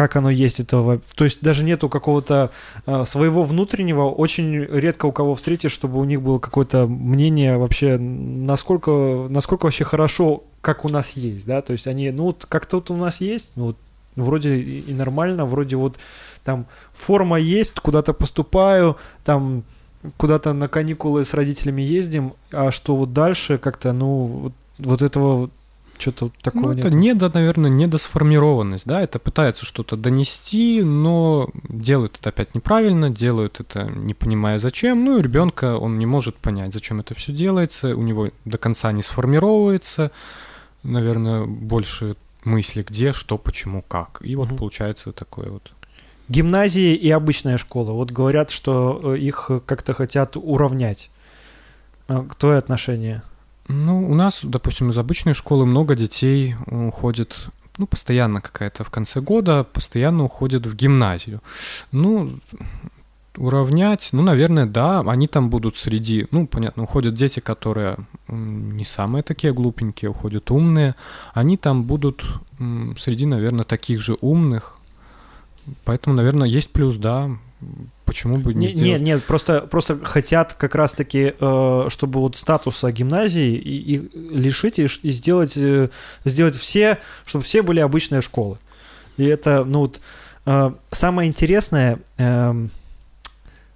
[0.00, 0.98] как оно есть этого.
[1.14, 2.50] То есть даже нету какого-то
[2.86, 4.04] э, своего внутреннего.
[4.04, 9.84] Очень редко у кого встретишь, чтобы у них было какое-то мнение вообще, насколько, насколько вообще
[9.84, 11.60] хорошо, как у нас есть, да.
[11.60, 13.76] То есть они, ну вот как-то вот у нас есть, ну вот
[14.16, 15.98] вроде и нормально, вроде вот
[16.44, 16.64] там
[16.94, 19.64] форма есть, куда-то поступаю, там
[20.16, 25.50] куда-то на каникулы с родителями ездим, а что вот дальше как-то, ну, вот, вот этого
[26.00, 27.16] что-то такого ну, это нет.
[27.16, 33.84] недо, наверное, недосформированность, да, это пытаются что-то донести, но делают это опять неправильно, делают это
[33.84, 38.02] не понимая зачем, ну и ребенка он не может понять, зачем это все делается, у
[38.02, 40.10] него до конца не сформировывается,
[40.82, 44.58] наверное, больше мысли, где, что, почему, как, и вот угу.
[44.58, 45.70] получается такое вот.
[46.28, 51.10] Гимназии и обычная школа, вот говорят, что э, их как-то хотят уравнять.
[52.08, 53.22] А, твое отношение?
[53.68, 59.20] Ну, у нас, допустим, из обычной школы много детей уходит, ну, постоянно какая-то в конце
[59.20, 61.40] года, постоянно уходят в гимназию.
[61.92, 62.40] Ну,
[63.36, 67.96] уравнять, ну, наверное, да, они там будут среди, ну, понятно, уходят дети, которые
[68.28, 70.94] не самые такие глупенькие, уходят умные,
[71.32, 72.24] они там будут
[72.98, 74.78] среди, наверное, таких же умных,
[75.84, 77.30] поэтому, наверное, есть плюс, да,
[78.10, 78.90] почему бы не, не сделать?
[78.90, 84.80] Нет, нет, просто, просто хотят как раз-таки, э, чтобы вот статуса гимназии и, и лишить
[84.80, 85.90] и, и сделать, э,
[86.24, 88.58] сделать все, чтобы все были обычные школы.
[89.16, 90.00] И это, ну вот,
[90.44, 92.66] э, самое интересное, э,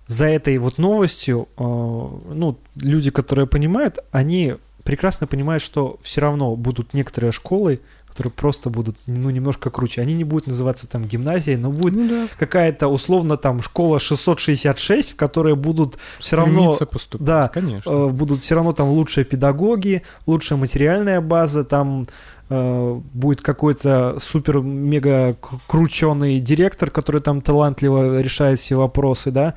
[0.09, 6.93] за этой вот новостью, ну, люди, которые понимают, они прекрасно понимают, что все равно будут
[6.93, 7.81] некоторые школы,
[8.15, 10.01] которые просто будут, ну, немножко круче.
[10.01, 12.29] Они не будут называться там гимназией, но будет ну, да.
[12.39, 16.71] какая-то условно там школа 666, в которой будут все равно...
[16.71, 17.91] поступать, да, конечно.
[17.91, 22.07] Э, будут все равно там лучшие педагоги, лучшая материальная база, там
[22.51, 25.35] э, будет какой-то супер-мега
[25.67, 29.55] крученый директор, который там талантливо решает все вопросы, да,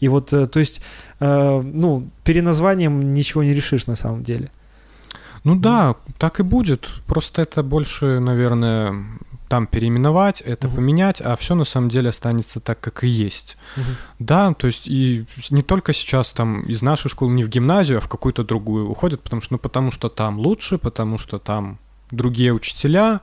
[0.00, 0.80] и вот, э, то есть,
[1.20, 4.50] ну, переназванием ничего не решишь на самом деле.
[5.44, 6.88] Ну да, так и будет.
[7.06, 8.94] Просто это больше, наверное,
[9.48, 10.74] там переименовать, это uh-huh.
[10.74, 13.56] поменять, а все на самом деле останется так, как и есть.
[13.76, 13.82] Uh-huh.
[14.18, 18.00] Да, то есть и не только сейчас там из нашей школы не в гимназию, а
[18.00, 21.78] в какую-то другую уходят, потому что, ну, потому что там лучше, потому что там
[22.10, 23.20] другие учителя.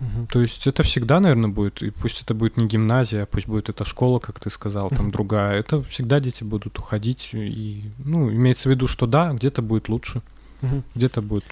[0.00, 0.26] Угу.
[0.30, 3.84] То есть это всегда, наверное, будет, и пусть это будет не гимназия, пусть будет это
[3.84, 8.72] школа, как ты сказал, там другая, это всегда дети будут уходить, и, ну, имеется в
[8.72, 10.22] виду, что да, где-то будет лучше,
[10.62, 10.82] угу.
[10.94, 11.44] где-то будет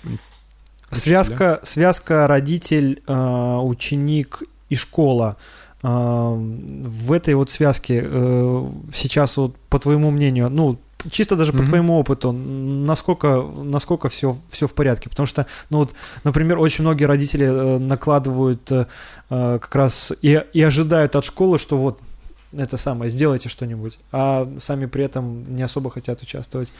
[0.93, 5.37] Связка, связка родитель, э, ученик и школа.
[5.83, 10.79] Э, в этой вот связке э, сейчас вот по твоему мнению, ну
[11.11, 11.59] чисто даже mm-hmm.
[11.59, 15.09] по твоему опыту, насколько, насколько все, все в порядке?
[15.09, 15.93] Потому что, ну вот,
[16.25, 18.87] например, очень многие родители э, накладывают э,
[19.29, 22.01] как раз и, и ожидают от школы, что вот
[22.53, 26.73] это самое, сделайте что-нибудь, а сами при этом не особо хотят участвовать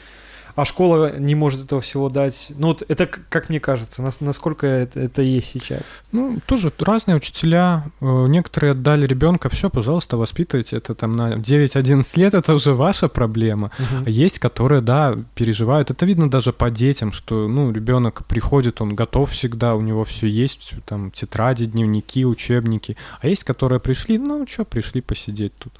[0.57, 2.51] а школа не может этого всего дать.
[2.57, 6.01] Ну, вот это, как мне кажется, насколько это, это есть сейчас.
[6.11, 7.83] Ну, тоже разные учителя.
[8.01, 10.77] Э, некоторые отдали ребенка, все, пожалуйста, воспитывайте.
[10.77, 13.69] Это там на 9-11 лет, это уже ваша проблема.
[13.77, 14.03] Угу.
[14.07, 15.91] А есть, которые, да, переживают.
[15.91, 20.25] Это видно даже по детям, что, ну, ребенок приходит, он готов всегда, у него все
[20.25, 22.97] есть, там, тетради, дневники, учебники.
[23.21, 25.73] А есть, которые пришли, ну, что, пришли посидеть тут.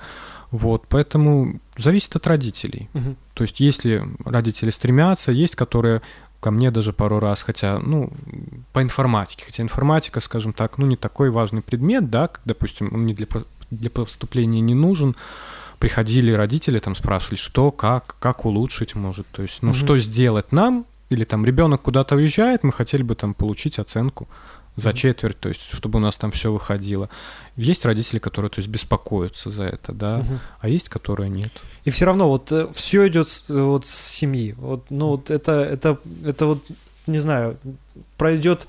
[0.52, 2.90] Вот, поэтому зависит от родителей.
[2.94, 3.16] Угу.
[3.34, 6.02] То есть, если родители стремятся, есть, которые
[6.40, 8.12] ко мне даже пару раз, хотя, ну,
[8.74, 13.02] по информатике, хотя информатика, скажем так, ну, не такой важный предмет, да, как, допустим, он
[13.02, 13.28] мне для,
[13.72, 15.16] для поступления не нужен,
[15.80, 19.78] приходили родители, там спрашивали, что, как, как улучшить может, то есть, ну, угу.
[19.78, 24.28] что сделать нам, или там ребенок куда-то уезжает, мы хотели бы там получить оценку
[24.78, 27.10] за четверть, то есть чтобы у нас там все выходило.
[27.56, 30.40] Есть родители, которые, то есть, беспокоятся за это, да, угу.
[30.60, 31.52] а есть, которые нет.
[31.84, 34.54] И все равно вот э, все идет вот с семьи.
[34.58, 36.64] Вот, ну вот это это это вот
[37.08, 37.58] не знаю
[38.18, 38.68] пройдет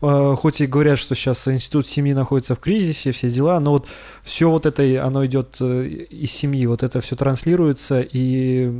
[0.00, 3.86] э, хоть и говорят, что сейчас институт семьи находится в кризисе, все дела, но вот
[4.22, 8.72] все вот это, оно идет э, из семьи, вот это все транслируется, и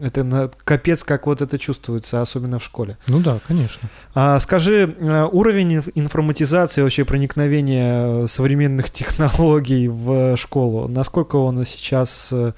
[0.00, 2.96] это на, капец, как вот это чувствуется, особенно в школе.
[3.06, 3.88] Ну да, конечно.
[4.14, 12.52] А, скажи, э, уровень информатизации, вообще проникновения современных технологий в школу, насколько он сейчас, э,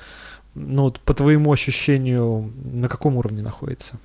[0.55, 3.99] ну, по твоему ощущению, на каком уровне находится?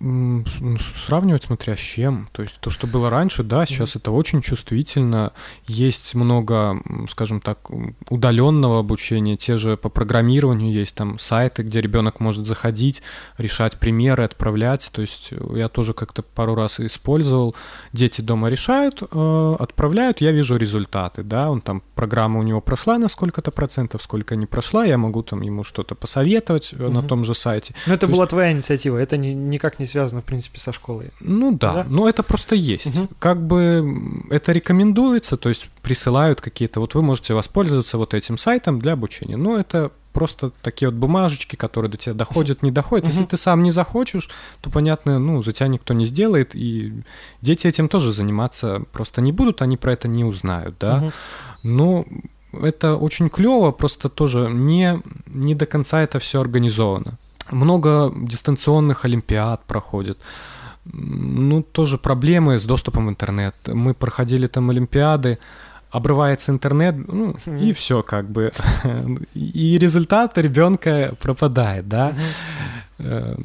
[0.00, 2.26] Сравнивать смотря с чем.
[2.32, 3.98] То есть то, что было раньше, да, сейчас mm-hmm.
[3.98, 5.32] это очень чувствительно.
[5.66, 7.68] Есть много, скажем так,
[8.08, 9.36] удаленного обучения.
[9.36, 13.02] Те же по программированию есть там сайты, где ребенок может заходить,
[13.36, 14.88] решать примеры, отправлять.
[14.90, 17.54] То есть я тоже как-то пару раз использовал.
[17.92, 21.50] Дети дома решают, э, отправляют, я вижу результаты, да.
[21.50, 25.42] Он там программа у него прошла на сколько-то процентов, сколько не прошла, я могу там
[25.42, 26.90] ему что-то посоветовать mm-hmm.
[26.90, 27.74] на том же сайте.
[27.86, 28.30] Но это то была есть...
[28.30, 31.10] твоя инициатива, это никак не связано, в принципе, со школой.
[31.20, 31.86] Ну да, да?
[31.88, 32.98] но это просто есть.
[32.98, 33.08] Угу.
[33.18, 38.80] Как бы это рекомендуется, то есть присылают какие-то, вот вы можете воспользоваться вот этим сайтом
[38.80, 39.36] для обучения.
[39.36, 43.06] Но это просто такие вот бумажечки, которые до тебя доходят, не доходят.
[43.06, 44.30] Если ты сам не захочешь,
[44.60, 47.02] то, понятно, ну, за тебя никто не сделает, и
[47.40, 51.12] дети этим тоже заниматься просто не будут, они про это не узнают, да.
[51.62, 52.06] Но
[52.52, 57.18] это очень клево, просто тоже не, не до конца это все организовано.
[57.50, 60.18] Много дистанционных олимпиад проходит.
[60.84, 63.54] Ну, тоже проблемы с доступом в интернет.
[63.66, 65.38] Мы проходили там олимпиады,
[65.90, 67.60] обрывается интернет, ну, mm-hmm.
[67.60, 68.52] и все как бы.
[69.34, 72.10] И результат ребенка пропадает, да.
[72.10, 72.60] Mm-hmm.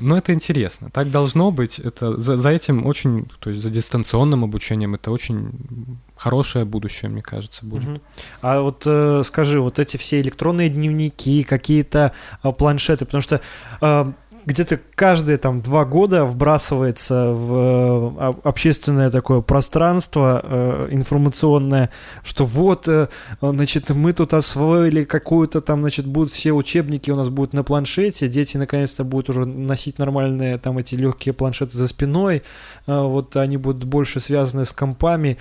[0.02, 0.90] Но это интересно.
[0.92, 1.80] Так должно быть.
[1.80, 7.22] Это за, за этим очень, то есть за дистанционным обучением это очень хорошее будущее, мне
[7.22, 8.02] кажется, будет.
[8.42, 12.12] А вот э, скажи, вот эти все электронные дневники, какие-то
[12.44, 13.40] э, планшеты, потому что
[13.82, 14.12] э,
[14.46, 21.90] где-то каждые там два года вбрасывается в э, общественное такое пространство э, информационное,
[22.24, 23.08] что вот, э,
[23.42, 28.28] значит, мы тут освоили какую-то там, значит, будут все учебники у нас будут на планшете,
[28.28, 32.44] дети наконец-то будут уже носить нормальные там эти легкие планшеты за спиной,
[32.86, 35.38] вот они будут больше связаны с компами.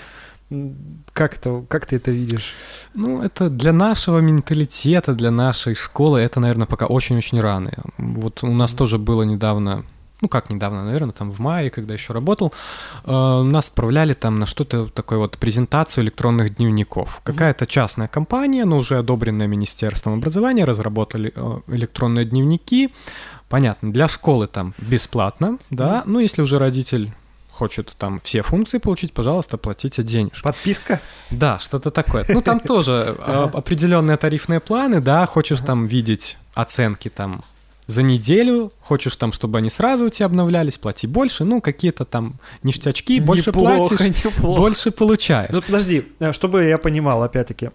[1.13, 2.55] Как, это, как ты это видишь?
[2.95, 7.73] Ну, это для нашего менталитета, для нашей школы, это, наверное, пока очень-очень рано.
[7.99, 8.77] Вот у нас mm-hmm.
[8.77, 9.85] тоже было недавно
[10.25, 12.53] ну как недавно, наверное, там в мае, когда еще работал,
[13.05, 17.21] э, нас отправляли там на что-то такое вот презентацию электронных дневников.
[17.25, 22.91] Какая-то частная компания, но уже одобренная Министерством образования, разработали э, электронные дневники.
[23.51, 27.13] Понятно, для школы там бесплатно, да, ну если уже родитель
[27.55, 30.43] хочет там все функции получить, пожалуйста, платите денежку.
[30.43, 31.01] Подписка?
[31.31, 32.25] Да, что-то такое.
[32.29, 37.45] Ну, там тоже а, определенные тарифные планы, да, хочешь там видеть оценки там
[37.87, 42.35] за неделю, хочешь там, чтобы они сразу у тебя обновлялись, плати больше, ну, какие-то там
[42.63, 44.61] ништячки, больше неплохо, платишь, неплохо.
[44.61, 45.51] больше получаешь.
[45.53, 47.71] Ну, подожди, э, чтобы я понимал, опять-таки,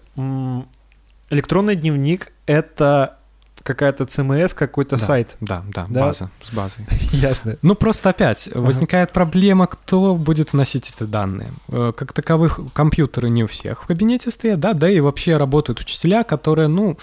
[1.30, 3.19] электронный дневник— это
[3.64, 5.38] какая-то CMS, какой-то да, сайт.
[5.42, 6.86] Да, да, да, база с базой.
[7.12, 7.58] Ясно.
[7.62, 8.62] Ну просто опять ага.
[8.62, 11.52] возникает проблема, кто будет вносить эти данные.
[11.70, 15.80] Э, как таковых компьютеры не у всех в кабинете стоят, да, да и вообще работают
[15.80, 16.98] учителя, которые, ну,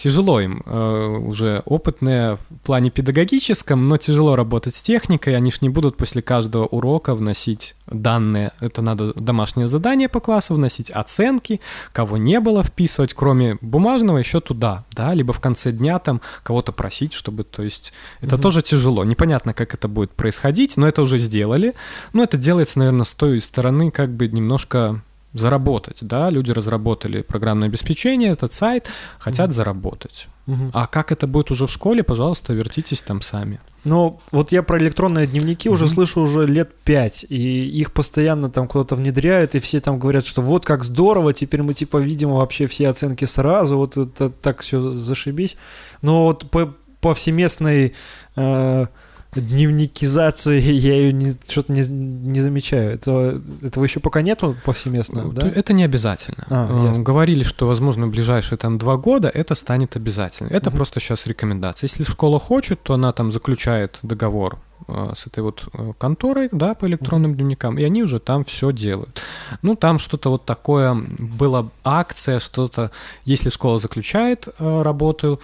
[0.00, 5.60] тяжело им, э, уже опытные в плане педагогическом, но тяжело работать с техникой, они ж
[5.60, 11.60] не будут после каждого урока вносить данные, это надо домашнее задание по классу вносить, оценки,
[11.92, 16.72] кого не было вписывать, кроме бумажного, еще туда, да, либо в конце дня там кого-то
[16.72, 18.42] просить, чтобы, то есть это угу.
[18.42, 21.74] тоже тяжело, непонятно, как это будет происходить, но это уже сделали,
[22.14, 25.02] но это делается, наверное, с той стороны как бы немножко
[25.32, 29.52] заработать, да, люди разработали программное обеспечение, этот сайт, хотят mm-hmm.
[29.52, 30.28] заработать.
[30.46, 30.70] Mm-hmm.
[30.72, 33.60] А как это будет уже в школе, пожалуйста, вертитесь там сами.
[33.84, 35.72] Ну, вот я про электронные дневники mm-hmm.
[35.72, 40.26] уже слышу уже лет пять, и их постоянно там куда-то внедряют, и все там говорят,
[40.26, 44.60] что вот как здорово, теперь мы типа видим вообще все оценки сразу, вот это так
[44.60, 45.56] все зашибись.
[46.02, 47.94] Но вот по повсеместной
[48.36, 48.86] э,
[49.34, 52.94] дневникизации я ее не, что-то не, не замечаю.
[52.94, 55.48] Это, этого еще пока нету повсеместно, ну, да?
[55.48, 56.46] Это не обязательно.
[56.48, 60.48] А, э, Говорили, что, возможно, в ближайшие там два года это станет обязательно.
[60.48, 60.78] Это угу.
[60.78, 61.88] просто сейчас рекомендация.
[61.88, 64.58] Если школа хочет, то она там заключает договор
[64.88, 68.72] э, с этой вот э, конторой, да, по электронным дневникам, и они уже там все
[68.72, 69.22] делают.
[69.62, 72.90] Ну, там что-то вот такое, была акция, что-то,
[73.24, 75.40] если школа заключает работу,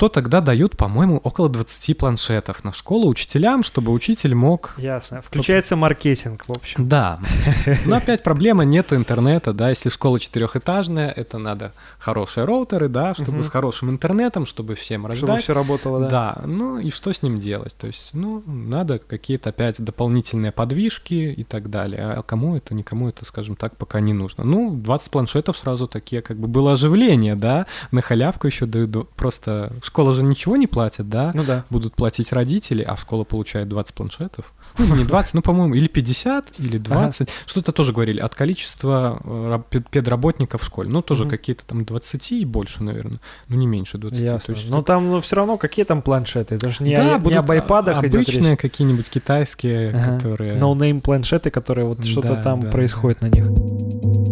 [0.00, 4.72] то тогда дают, по-моему, около 20 планшетов на школу учителям, чтобы учитель мог...
[4.78, 5.20] Ясно.
[5.20, 6.88] Включается маркетинг, в общем.
[6.88, 7.20] Да.
[7.84, 13.40] Но опять проблема, нету интернета, да, если школа четырехэтажная, это надо хорошие роутеры, да, чтобы
[13.40, 13.42] угу.
[13.42, 15.28] с хорошим интернетом, чтобы всем рождать.
[15.28, 16.08] Чтобы все работало, да.
[16.08, 17.76] Да, ну и что с ним делать?
[17.76, 22.14] То есть, ну, надо какие-то опять дополнительные подвижки и так далее.
[22.16, 24.44] А кому это, никому это, скажем так, пока не нужно.
[24.44, 29.74] Ну, 20 планшетов сразу такие, как бы было оживление, да, на халявку еще дают просто
[29.90, 31.32] школа же ничего не платит, да?
[31.34, 31.64] Ну да.
[31.68, 34.52] Будут платить родители, а школа получает 20 планшетов.
[34.78, 37.28] Ну, не 20, ну, по-моему, или 50, или 20.
[37.28, 37.30] Ага.
[37.44, 40.88] Что-то тоже говорили от количества э, педработников в школе.
[40.88, 41.30] Ну, тоже угу.
[41.30, 43.18] какие-то там 20 и больше, наверное.
[43.48, 44.20] Ну, не меньше 20.
[44.20, 44.52] Ясно.
[44.52, 46.54] есть, но там ну, все равно какие там планшеты?
[46.54, 50.14] Это же не, да, о, не об айпадах обычные какие-нибудь китайские, ага.
[50.14, 50.54] которые...
[50.60, 53.26] No-name планшеты, которые вот что-то да, там да, происходит да.
[53.26, 54.29] на них.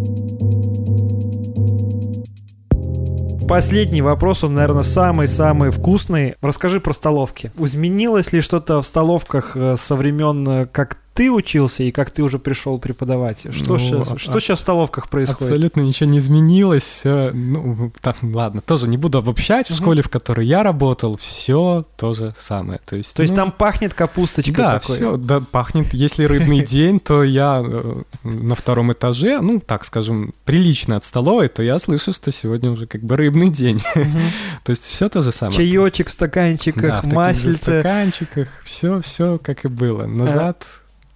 [3.49, 6.35] Последний вопрос, он, наверное, самый-самый вкусный.
[6.43, 7.51] Расскажи про столовки.
[7.59, 12.23] Изменилось ли что-то в столовках э, со времен, э, как ты учился и как ты
[12.23, 13.53] уже пришел преподавать?
[13.53, 15.43] Что, ну, сейчас, а, что сейчас в столовках происходит?
[15.43, 17.03] Абсолютно ничего не изменилось.
[17.05, 19.69] Ну, так, ладно, тоже не буду обобщать.
[19.69, 22.79] В школе, в которой я работал, все то же самое.
[22.87, 24.95] То есть, то есть ну, там пахнет капусточкой Да, такой.
[24.95, 25.93] все, да, пахнет.
[25.93, 31.49] Если рыбный день, то я э, на втором этаже, ну, так скажем, прилично от столовой,
[31.49, 33.83] то я слышу, что сегодня уже как бы рыбный день.
[34.63, 35.57] То есть все то же самое.
[35.57, 37.59] Чаечек в стаканчиках, масельце.
[37.59, 40.07] в стаканчиках, все, все как и было.
[40.07, 40.65] Назад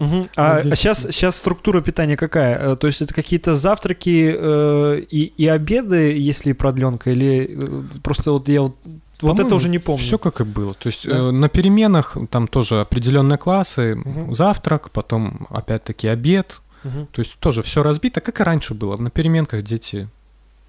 [0.03, 0.29] Угу.
[0.37, 2.73] А, а сейчас, сейчас структура питания какая?
[2.73, 8.33] Э, то есть это какие-то завтраки э, и, и обеды, если продленка, или э, просто
[8.33, 8.77] вот я вот
[9.21, 10.03] вот это уже не помню.
[10.03, 10.75] Все как и было.
[10.75, 11.17] То есть да?
[11.17, 14.35] э, на переменах там тоже определенные классы, угу.
[14.35, 16.61] завтрак, потом опять-таки обед.
[16.83, 17.07] Угу.
[17.13, 18.97] То есть тоже все разбито, как и раньше было.
[18.97, 20.09] На переменках дети.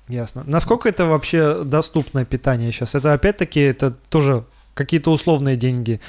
[0.07, 0.43] Ясно.
[0.45, 2.93] Насколько это вообще доступное питание сейчас?
[2.93, 4.45] Это опять-таки это тоже
[4.75, 5.99] какие-то условные деньги.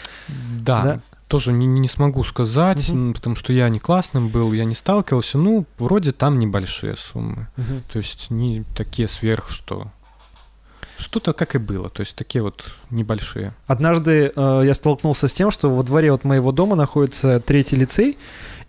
[0.61, 0.83] Да.
[0.83, 1.01] да?
[1.29, 3.15] Тоже не, не смогу сказать, угу.
[3.15, 5.39] потому что я не классным был, я не сталкивался.
[5.39, 7.49] Ну, вроде там небольшие суммы.
[7.57, 7.81] Угу.
[7.93, 9.91] То есть не такие сверх, что
[10.97, 13.53] что-то как и было, то есть такие вот небольшие.
[13.67, 18.17] Однажды э, я столкнулся с тем, что во дворе вот моего дома находится третий лицей,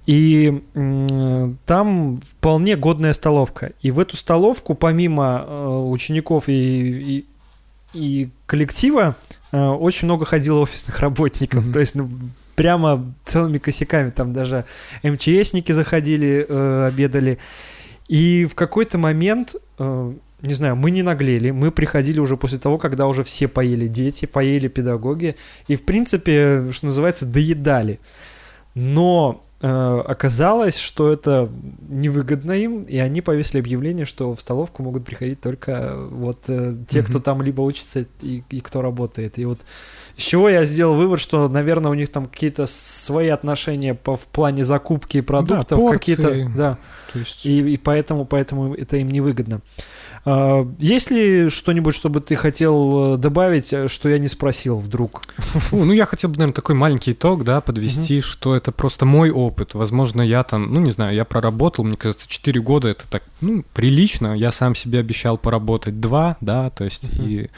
[0.06, 3.74] и э, там вполне годная столовка.
[3.82, 7.26] И в эту столовку, помимо э, учеников и, и,
[7.94, 9.16] и коллектива,
[9.52, 11.66] э, очень много ходило офисных работников.
[11.66, 11.74] Mm-hmm.
[11.74, 12.10] То есть ну,
[12.56, 14.10] прямо целыми косяками.
[14.10, 14.66] Там даже
[15.04, 17.38] МЧСники заходили, э, обедали.
[18.08, 22.78] И в какой-то момент, э, не знаю, мы не наглели, мы приходили уже после того,
[22.78, 25.36] когда уже все поели дети, поели педагоги,
[25.68, 28.00] и, в принципе, что называется, доедали.
[28.76, 31.50] Но э, оказалось, что это
[31.90, 37.00] невыгодно им, и они повесили объявление, что в столовку могут приходить только вот э, те,
[37.00, 37.04] mm-hmm.
[37.04, 39.40] кто там либо учится и, и кто работает.
[39.40, 39.60] И вот
[40.18, 44.26] из чего я сделал вывод, что, наверное, у них там какие-то свои отношения по, в
[44.28, 46.78] плане закупки продуктов, да, какие-то, да,
[47.12, 47.46] То есть...
[47.46, 49.62] и, и поэтому, поэтому это им невыгодно.
[50.26, 55.22] Uh, есть ли что-нибудь, чтобы ты хотел э, добавить, э, что я не спросил вдруг?
[55.72, 58.22] Ну, я хотел бы, наверное, такой маленький итог, да, подвести, uh-huh.
[58.22, 59.76] что это просто мой опыт.
[59.76, 63.64] Возможно, я там, ну, не знаю, я проработал, мне кажется, 4 года это так, ну,
[63.76, 64.36] прилично.
[64.36, 67.30] Я сам себе обещал поработать 2, да, то есть uh-huh.
[67.30, 67.50] и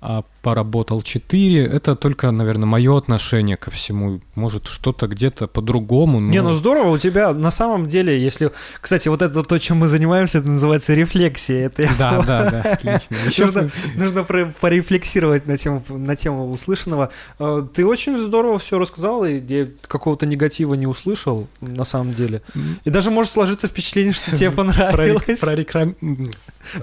[0.00, 1.64] а поработал 4.
[1.66, 4.20] Это только, наверное, мое отношение ко всему.
[4.34, 6.20] Может, что-то где-то по-другому.
[6.20, 6.30] Но...
[6.30, 8.50] Не, ну здорово, у тебя на самом деле, если...
[8.80, 11.66] Кстати, вот это то, чем мы занимаемся, это называется рефлексия.
[11.66, 13.16] Это да, да, да, отлично.
[13.26, 17.10] Еще нужно, нужно порефлексировать на тему, на тему услышанного.
[17.38, 22.42] Э, ты очень здорово все рассказал, и я какого-то негатива не услышал, на самом деле.
[22.84, 25.40] И даже может сложиться впечатление, что тебе понравилось.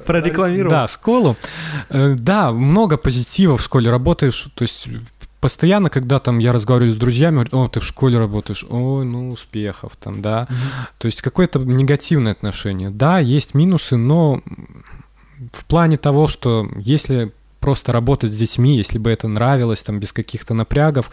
[0.06, 0.70] Прорекламировал.
[0.70, 1.36] Да, школу.
[1.90, 4.88] Э, да, много позитива в школе работаешь, то есть
[5.40, 9.32] постоянно, когда там я разговариваю с друзьями, говорят, о, ты в школе работаешь, ой, ну,
[9.32, 10.48] успехов там, да.
[10.50, 10.88] Mm-hmm.
[10.98, 12.90] То есть какое-то негативное отношение.
[12.90, 14.42] Да, есть минусы, но
[15.52, 20.14] в плане того, что если просто работать с детьми, если бы это нравилось, там, без
[20.14, 21.10] каких-то напрягов,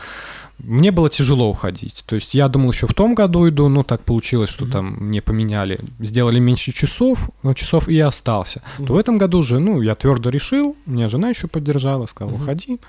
[0.58, 2.04] мне было тяжело уходить.
[2.06, 4.70] То есть я думал, еще в том году иду, но так получилось, что mm-hmm.
[4.70, 8.60] там мне поменяли, сделали меньше часов, но часов и я остался.
[8.60, 8.86] Mm-hmm.
[8.86, 12.42] То в этом году уже, ну, я твердо решил, меня жена еще поддержала, сказала, mm-hmm.
[12.42, 12.80] уходи.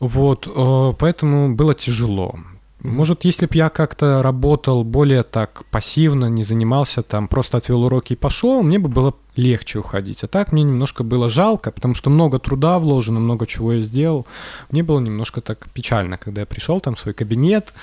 [0.00, 2.38] Вот, э, поэтому было тяжело.
[2.80, 8.12] Может, если бы я как-то работал более так пассивно, не занимался там, просто отвел уроки
[8.12, 10.22] и пошел, мне бы было легче уходить.
[10.22, 14.26] А так мне немножко было жалко, потому что много труда вложено, много чего я сделал.
[14.70, 17.74] Мне было немножко так печально, когда я пришел там в свой кабинет,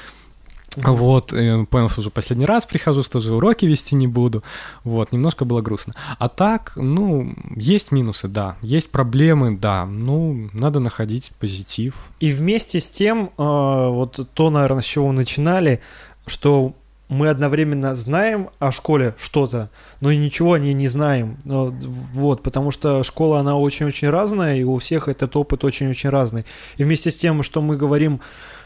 [0.75, 4.43] вот, понял, что уже последний раз прихожу, что же уроки вести не буду.
[4.83, 5.93] Вот, немножко было грустно.
[6.19, 11.95] А так, ну, есть минусы, да, есть проблемы, да, ну, надо находить позитив.
[12.19, 15.81] И вместе с тем, э, вот то, наверное, с чего мы начинали,
[16.25, 16.73] что
[17.07, 19.69] мы одновременно знаем о школе что-то,
[20.01, 21.37] но и ничего о ней не знаем.
[21.43, 26.45] Вот, потому что школа, она очень-очень разная, и у всех этот опыт очень-очень разный.
[26.77, 28.21] И вместе с тем, что мы говорим,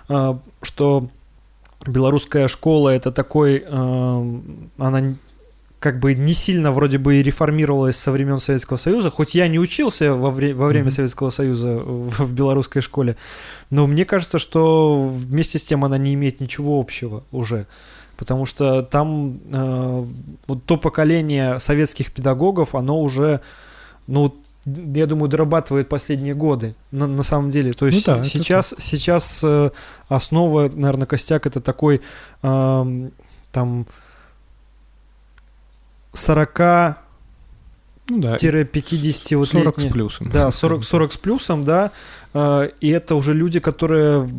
[0.07, 1.09] э, что
[1.85, 4.39] белорусская школа это такой, э,
[4.77, 5.13] она
[5.79, 9.59] как бы не сильно вроде бы и реформировалась со времен Советского Союза, хоть я не
[9.59, 10.91] учился во, вре- во время mm-hmm.
[10.91, 13.15] Советского Союза в, в белорусской школе,
[13.69, 17.65] но мне кажется, что вместе с тем она не имеет ничего общего уже,
[18.17, 20.05] потому что там э,
[20.47, 23.39] вот то поколение советских педагогов, оно уже,
[24.07, 24.35] ну,
[24.65, 27.71] я думаю, дорабатывает последние годы, на, на самом деле.
[27.71, 29.71] То есть ну, да, сейчас, сейчас э,
[30.09, 32.01] основа, наверное, костяк это такой
[32.43, 33.09] э,
[33.51, 33.87] там
[36.13, 36.59] 40
[38.09, 38.37] ну, да.
[38.37, 40.29] 50 вот 40 летние, с плюсом.
[40.29, 41.91] Да, 40, 40 с плюсом, да.
[42.33, 44.29] Э, и это уже люди, которые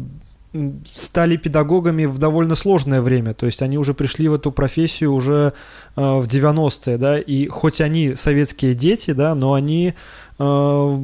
[0.85, 5.53] стали педагогами в довольно сложное время, то есть они уже пришли в эту профессию уже
[5.97, 9.95] э, в 90-е, да, и хоть они советские дети, да, но они
[10.39, 10.99] э,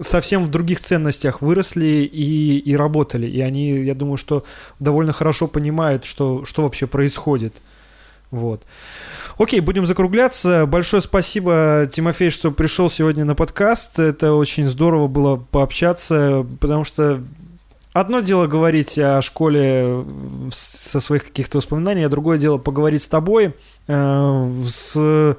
[0.00, 4.44] совсем в других ценностях выросли и, и работали, и они, я думаю, что
[4.80, 7.54] довольно хорошо понимают, что, что вообще происходит,
[8.32, 8.64] вот.
[9.38, 10.66] Окей, будем закругляться.
[10.66, 14.00] Большое спасибо, Тимофей, что пришел сегодня на подкаст.
[14.00, 17.22] Это очень здорово было пообщаться, потому что
[17.98, 20.04] Одно дело говорить о школе
[20.50, 23.54] со своих каких-то воспоминаний, а другое дело поговорить с тобой,
[23.88, 25.36] э, с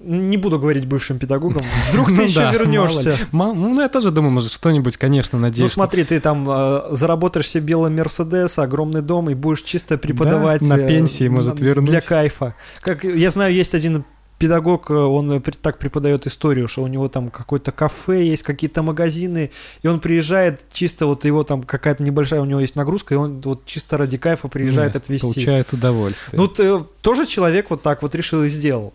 [0.00, 1.62] не буду говорить бывшим педагогам.
[1.90, 3.16] Вдруг ты ну еще вернешься.
[3.32, 5.70] Ну, я тоже думаю, может, что-нибудь, конечно, надеюсь.
[5.70, 10.62] Ну, смотри, ты там э, заработаешь себе белый Мерседес, огромный дом и будешь чисто преподавать.
[10.62, 11.90] на э, пенсии, может, вернуться.
[11.92, 12.54] Для кайфа.
[12.80, 14.04] Как я знаю, есть один
[14.42, 18.82] педагог, э, он э, так преподает историю, что у него там какое-то кафе есть, какие-то
[18.82, 19.52] магазины,
[19.82, 23.40] и он приезжает чисто вот его там какая-то небольшая у него есть нагрузка, и он
[23.40, 25.26] вот чисто ради кайфа приезжает Нет, отвезти.
[25.26, 26.40] Получает удовольствие.
[26.40, 28.92] Ну, ты, тоже человек вот так вот решил и сделал.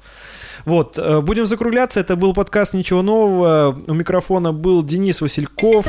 [0.66, 2.02] Вот, э, будем закругляться.
[2.02, 3.82] Это был подкаст «Ничего нового».
[3.88, 5.88] У микрофона был Денис Васильков.